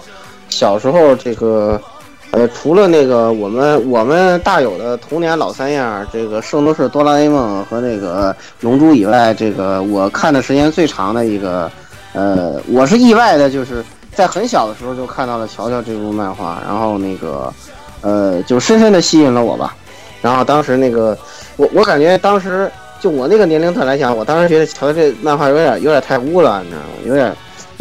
[0.49, 1.81] 小时候这个。
[2.31, 11.69] 呃，除了那个我们我们大有的童年老三样，这个《圣斗士哆啦 A 梦》和那个《龙珠》以外，这个我看的时间最长的一个，
[12.13, 13.83] 呃，我是意外的，就是
[14.13, 17.53] 在很小的时候就看到了乔乔这部漫画，然后那个，
[17.99, 19.75] 呃，就深深的吸引了我吧。
[20.21, 21.17] 然后当时那个，
[21.57, 22.71] 我我感觉当时
[23.01, 26.87] 就我那个年龄段来讲，我当时觉得乔乔这漫画有点有点太污了，你知道吗？
[27.05, 27.35] 有点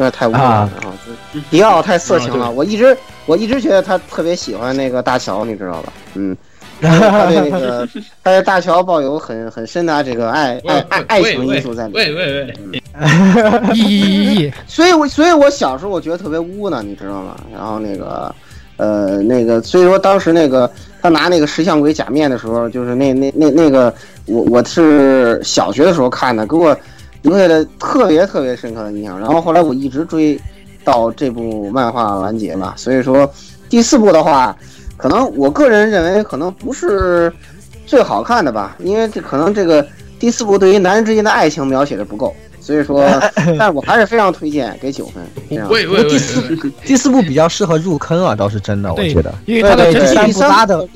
[0.04, 0.92] 有点太污了，然后
[1.50, 2.96] 迪奥太色情了，我一直。
[3.26, 5.92] 我一直觉得他特别喜欢那个大乔，你知道吧？
[6.14, 6.36] 嗯，
[6.80, 7.86] 然 后他对那个
[8.24, 12.12] 他对大乔抱有很很深的这个爱爱爱爱情因素在里面。
[12.12, 12.82] 喂喂喂，
[13.74, 14.52] 咦！
[14.66, 17.36] 所以，我所以我小时候我觉得特别污呢，你知道吗？
[17.52, 18.34] 然后那个
[18.78, 20.68] 呃那个，所以说当时那个
[21.00, 23.94] 他拿那个石像鬼假面的时候，就是那那那那个
[24.26, 26.76] 我我是小学的时候看的，给我
[27.22, 29.18] 留下了特别特别深刻的印象。
[29.18, 30.40] 然后后来我一直追。
[30.82, 33.30] 到这部漫画完结嘛，所以说
[33.68, 34.56] 第四部的话，
[34.96, 37.30] 可能我个人认为可能不是
[37.84, 39.86] 最好看的吧，因为这可能这个
[40.18, 43.06] 第四部对于男人之间的爱情描写的不够，所以说，
[43.58, 45.22] 但我还是非常推荐给九分。
[45.68, 50.88] 喂喂喂，第四第四部比较适合入坑啊，倒是真的，我觉得，因为它的第三部拉的。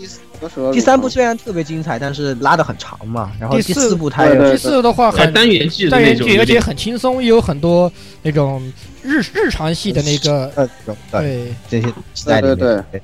[0.72, 3.32] 第三部虽然特别精彩，但是拉的很长嘛。
[3.38, 7.90] 然后第四部它第四部的话很单元剧，单元剧而且很轻松，也有很多
[8.22, 8.62] 那种
[9.02, 10.68] 日日常系的那个
[11.10, 11.88] 对这些
[12.24, 13.02] 对对对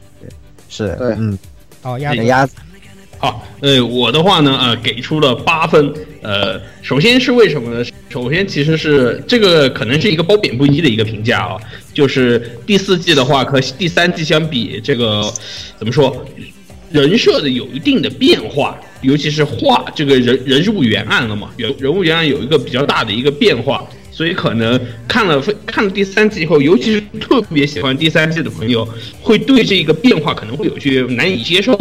[0.69, 1.39] 是对嗯
[1.83, 2.55] 好鸭子鸭子
[3.19, 5.93] 好呃我的话呢呃给出了八分
[6.23, 7.85] 呃首先是为什么呢？
[8.09, 11.57] 首先其实是这个可能是一个褒贬不一的一个评价啊，
[11.93, 15.31] 就是第四季的话和第三季相比，这个
[15.79, 16.25] 怎么说？
[16.91, 28.87] 人设的有一定的变化，尤其是画这个人人物原案了嘛，人人物原案有一个比较大的一个变化，所以可能看了看了第三季以后，尤其是特别喜欢第三季的朋友，
[29.23, 31.79] 会对这个变化可能会有些难以接受。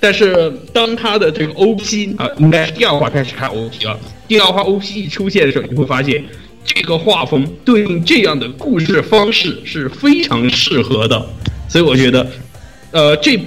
[0.00, 6.24] 但是当他的这个 OP 啊，应该是第二话开始看 OP 了，第二话 OP 一出现的时候，你会发现
[6.64, 11.28] 这个画风对应这样的故事方式是非常适合的，
[11.68, 12.26] 所以我觉得，
[12.92, 13.38] 呃，这。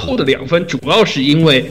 [0.00, 1.70] 扣的两分，主要是因为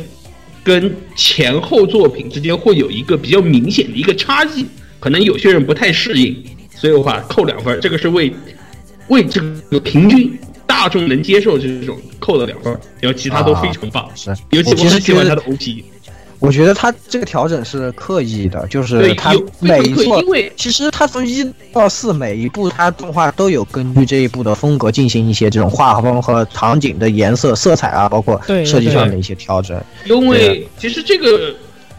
[0.64, 4.64] 跟前后作品之间会有一个比较明显的一个差异，
[5.00, 6.36] 可能有些人不太适应，
[6.76, 8.32] 所以的话扣两分，这个是为
[9.08, 9.42] 为这
[9.72, 10.38] 个平均
[10.68, 15.84] 大众能接受这种扣了两分，然后其他都非常棒，是，尤其我很喜欢他的 OP。
[16.40, 20.24] 我觉得他这个调整是刻意的，就是他每一座，
[20.56, 29.78] 其实他从一到四每一部他动画都有根据这一部的风格进行一些这种画风和场景的颜色、色彩啊，包括设计上的一些调整。
[30.06, 31.54] 因为其实这个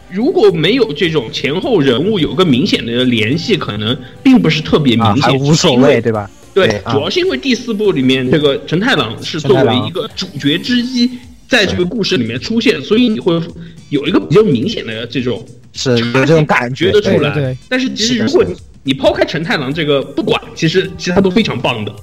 [0.09, 6.29] 如果没有这种前后人物有个明显的联系，可能并不是特别明显，无所谓，对吧？
[6.53, 11.09] 对，主要是因为第四部里面这个陈太郎是作为一个主角之一。
[11.51, 13.33] 在这个故事里面出现，所以你会
[13.89, 17.57] 有一个比较明显的这种是有这种感觉得出来。
[17.67, 21.93] 但是其实如果你你抛开陈太郎这个不管，其实其他都非常棒的。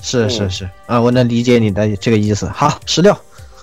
[0.00, 2.46] 是是是啊，我能理解你的这个意思。
[2.46, 3.14] 好，十六，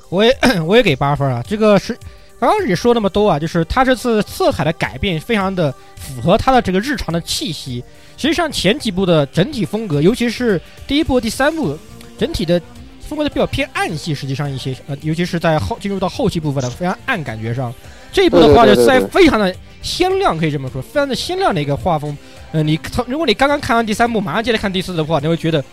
[0.09, 0.37] 我也
[0.67, 1.43] 我也给八分啊。
[1.47, 1.97] 这个是
[2.39, 7.83] 刚刚也说那么多啊，就是他这次色彩的改变非常的符合他的这个日常的气息。
[8.17, 11.75] 实际上前几部的整体风格，尤其是第一部、第三部
[12.19, 12.61] 整体的。
[13.07, 17.73] 风格的比较偏暗系，实际上一些呃，尤其是在后进入到后期部分的非常暗感觉上，
[18.11, 22.17] 这一部的话就在非常的鲜亮，可以这么说，非常的鲜亮的一个画风。
[22.51, 25.63] 呃，你从如果你刚刚看完第三部，马上接着看第四的话，你会觉得，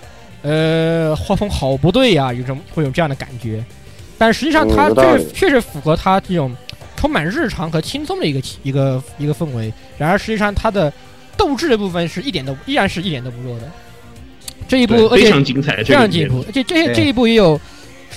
[0.42, 3.64] 呃，画风好不对呀，有种会有这样的感觉。
[4.18, 6.54] 但实际上，它确嗯有道理确实符合它这种
[6.96, 9.72] 充满日常和轻松的一个一个一个氛围。
[9.96, 10.92] 然而，实际上它的
[11.36, 13.70] 斗志的部分是一点都依然是一点都不弱的。
[14.70, 17.60] 这一部，非常精彩，非常进步，而且这对这一部也有，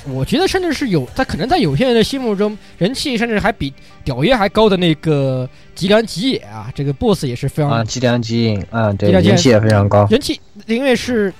[0.05, 3.73] 我觉得甚至是有，他可能在有些人的心目中，人气甚至还比
[4.03, 10.05] 屌爷还高的那个吉良吉野啊，这个 BOSS 也是非常、啊，吉良吉影，啊，对，吉良吉影人气也非常高。
[10.11, 11.33] 人气，因为是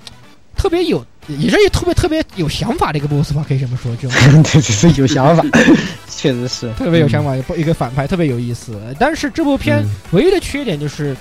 [0.58, 5.46] 特别有，也是特别特别有想法的一个 BOSS 吧，可以这么说，这种 对，只是有想法，
[6.10, 8.76] 确实是特别有想法，一个反派特别有意思。
[8.98, 11.16] 但是这部片嗯唯一的缺点就是。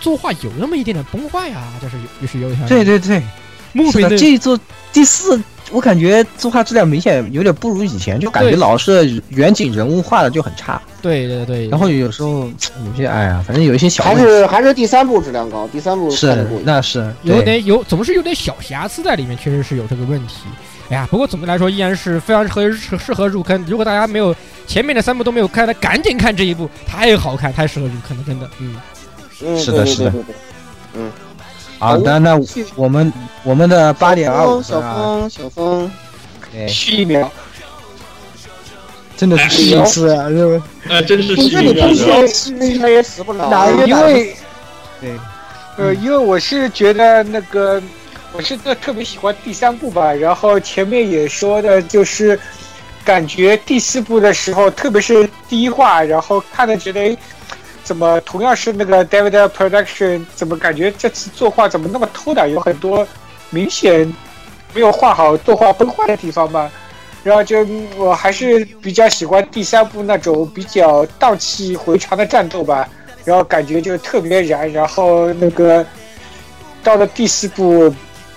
[0.00, 3.26] 作画有那么一点点崩坏啊，就是有就是有点对对对，是的，
[3.72, 4.58] 木平的这一座
[4.92, 12.50] 第四，我感觉作画质量明显有点不如以前，就感觉老是远景人物画的就很差，对对对，然后有时候
[12.86, 20.44] 有些哎呀，反正有一些小还是还是第三部质量高，第三部看是那是有点有总是有点小瑕疵在里面，确实是有这个问题。
[20.90, 23.62] 哎呀，不过总的来说依然是非常合适适合入坑。
[23.68, 24.34] 如果大家没有
[24.66, 28.48] 前面的三部都没有看的，赶紧看这一部，太好看，太适合入坑了，真的。
[28.58, 28.74] 嗯，
[29.42, 30.10] 嗯，是的是的。
[30.10, 30.34] 对对对对
[30.94, 31.02] 对
[31.78, 32.36] 好的，那
[32.74, 33.12] 我们
[33.44, 35.88] 我们的八点二五小峰，小峰，
[36.50, 37.30] 对，续一秒，
[39.16, 40.64] 真的是第一次啊，是吧？
[40.88, 44.36] 呃，真是不是你必须是的应该也死不了，因为
[45.00, 45.16] 对，
[45.76, 47.80] 呃，因为我是觉得那个，
[48.32, 52.36] 我是特特别喜欢第三部吧，然后前面也说的就是，
[53.04, 57.16] 感觉第四部的时候，特别是第一话，然后看的觉得，诶
[57.88, 63.08] 怎么同样是那个 David Production，怎么感觉这次作画怎么那么偷懒，有很多
[63.48, 64.14] 明显
[64.74, 66.70] 没有画好作画崩坏的地方吧。
[67.24, 67.66] 然后就
[67.96, 72.86] 我还是比较喜欢第三部那种比较荡气回肠的战斗吧，
[73.24, 75.82] 然后感觉就特别燃，然后那个
[76.84, 77.90] 到了第四部，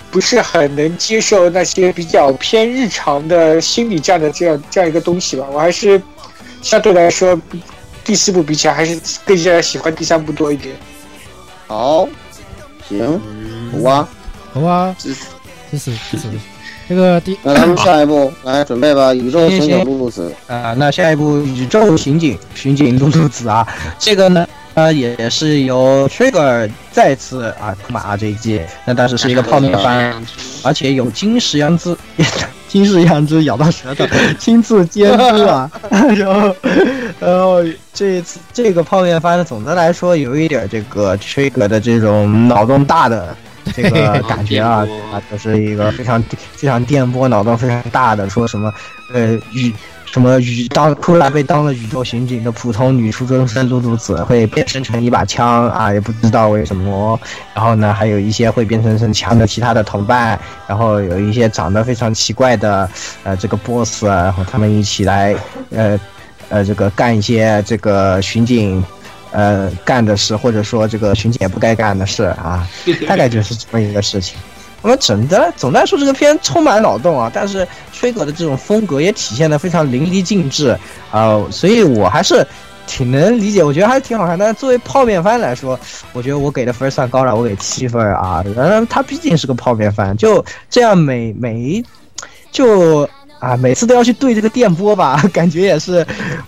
[0.09, 5.45] 不是很能接受那些比较偏日常的心理战的这样这样一个东西吧。
[5.51, 6.01] 我还是
[6.61, 7.37] 相对来说，
[8.11, 10.75] 第四部比起来还是更加喜欢第三部多一点。
[11.65, 12.05] 好，
[12.89, 13.71] 行，嗯。
[13.71, 14.05] 五啊，
[14.51, 15.15] 好啊，支
[15.71, 16.27] 支持支持。
[16.89, 23.65] 这个第那咱们下一步来准备吧，宇宙刑警露露子，啊，那下一步《宇宙刑警》巡警露露子啊，
[23.97, 30.21] 这个呢，呃，也是由 Trigger 再次啊出马啊这一季，那当时是一个泡面番，
[30.63, 31.95] 而且有金石阳之
[32.71, 34.05] 金石阳之咬到舌头，
[34.39, 35.69] 亲自监督啊，
[36.15, 36.55] 然 后
[37.19, 37.61] 然后
[37.93, 43.35] 这一次这个泡面番总的来说有一点这个 Trigger 的这种脑洞大的。
[43.75, 46.21] 这个感觉啊啊， 就是一个非常
[46.53, 48.73] 非常电波脑洞非常大的，说什么
[49.13, 49.71] 呃宇
[50.11, 57.19] 什么宇当突然被当了宇宙刑警的普通女初中生露露子会变身成一把枪啊，也不知道为什么。
[57.53, 62.89] 然后呢，还有一些会变成成枪的其他的同伴，然后有一些长得非常奇怪的
[63.23, 65.33] 呃这个 boss，然后他们一起来
[65.69, 65.99] 呃
[66.49, 68.83] 呃这个干一些这个巡警。
[69.33, 72.67] 呃，干的事，或者说这个巡警也不该干的事啊，
[73.07, 74.37] 大概就是这么一个事情。
[74.81, 80.77] 我们整的总的来说，这个片充满脑洞啊，但是吹哥的这种风格也体现的非常淋漓尽致
[81.11, 82.45] 啊、所以我还是
[82.87, 84.37] 挺能理解，我觉得还是挺好看。
[84.37, 85.79] 但是作为泡面番来说，
[86.13, 88.43] 我觉得我给的分算高了，我给七分啊。
[88.57, 91.83] 嗯，它毕竟是个泡面番，就这样每每
[92.51, 93.07] 就
[93.39, 96.05] 啊每次都要去对这个电波吧，感觉也是，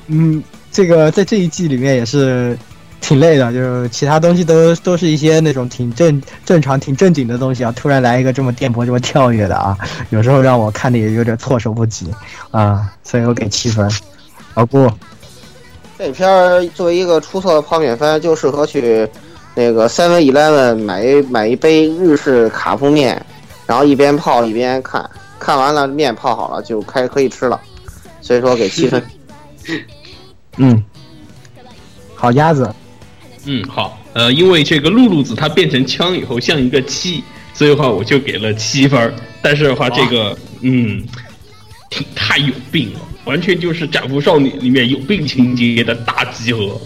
[0.08, 2.58] 嗯，这个在这一季里面也是。
[3.04, 9.78] 挺累的，就是其他东西都都是一些那种挺正正常、挺正经的东西啊，突然来一个这么电波、这么跳跃的啊，
[10.10, 12.10] 有时候让我看的也有点措手不及
[12.52, 13.92] 啊，所以我给七分。
[14.56, 14.90] 老顾，
[15.98, 19.08] 这片儿作为一个出色的泡面番，就适合去
[19.54, 23.24] 那个 Seven Eleven 买一买一杯日式卡布面，
[23.66, 25.10] 然后一边泡一边看，
[25.40, 27.60] 看完了面泡好了就开可以吃了，
[28.22, 29.04] 所以说给七分。
[30.58, 30.82] 嗯，
[32.16, 32.72] 好鸭子，
[33.46, 39.14] 嗯，好，呃，因为这个露露子她变成枪以后像一个七，所以的话我就给了七分儿。
[39.42, 41.04] 但是的话，这个嗯，
[41.90, 46.80] 挺太有病了，完全就是《斩服少女》里面有病情节的大集合。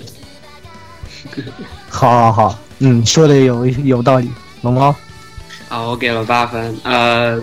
[1.90, 4.28] 好好好，嗯，说的有有道理。
[4.64, 4.96] 龙猫，
[5.70, 6.76] 啊，我给了八分。
[6.82, 7.40] 呃，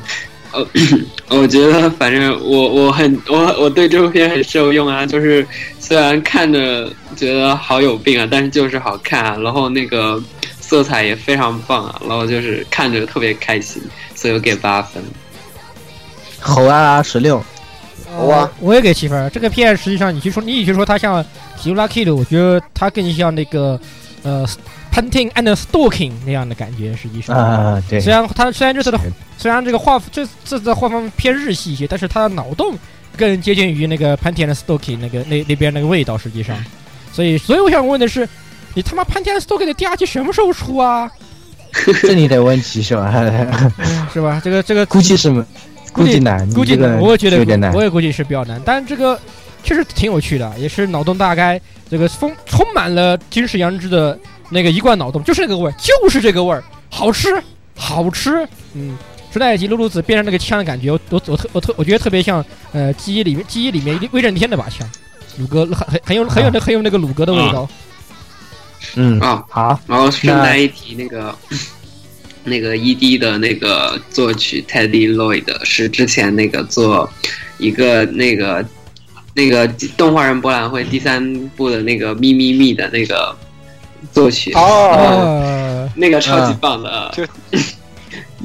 [0.51, 0.67] 呃，
[1.39, 5.47] 我觉得反正我我很我我对这部片很受用啊，就是
[5.87, 10.19] 虽然看着觉得好有病啊，但是就是好看啊，然后那个
[10.59, 13.83] 色彩也非常棒啊，然后就是看着特别开心，
[14.15, 15.03] 所以我给八分。
[16.41, 17.37] 猴啊十六，
[18.17, 19.31] 哇，我也给七分。
[19.31, 21.23] 这个片实际上，你去说，你与其说它像
[21.59, 23.79] 《提乌拉 Kid》，我觉得它更像那个
[24.23, 24.47] 呃
[24.91, 26.97] 《Painting and Stalking》那样的感觉。
[26.97, 28.99] 实际上，啊，对，虽然它虽然这次的
[29.37, 32.75] 虽然这个画这这次的画风偏日系一些，但是它的脑洞
[33.17, 36.19] 更接近于那个《Painting and Stalking》那个那那边那个味道。
[36.19, 36.57] 实际上，
[37.13, 38.29] 所以所以我想问的是，
[38.75, 41.11] 你他妈《Painting and Stalking》的第二季什么时候出啊？
[42.03, 43.13] 这你得问题是吧？
[44.13, 44.41] 是吧？
[44.45, 45.29] 这个这个估计是
[45.93, 48.63] 估计难，估计难，我也觉得有点难，我也估计是比较难。
[48.65, 49.19] 但这个
[49.65, 51.61] 确实挺有趣的，也是脑洞大开，
[51.91, 54.17] 这个丰充满了金石羊脂的
[54.51, 57.29] 那个一贯脑洞，就是那个味儿，就是这个味儿，好吃，
[57.77, 58.47] 好吃。
[58.75, 58.97] 嗯，
[59.35, 62.43] 时代以及露露子变成那个枪的感觉，我我我特我特我觉得特别像
[62.73, 64.89] 呃记忆里面记忆里面威震天那把枪，
[65.39, 67.69] 鲁哥很很很有很有那很有那个鲁哥的味道。
[68.95, 71.37] 嗯啊好，然后顺带一提那个。
[72.47, 77.11] 那个 ED 的那个作曲 Teddy Lloyd 是之前那个做
[77.57, 78.63] 一个那个
[79.33, 79.67] 那个
[79.97, 83.35] 动画人博览会第三部的那个咪咪咪的那个
[84.13, 87.25] 作曲哦，那个超级棒的，就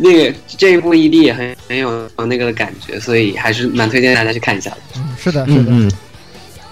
[0.01, 4.77] 那个这一部 ED 也很很有那个的感觉，所以还是蛮推荐大家去看一下的。
[4.95, 5.65] 嗯，是的，是的。
[5.67, 5.91] 嗯，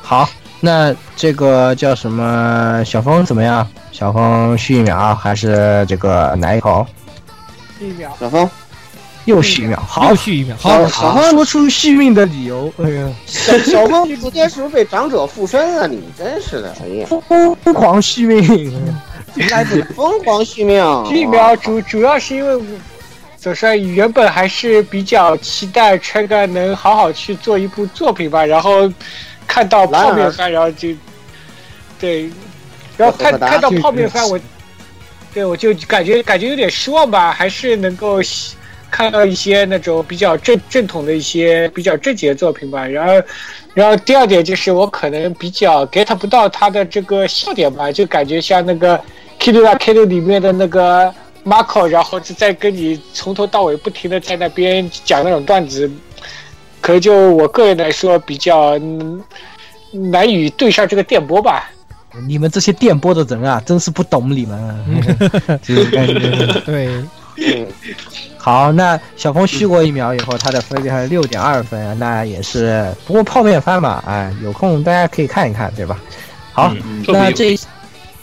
[0.02, 0.30] 好，
[0.62, 2.84] 那这个叫什么？
[2.86, 3.68] 小峰怎么样？
[3.92, 6.86] 小峰续一秒还是这个哪一口？
[7.80, 8.50] 续一秒，小峰？
[9.26, 11.32] 又续一秒，好，又续一秒，好，小峰。
[11.32, 12.72] 说出续命的理由。
[12.82, 15.86] 哎呀，小小峰直接是不是被长者附身了？
[15.88, 18.72] 你真是的，哎呀，疯狂续命，
[19.96, 21.06] 疯狂续命。
[21.06, 22.64] 续秒主主要是因为我，
[23.48, 28.92] 总是原本还是比较期待川哥能好好去做一部作品吧，然后
[29.48, 30.90] 看到泡面番，然后就
[31.98, 32.30] 对，
[32.98, 34.38] 然后看看到泡面番我。
[35.34, 38.20] 对，我就感觉感觉有点失望吧，还是能够
[38.92, 42.86] 看到一些那种比较正正统的一些比较正经的作品吧。
[42.86, 43.14] 然后，
[43.74, 48.98] 然后第二点就是我可能比较 get 不到他的这个笑点吧，就感觉像那个
[49.62, 51.14] 《啦 Kido》里面的那个
[51.48, 55.90] Marco，然后就在跟你从头到尾不停的在那边讲那种段子，
[56.82, 58.78] 可能就我个人来说比较
[60.12, 61.72] 难以对上这个电波吧。
[62.28, 64.86] 你们这些电波的人啊，真是不懂你们。
[66.66, 67.06] 对，
[68.38, 72.92] 好，那小峰续过一秒以后，他的分别还是六点二分，那也是。
[73.06, 75.98] 不过泡面番嘛，哎，有空大家可以看一看，对吧？
[76.52, 76.74] 好，
[77.08, 77.58] 那这。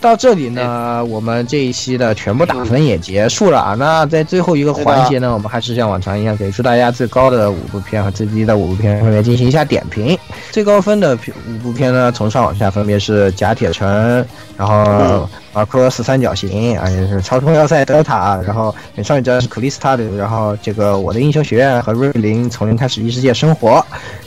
[0.05, 3.75] 到这里呢，我们这一期的全部打分也结束了啊。
[3.75, 10.19] 那在最后一个环节呢，我们还是像往常一样，给出大家最高的五部片和最低的五部片，分别进行一下点评。
[10.51, 11.19] 最高分的
[11.49, 14.21] 五部片呢，从上往下分别是《甲铁城》，
[14.59, 15.27] 然后。
[15.55, 23.87] 啊，克罗斯三角形啊，也是超重要塞德塔，然后美少女战士克里斯塔的，然后这个我的英雄学院和瑞林从零开始异世界生活，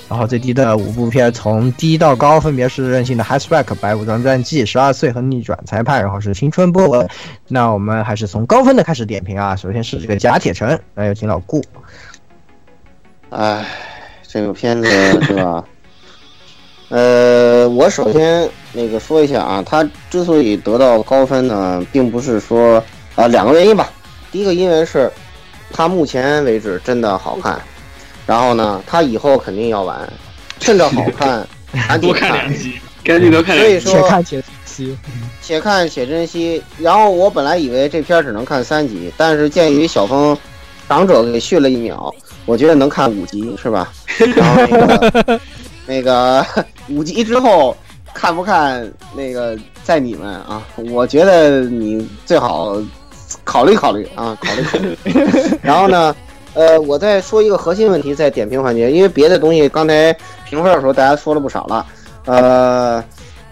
[0.09, 7.07] 然后最低的五部片从低到高分别是任性的 Hatchback 白武装战记十二岁和逆转裁判，然后是青春波纹。
[7.47, 11.61] 那我们还是从高分的开始点评啊，首先是这个假铁城，那有请老顾。
[13.29, 13.65] 哎，
[14.25, 14.89] 这个片子
[15.23, 15.63] 是吧？
[16.89, 22.81] 呃，我首先那个说一下啊，他之所以得到高分呢，并不是说
[23.15, 23.89] 啊两个原因吧。
[24.31, 25.11] 第一个因为是，
[25.73, 27.59] 他目前为止真的好看，
[28.27, 30.07] 然后呢，他以后肯定要玩，
[30.59, 31.47] 趁着好看
[31.87, 32.73] 赶紧看两集，
[33.03, 33.79] 赶紧多看两集。
[33.79, 34.97] 所以说，且看且珍惜，
[35.41, 36.61] 且看且珍惜。
[36.77, 40.37] 然后我本来以为这片只能看三集，但是鉴于小峰
[40.87, 42.13] 长者给续了一秒，
[42.45, 43.91] 我觉得能看五集是吧？
[44.35, 45.39] 然后那个。
[45.89, 46.45] 那个
[46.89, 47.73] 五集之后
[48.13, 48.85] 看不看
[49.15, 52.75] 那个在你们啊，我觉得你最好
[53.45, 54.97] 考虑考虑啊，考虑考虑。
[55.63, 56.13] 然后呢，
[56.57, 60.11] 呃，我再说一个核心问题，在点评环节，因为别的东西刚才
[60.43, 61.85] 评分的时候大家说了不少了，
[62.25, 63.03] 呃，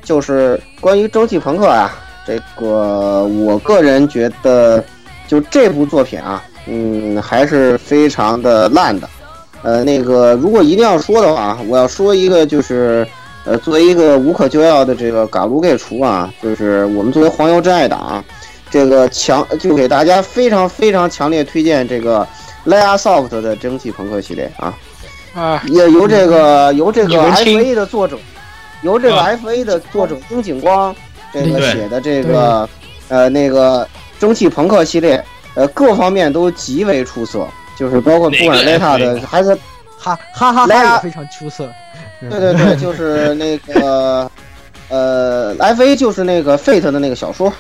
[0.01, 1.95] 就是关于蒸汽朋克啊，
[2.25, 4.83] 这个我个人觉得
[5.27, 9.07] 就这部作品啊，嗯，还是非常的烂的。
[9.61, 13.05] 呃，那个，如果一定要说的话，我要说一个，就是，
[13.45, 18.25] 呃，作为一个无可救药的这个嘎鲁给出啊，就是我们作为黄油真爱党，啊
[18.69, 22.27] 这个强就给大家非常非常强烈推荐这个
[22.65, 24.73] Lea Soft 的蒸汽朋克系列啊，
[25.33, 28.17] 啊，也由这个由这个 FA 的作者，
[28.81, 30.95] 由这个 FA 的作者樱井光
[31.33, 32.67] 这个写的这个，
[33.09, 33.87] 呃，那个
[34.19, 35.23] 蒸汽朋克系列，
[35.53, 37.47] 呃，各方面都极为出色。
[37.77, 39.53] 就是包括不管雷塔的还是
[39.97, 41.69] 哈哈哈哈也非常出色。
[42.21, 44.31] 对对对，就是那个
[44.87, 47.51] 呃，F A 就是那个 Fate 的那个小说，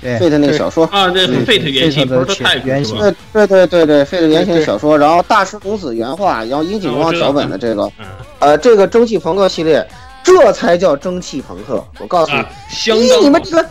[0.00, 2.96] Fate 那个小说啊，这是 Fate 原型，不是太原型。
[3.32, 7.90] 对对对对对，Fate 原型小说，然后大师公子原画，然后樱井光脚本的这个，
[8.38, 9.84] 呃，这个蒸汽朋克系列，
[10.22, 11.84] 这才叫蒸汽朋克。
[11.98, 13.68] 我告诉你，以你们这个，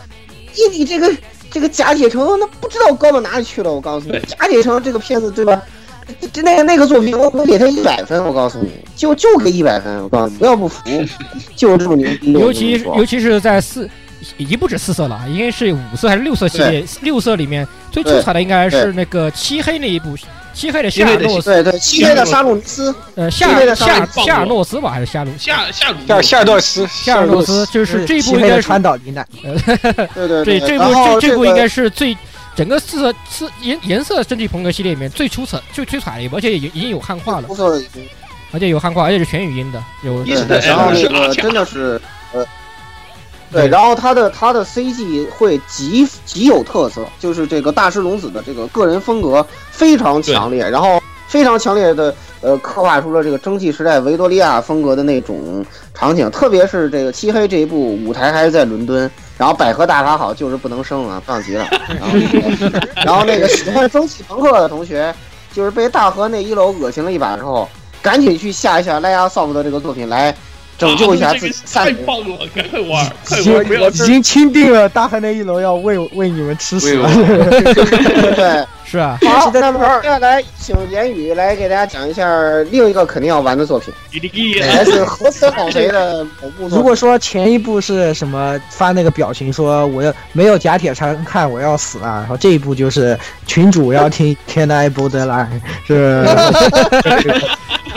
[0.53, 1.09] 以你这个
[1.49, 3.71] 这个假铁城，那不知道高到哪里去了。
[3.71, 5.61] 我告诉你，假铁城这个片子，对吧？
[6.33, 8.21] 这那个那个作品，我我给他一百分。
[8.25, 10.03] 我告诉你，就就给一百分。
[10.03, 10.83] 我告诉你，不要不服，
[11.55, 12.33] 就这么牛逼。
[12.33, 13.89] 尤其尤其是在四。
[14.37, 16.83] 已经不止四色了，应该是五色还是六色系列？
[17.01, 20.15] 六色里面最出彩的应该是那个漆黑那一部，
[20.53, 29.25] 漆黑的夏尔诺斯，对对，漆黑的沙鲁尼斯，呃，夏夏夏尔诺斯吧，还是夏鲁夏夏鲁夏夏尔诺斯，夏尔诺斯就是这一部应该是川岛丽奈，
[30.13, 32.17] 对对对，这部这这部应该是最
[32.55, 37.47] 整个四色四颜颜色蒸汽朋克系列里面最出彩最出彩的一部，而且已已经有汉化了，
[38.51, 40.23] 而且有汉化，而且是全语音的，有
[40.61, 42.01] 然后那个真的是
[42.33, 42.45] 呃。
[43.51, 61.65] 对，然后他的他的 CG 会极极有特色，就是这个大师龙子的这个个人风格非常强烈，然后非常强烈的呃刻画出了这个蒸汽时代维多利亚风格的那种场景，特别是这个漆黑这一部舞台还是在伦敦，然后百合大法好就是不能生啊，棒极了。
[61.87, 62.17] 然后
[63.05, 65.15] 然后那个喜欢蒸汽朋克的同学，
[65.53, 67.69] 就是被大河那一楼恶心了一把之后，
[68.01, 70.35] 赶紧去下一下蓝牙 soft 的这个作品来。
[70.77, 72.37] 拯救一下自己，太棒了！
[72.53, 73.05] 赶快玩，
[73.39, 77.09] 已经已经钦定了，大汉那一楼要喂喂你们吃屎了。
[78.35, 79.17] 对，是啊。
[79.25, 82.23] 好，那么接下来请言语来给大家讲一下
[82.69, 83.91] 另一个肯定要玩的作品，
[84.69, 86.67] 还是何森老贼的某部。
[86.67, 93.17] 如果说前一部是什么发那个表情说我要没有假铁才能看我要死了，然后这一部就是
[93.47, 96.23] 群主要听 Can I Borderline 是。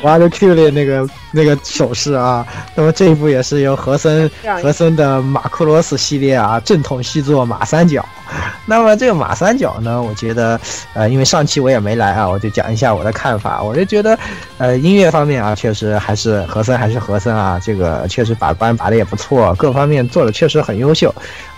[0.02, 4.31] 挖的 Q 的那个那个手势啊，那么这一部也是由和森
[4.62, 8.05] 和森的马库罗斯系列啊，正统续作马三角。
[8.64, 10.60] 那么这个马三角呢，我觉得，
[10.94, 13.60] 呃，因为上期我也没来啊，我就讲一下我的看法。
[13.60, 14.16] 我就觉得，
[14.59, 21.12] 呃，音乐方面啊，确实还是和森还是和森啊，这个确实把关把的也不错，各方面做的确实很优秀。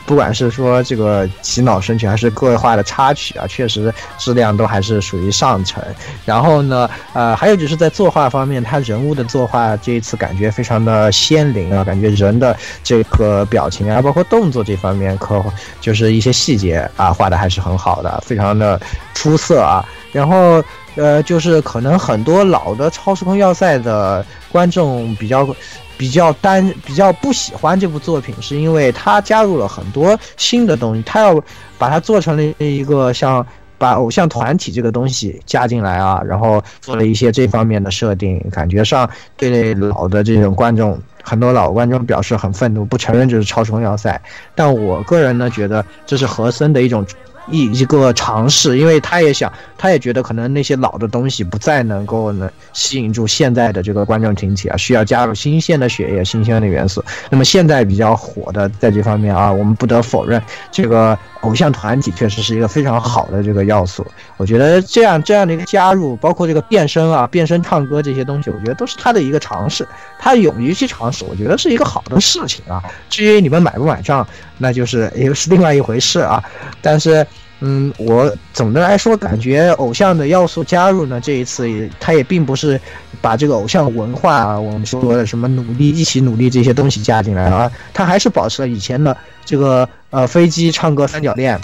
[0.05, 5.83] 不管是说这个洗脑神曲，还是个位化的插曲啊，确实质量都还是属于上乘。
[6.25, 15.43] 然后呢，呃，还有就是在作画方面，他人物的作画这一次感觉非常的鲜灵啊，感觉人的这个表情啊，包括动作这方面，可
[15.81, 18.81] 就是一些细节啊，画的还是很好的，非常的
[19.15, 19.85] 出色啊。
[20.11, 20.63] 然后，
[20.97, 25.49] 呃，就是可能很多老的超时空要塞的观众比较。
[25.97, 31.43] 比较单比较不喜欢这部作品，是因为他加入了很多新的东西，他要
[31.79, 33.47] 把它做成了一个像
[33.79, 44.21] 把偶像团体这个东西加进来啊，然后做了一些这方面的设定，感觉上对老的这种观众，很多老观众表示很愤怒，不承认这是超时空要塞。
[44.55, 47.05] 但我个人呢，觉得这是和森的一种。
[47.51, 57.05] 一一个尝试，因为他也想，他也觉得可能那些老的东西不再能够呢吸引住现在的这个观众群体啊，需要加入新鲜的血液、新鲜的元素。
[57.31, 60.41] 那么现在比较火的在这方面啊，我们不得否认，
[60.71, 64.07] 这个偶像团体确实是一个非常好的这个要素。
[64.37, 69.87] 我觉得这样这样的一个加入，包括这个变身啊、变身唱歌这些东西，我觉得都是他的一个尝试。
[70.19, 72.83] 他勇于去尝试，我觉得是一个好的事情啊。
[73.11, 74.27] 至于你们买不买账？
[74.59, 76.41] 那就是又是另外一回事啊，
[76.81, 77.27] 但是，
[77.65, 82.79] 嗯，我总的来说感觉偶像的要素加入呢，这一次也他也并不是
[83.21, 91.57] 把这个偶像文化啊，我们说的什么努力一起努力这些东西加进来啊，他还是保持了以前的这个呃飞机唱歌三角恋。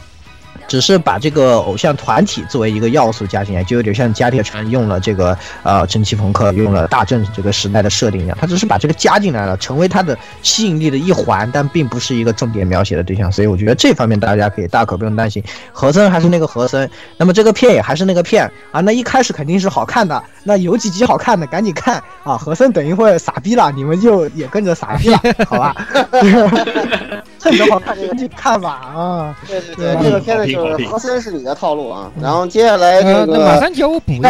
[0.69, 13.33] 只是把这个偶像团体作为一个要素加进来，就有点像加铁城用了这个呃蒸汽朋克用了大正这个时代的设定一样，他只是把这个加进来了，成为他的吸引力的一环，但并不是一个重点描写的对象。
[13.33, 15.43] 所以我觉得这方面大家可以大可不用担心。
[15.73, 18.81] 和森还是那个和森，那么这个片也还是那个片啊。
[18.83, 22.37] 那一开始肯定是好看的，那有几集好看的赶紧看啊。
[22.37, 25.75] 和森等一会儿傻逼了，你们就也跟着傻逼了，好吧？
[27.39, 29.37] 趁着好看就赶紧看吧啊！
[29.47, 30.79] 对对对，这个片子就。
[30.79, 34.27] 是和森是你的套路啊，然后接下来这个马三九我补一句，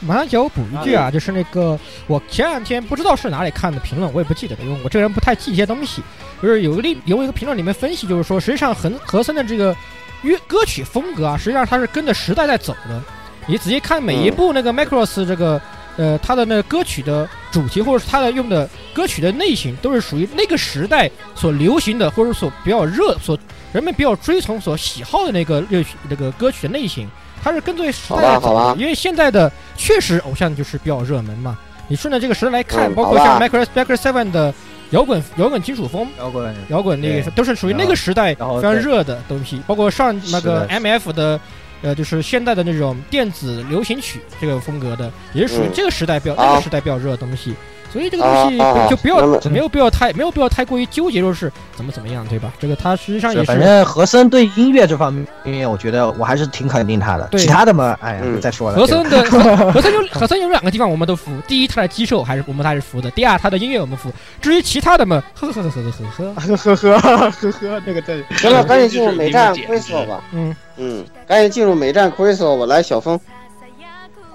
[0.00, 6.02] 马三九我补一句啊，就是那个我前两天不知道是哪里看的评论，我也不记得了，因为我这个人不太记一些东西。
[6.42, 9.74] 就是有个例有一个评论里面分析，就是说实际上和和森的这个
[10.22, 13.00] 乐歌曲风格啊，实际上它是跟着时代在走的。
[13.46, 15.60] 你仔细看每一部那个 Macross 这个
[15.96, 23.38] 呃他的那个歌曲的主题，或者是他的用的歌曲的类型，都是属于那个时代所流行的，或者所比较热所。
[23.72, 27.06] 人们比较追从所喜好的那个乐曲那个歌曲的类型，
[27.42, 28.80] 它是跟随时代走的。
[28.80, 31.58] 因为现在的确实偶像就是比较热门嘛。
[31.86, 34.54] 你顺着这个时代来看，包括像 Michael Seven 的
[34.90, 41.38] 摇滚摇滚金属风，摇滚摇滚那个都是属于那个时代非常热的东西，包括上那个 M F 的。
[41.82, 47.54] 呃，就是现代的那种电子流行曲这个风格的，也是属于嗯这个时代比较、啊那个时代比较热的东西，
[47.92, 48.58] 所以这个东西
[48.88, 52.52] 就不要、没有必要太没有必要太过于纠结，说是怎么怎么样，对吧？
[52.58, 55.12] 这个他实际上也是反正和森对音乐这方
[55.44, 57.26] 面，我觉得我还是挺肯定他的。
[57.28, 58.76] 对其他的嘛，哎呀，嗯再说了。
[58.80, 70.22] 和对吧森的和和森有和森有两个地方我们都服，第一他的肌肉还是我们还是服的，第二他的音乐我们服，至于其他的嘛，呵呵呵呵呵呵呵，呵呵呵呵，那个在行了，赶紧进入美战 Crystal 吧。
[70.32, 72.66] 嗯嗯，赶紧进入美战 Crystal 吧。
[72.66, 73.18] 来，小峰，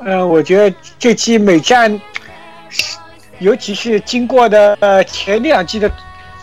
[0.03, 1.99] 呃，我觉得这期美战，
[3.39, 5.89] 尤其是经过的呃前两季的，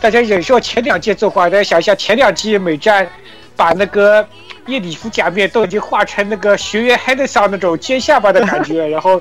[0.00, 3.08] 大家忍受前两季作画，大家想一下前两季美战，
[3.56, 4.26] 把那个
[4.66, 9.20] 叶里夫假面都已经画成那个学员 head 上那种尖下巴的感觉，然后，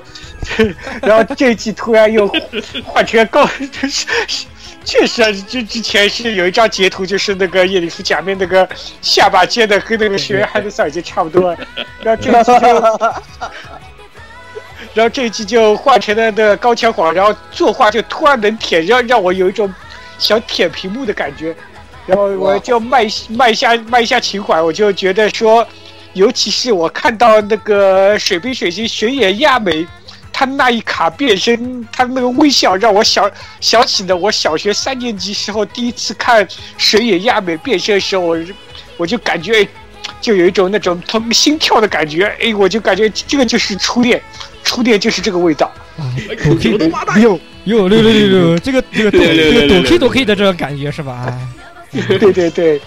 [1.02, 2.30] 然后这一季突然又
[2.84, 4.06] 画成高，就 是
[4.88, 8.66] 确实啊，之之前是有一张截图，就是那个叶里夫假面那个
[9.02, 11.58] 下巴尖的跟那个学员 head 上已经差不多了，
[12.02, 12.98] 然后这一季就。
[14.94, 19.72] 然后这一季就画成了那个高强晃，然后作画就突然能舔，让让我有一种
[20.18, 21.54] 想舔屏幕的感觉，
[22.06, 25.64] 然后我就卖卖下卖下情怀，我就觉得说，
[26.14, 29.86] 尤其是我看到那个水兵水晶巡野亚美，
[30.38, 33.28] 他那一卡变身，他那个微笑让我想
[33.60, 36.46] 想起了我小学三年级时候第一次看
[36.76, 38.38] 水野亚美变身的时候，我
[38.98, 39.66] 我就感觉。
[40.20, 44.20] 就有一种那种从心跳的感觉，哎，我就感觉这个就是初恋，
[44.64, 45.70] 初恋就是这个味道。
[45.96, 47.20] 我的妈蛋！
[47.20, 51.38] 哟，哟六六六六，这个这个躲对对对对对这个躲 K 躲 K 的这个感觉是吧？
[51.92, 52.80] 哎，对对对，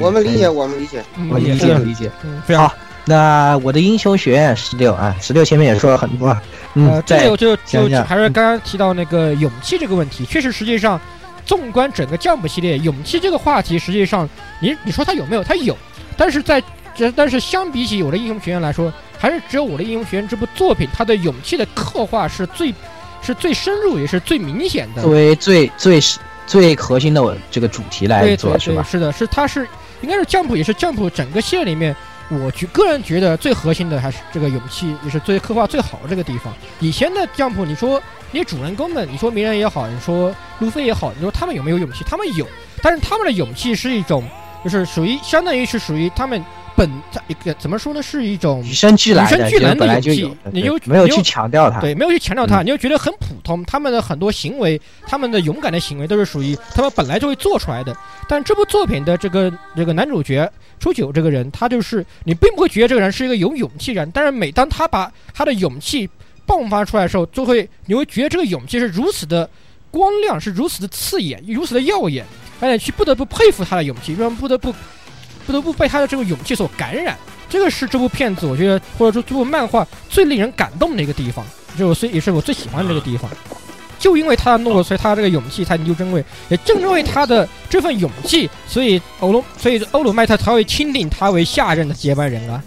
[0.00, 1.04] 我们理解，我们理解。
[1.16, 2.10] 嗯我理解理解。
[2.24, 2.74] 嗯，非常好
[3.06, 6.40] 那我的英雄学院十六啊，十六前面也说了很多，呃
[6.74, 11.00] 嗯，，在这个就就讲讲还是刚刚提到那个勇气这个问题，确实实际上，
[11.44, 14.28] 纵观整个 Jump 系列，勇气这个话题，实际上
[14.60, 15.44] 你你说它有没有？
[15.44, 15.76] 它有，
[16.16, 16.62] 但是在
[16.94, 22.72] 这但是相比起我的英雄学院来说，还是只有我的英雄学院这部作品，它的勇气的刻画是最
[23.20, 25.10] 是最深入也是最明显的作。
[25.10, 26.00] 为最最
[26.46, 28.82] 最核心的我这个主题来做是吧？
[28.82, 29.68] 是的，是它是
[30.02, 31.94] 应该是 Jump 也是 Jump 整个系列里面，
[32.30, 36.52] 我觉个人觉得最核心的还是这个勇气，也是最刻画最好的这个地方。
[36.80, 42.02] 以前的 Jump，你说你主人公们，你说鸣人也好，你说路飞也好，你说他们有没有勇气？
[42.04, 42.46] 他们有，
[42.82, 44.24] 但是他们的勇气是一种，
[44.64, 46.42] 就是属于相当于是属于他们
[46.76, 46.90] 本
[47.28, 51.80] 一个怎么说呢，是一种与生俱来的，与生俱来的本来就勇气你又没有去强调它。
[51.80, 53.64] 对，没有去强调它，嗯你就觉得很普通。
[53.64, 57.96] 他们的很多行为，他们的勇敢的行为，都是属于他们本来就会做出来的。
[58.28, 66.08] 但这部作品的这个这个男主角初九这个人，他就是你并不会觉得这个人是一个有勇气的人，但是每当他把他的勇气
[66.46, 69.48] 迸发出来的时候，就会你会觉得这个勇气是如此的
[69.90, 72.24] 光亮，是如此的刺眼，如此的耀眼，
[72.60, 74.74] 而且去不得不佩服他的勇气，让不得不
[75.46, 77.16] 不得不被他的这个勇气所感染。
[77.48, 81.44] 这个是这部片子我觉得，或者说这部漫画最令人感动的一个地方，
[81.78, 83.30] 就是我最也是我最喜欢的这个地方。
[83.96, 86.22] 就因为他的懦弱，所以他这个勇气才弥足珍贵。
[86.48, 92.62] 也正因为他的这份勇气，所以欧罗，所以欧鲁麦特才会钦定他为下任的接班人啊。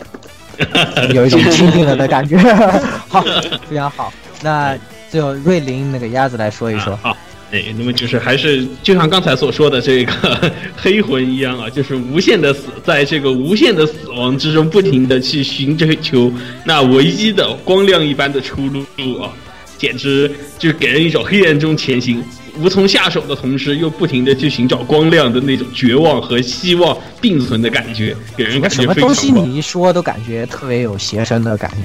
[1.14, 2.38] 有一种钦定了的感觉。
[3.08, 3.24] 好，
[3.70, 4.12] 非常好。
[4.42, 4.76] 那
[5.12, 6.98] 最后瑞林那个鸭子来说一说。
[7.04, 7.16] 好，
[7.52, 16.32] 哎，那么就是还是就像刚才所说的这个 黑魂一样啊，就是无限的死，在这个无限的死亡之中，不停的去寻追求
[16.66, 18.84] 那唯一的光亮一般的出路
[19.22, 19.32] 啊，
[19.78, 20.30] 简直
[20.60, 22.22] 就给人一种黑暗中前行。
[22.60, 29.32] 无从下手的同时，又不停的去寻找光亮的那种绝望和希望并存的感觉，给人感什觉非么东西。
[29.32, 31.84] 你一说都感觉特别有邪神的感觉，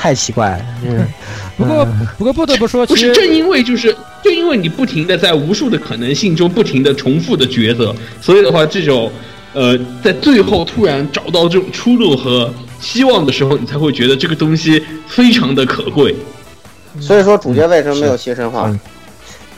[0.00, 0.64] 太奇怪了。
[0.82, 1.06] 嗯，
[1.58, 1.86] 不过
[2.16, 3.94] 不过不得不说，不是，正因为就是
[4.24, 9.12] 就因为你不停的在无数的可能性中不停的重复的抉择，所以的话，这种
[9.52, 12.50] 呃，在最后突然找到这种出路和
[12.80, 16.16] 希望的时候，你才会觉得这个东西非常的可贵。
[16.98, 18.74] 所以说主角为什么没有邪神化？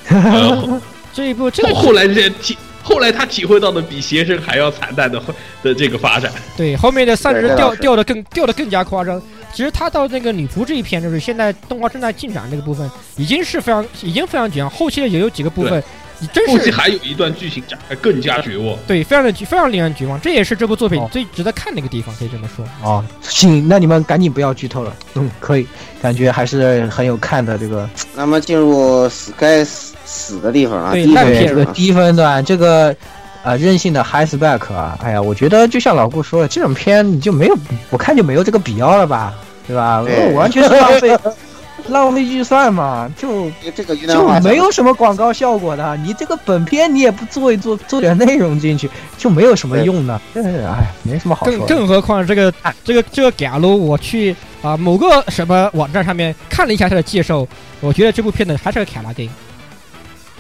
[0.08, 0.80] 呃，
[1.14, 5.22] 这一部这个后来这体后来他体会到的比邪神还要惨淡的
[5.62, 6.32] 的这个发展。
[6.56, 9.22] 对后面的散值对这倒是掉掉的更掉的更加夸张。
[9.52, 14.70] 其实他到那个女仆这一篇，就是现在动画正在进展这个部分，已经是非常已经非常绝望。
[14.70, 15.82] 后期的也有几个部分，
[16.18, 18.76] 你真后期是还有一段剧情展开更加绝望。
[18.86, 20.20] 对非常的非常令人绝望。
[20.20, 22.64] 这也是这部作品哦最值得看的一个地方，可以这么说。
[22.82, 24.96] 哦，行，那你们赶紧不要剧透了。
[25.14, 25.66] 嗯，可以，
[26.00, 27.88] 感觉还是很有看的这个。
[28.14, 32.94] 那么进入死该死死的地方啊，对片啊这个低分段，这个
[33.42, 37.56] 呃任性的 h i g h b a c k 啊，哎呀，我觉得就像老顾说的，这种片你就没有，
[37.90, 39.34] 我看就没有这个必要了吧，
[39.66, 40.02] 对吧？
[40.04, 41.18] 对我完全是浪费，
[41.88, 45.96] 浪费预算嘛，就这个就没有什么广告效果的。
[45.96, 48.88] 你这个本片你也不做一做，做点内容进去，
[49.18, 50.20] 就没有什么用的。
[50.32, 51.58] 真是哎，没什么好说。
[51.66, 52.52] 更更何况这个
[52.84, 57.44] 这个这个假如我去啊某个什么网站上面看了一下他的介绍，
[57.80, 59.28] 我觉得这部片子还是个卡拉丁。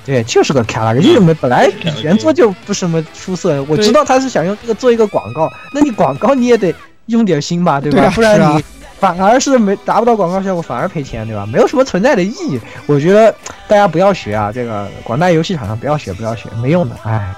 [0.04, 1.70] 对，就是个卡拉丁，就是没本来
[2.02, 3.62] 原作就不什么出色。
[3.64, 6.74] 我知道他是想用这个做一个广告，那你广告你也得
[7.06, 8.10] 用点心吧，对吧？
[8.14, 8.62] 不然你。
[9.02, 11.44] 反而是没达不到广告效果，反而赔钱，对吧？
[11.44, 12.60] 没有什么存在的意义。
[12.86, 13.34] 我觉得
[13.66, 16.94] 大家不要学啊，这个广大游戏厂商不要学，不要学，没用的。
[17.02, 17.34] 哎，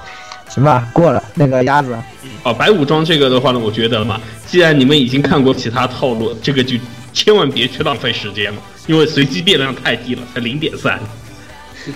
[0.47, 1.97] 行吧，过了那个鸭子。
[2.43, 6.77] 哦，白武装这个的话呢，我觉得嘛，既然你们已经看过其他套路，这个就
[7.15, 11.01] 千万别去浪费时间了，因为随机变量太低了，才零点三。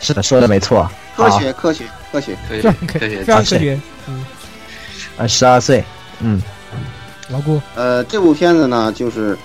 [0.00, 3.80] 是的，说的没错，科学，科学，科学，科学，科学，科学。
[4.08, 4.24] 嗯，
[5.16, 5.84] 啊，十二岁，
[6.20, 6.40] 嗯。
[7.30, 9.36] 老顾，呃，这部片子呢，就是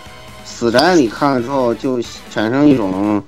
[0.45, 2.01] 死宅，你看了之后就
[2.31, 3.21] 产生一种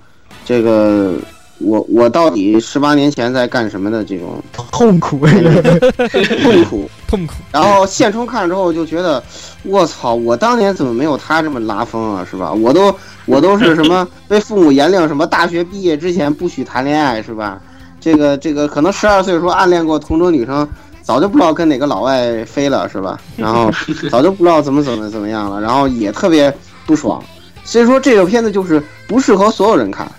[0.45, 1.15] 这个
[1.60, 4.41] 我我到底十八年前在干什么的这种
[4.72, 7.34] 痛苦，痛苦， 痛苦。
[7.52, 9.22] 然后现充看了之后就觉得，
[9.64, 12.27] 我操，我当年怎么没有他这么拉风啊？
[12.30, 12.52] 是吧？
[12.52, 12.94] 我都
[13.26, 17.61] 我都是什么 被父母严令，什么大学毕业之前不许谈恋爱，是吧？
[17.99, 20.68] 这个这个可能十二岁的时候暗恋过同桌女生。
[21.02, 23.19] 早就不知道跟哪个老外飞了是吧？
[23.38, 23.69] 然后
[24.10, 26.52] 早就不知道怎么怎么怎么样了，然后也特别
[26.88, 27.23] 不爽，
[27.64, 30.11] 所以说这个片子就是不适合所有人看，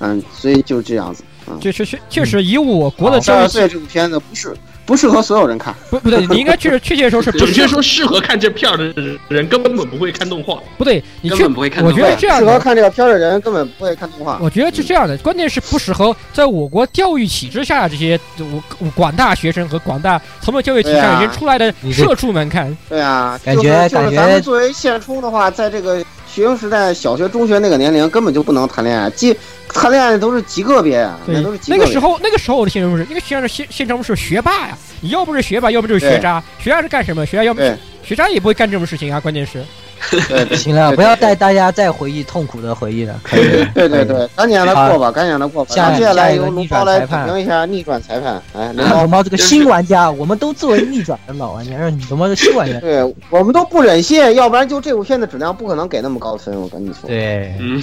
[0.00, 4.54] 嗯，所以就这样子，嗯，确实确确实以我国的十二岁这部片子不是。
[4.86, 8.84] 不适合所有人看，不不对， 你应该确实确切说是准确说适合看这片儿的
[9.28, 10.58] 人根本不会看动画。
[10.78, 11.84] 不对，你根本不会看。
[11.84, 14.38] 我觉得这样适合看这个片儿的人根本不会看动画。
[14.40, 22.74] 我觉得是这样的，关键是不适合在我国教育体制下这些我广大学生和广大从没教育体制已经出来的社畜们看。
[22.88, 29.36] 对啊，感觉感觉咱们作为现充的话，在这个学生时代，小学、中学那个年龄根本就不能谈恋爱，即
[29.68, 34.75] 谈恋爱的都是极个别啊，那都是极那个时候，那个时候我的现充是，那个现在现现现充是学霸呀。
[35.00, 36.42] 你要不是学霸，要不就是学渣。
[36.58, 37.24] 学渣是干什么？
[37.26, 37.60] 学渣要不
[38.02, 39.18] 学渣也不会干这种事情啊！
[39.18, 39.64] 关键是，
[40.56, 43.18] 行了，不要带大家再回忆痛苦的回忆了。
[43.22, 45.70] 可以， 对对对，赶紧让他过吧，赶紧让他过吧。
[45.74, 48.40] 接下来由龙猫来点评一下逆转裁判。
[48.54, 52.78] 哎， 龙猫这个新玩家，我们都作为逆转的老玩家，让你龙猫是新玩家。
[52.80, 56.54] 对我们都不忍心，要不然就这部片的质量不可能给那么高分。
[56.60, 57.82] 我跟你说，对，嗯，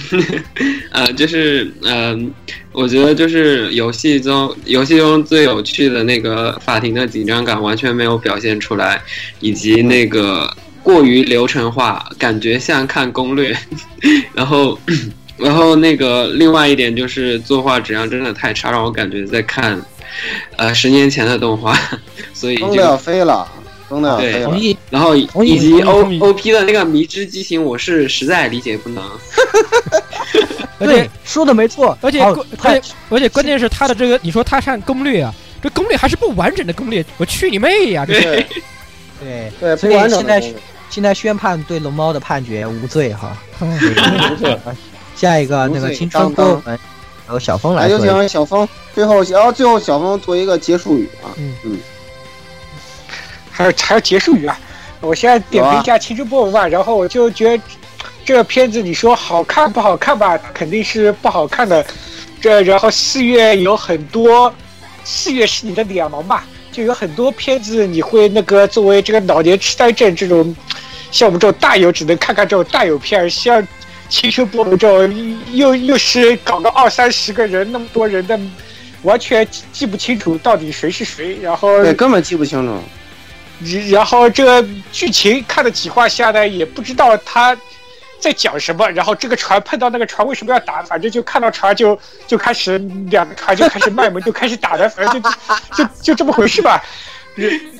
[0.92, 2.32] 呃，就是嗯。
[2.72, 9.00] 我觉得就是游戏中，游戏中最有趣的那个法庭的紧张感完全没有表现出来，
[9.38, 10.52] 以及那个
[10.84, 13.56] 过于流程化，感觉像看攻略。
[14.32, 14.78] 然后，
[15.38, 19.80] 然后那个另外一点就是作画质量真的太差，让我感觉在看，
[20.56, 21.76] 呃，十年前的动画。
[22.34, 23.50] 所以就要飞了，
[23.88, 24.78] 疯的要飞了。
[24.90, 29.02] 然后以及 O O P 的那个迷之激情，我是实在理解不能。
[30.78, 32.34] 而且说的没错，而且而
[32.78, 35.32] 且而且关键是他的这个，你说他看攻略啊，
[35.62, 38.04] 这攻略还是不完整的攻略，我去你妹呀！
[38.04, 38.46] 这是
[39.20, 40.42] 对对，所以现在
[40.90, 43.36] 现在宣判对龙猫的判决无罪哈。
[45.16, 46.78] 下一个那个青春波纹，
[47.28, 47.88] 由小峰来。
[47.88, 51.30] 那就请小峰最后，然后最后小峰做一个结束语啊。
[51.36, 51.78] 嗯嗯，
[53.50, 54.58] 还有还有结束语啊？
[55.00, 57.62] 我现在点评一下青春波纹吧，然后我就觉得。
[58.26, 60.38] 这个片子你说好看不好看吧？
[60.54, 61.84] 肯定是不好看的。
[62.40, 64.50] 这然后四月有很多，
[65.04, 66.46] 四月是你的脸盲吧？
[66.74, 70.54] 就有很多片子你会那个作为这个老年痴呆症这种，
[71.12, 73.62] 像我们这种大友只能看看这种大友片，像
[74.08, 78.36] 《青春波纹》这种又又是搞个二三十个人那么多人的，
[79.02, 82.82] 完全记不清楚到底谁是谁，然后对根本记不清楚。
[83.88, 87.56] 然后这个剧情看了几话下来也不知道他。
[88.24, 88.90] 在讲什么？
[88.92, 90.82] 然后这个船碰到那个船为什么要打？
[90.82, 92.78] 反正就看到船就就开始
[93.10, 95.30] 两个船就开始卖萌，就开始打的，反正就
[95.76, 96.82] 就就这么回事吧。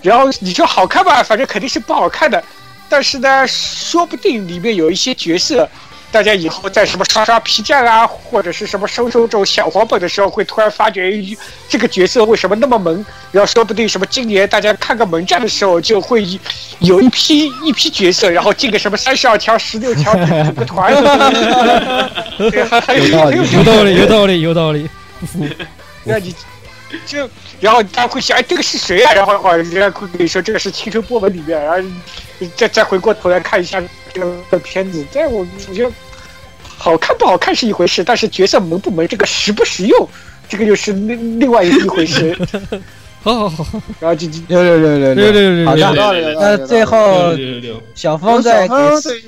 [0.02, 1.22] 然后你说好看吧？
[1.22, 2.44] 反正肯定是不好看的。
[2.90, 5.66] 但是呢，说不定里面有一些角色。
[6.14, 11.12] 大家以后在什么刷刷 P 站啊，或者是什么收收这种小黄本的时候，会突然发觉
[11.68, 13.04] 这个角色为什么那么萌？
[13.32, 16.24] 然后说不定什么今年大家看个萌战的时候，就会
[16.78, 20.94] 有一批一批角色，然后进个什么三十二条、十六条组个团。
[20.94, 21.30] 有道
[23.32, 24.88] 理，有道理，有道理，有道理。
[25.18, 25.44] 不服？
[26.04, 26.32] 那你
[27.04, 27.28] 就
[27.60, 29.12] 然后他会想，哎，这个是谁啊？
[29.14, 31.88] 然后话人家会跟你说，这个是青春波纹里面，然后
[32.54, 33.82] 再再回过头来看一下
[34.12, 35.90] 这个片子，在我我觉得。
[36.76, 40.08] 好看不好看是一回事，但是角色萌不萌，这个实不实用，
[40.48, 42.36] 这个又是另另外一一回事。
[43.24, 45.14] 好好好，然后就六六六六六。
[45.14, 46.34] 六六六好的。
[46.34, 47.32] 那最后
[47.94, 48.68] 小峰在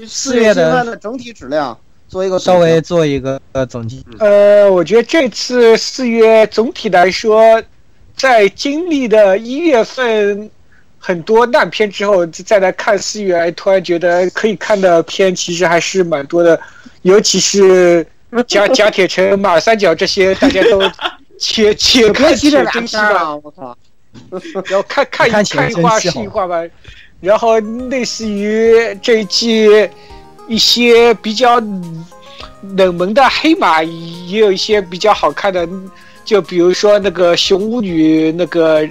[0.06, 1.74] 四月的的整体质量
[2.06, 3.96] 做一个稍微做一个呃总结。
[4.18, 7.62] 呃，我觉得这次四月总体来说，
[8.14, 10.50] 在经历的一月份
[10.98, 16.60] 很多烂片之后，再来看四月，突然觉得可以看的片其实还是蛮多的，
[17.02, 18.06] 尤其是
[18.46, 20.82] 甲甲 铁城、马三角这些，大家都
[21.38, 23.36] 且且别看且珍惜吧。
[23.36, 23.76] 我靠，
[24.66, 26.62] 然后看看看一看一话起来真是是一话吧，
[27.20, 29.68] 然后类似于这一季
[30.48, 31.60] 一些比较
[32.76, 35.68] 冷门的黑马，也有一些比较好看的，
[36.24, 38.88] 就比如说那个熊巫女那个，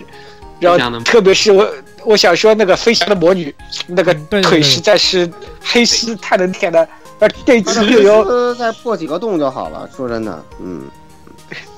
[0.59, 1.67] 然后特别是我
[2.03, 3.53] 我想说那个飞翔的魔女，
[3.87, 5.29] 那个腿实在是
[5.61, 6.87] 黑丝太能舔了，
[7.19, 9.89] 而这他这次又有次再破几个洞就好了。
[9.95, 10.89] 说真的，嗯，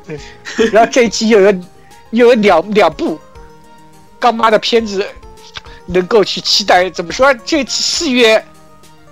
[0.72, 1.52] 然后这一期又有
[2.12, 3.20] 又有两两部
[4.20, 5.06] 干妈的片子
[5.86, 6.90] 能够去期待。
[6.90, 7.34] 怎么说？
[7.46, 8.44] 这次四月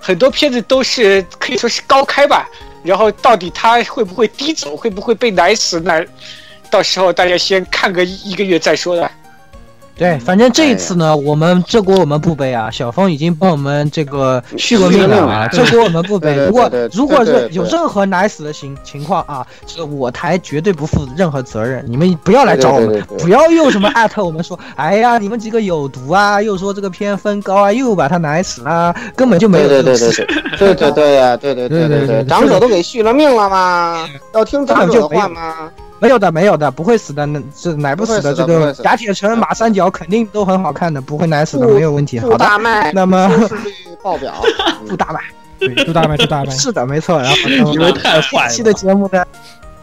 [0.00, 2.48] 很多片子都是可以说是高开吧，
[2.82, 5.78] 然后到底它会不会低走，会不会被奶死？
[5.80, 6.04] 那
[6.70, 9.10] 到时候大家先看个一一个月再说的。
[9.98, 16.34] 对，反正这一次呢，我们这锅我们不背啊，小峰已经帮我们这个续过命了啊，这锅我们不背。
[16.34, 30.26] 对对如果是有任何奶死的情情况啊，这个我台绝对不负任何责任，你们不要来找我们不要又什么艾特我们说，哎呀，你们几个有毒啊，又说这个片分高啊，又把他奶死啊，根本就没有这个事
[30.58, 30.74] 对对对情。
[30.74, 34.06] 对对对对呀，对对对对对对对，长者都给续了命了吗？
[34.34, 35.70] 要听长者的话吗？
[35.98, 42.18] 没有的，没有的，不会死的，那这奶不死的，这个不会死的不会死的甲铁城、马三角肯定都很好看的，不会奶死的，没有问题。
[42.18, 42.46] 好的，
[42.92, 43.30] 那么
[44.02, 44.34] 爆表，
[44.88, 45.20] 不大麦。
[45.58, 47.18] 对，祝大麦，祝大麦，是的，没错。
[47.18, 47.36] 然后
[47.72, 48.72] 你们 太坏这期的。
[48.74, 49.24] 节目呢，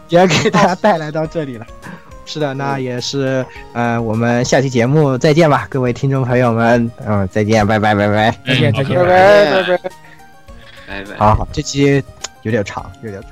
[0.08, 1.66] 也给大家带来到这里了。
[2.24, 8.30] 是的，那也是，呃，我们下期节目再见吧，各位听众朋友们，嗯、再见，拜拜，拜拜。
[8.46, 9.78] 再见再见拜拜拜拜。
[10.86, 11.16] 拜拜。
[11.18, 12.02] 好好，这期
[12.42, 13.30] 有点长，有点长。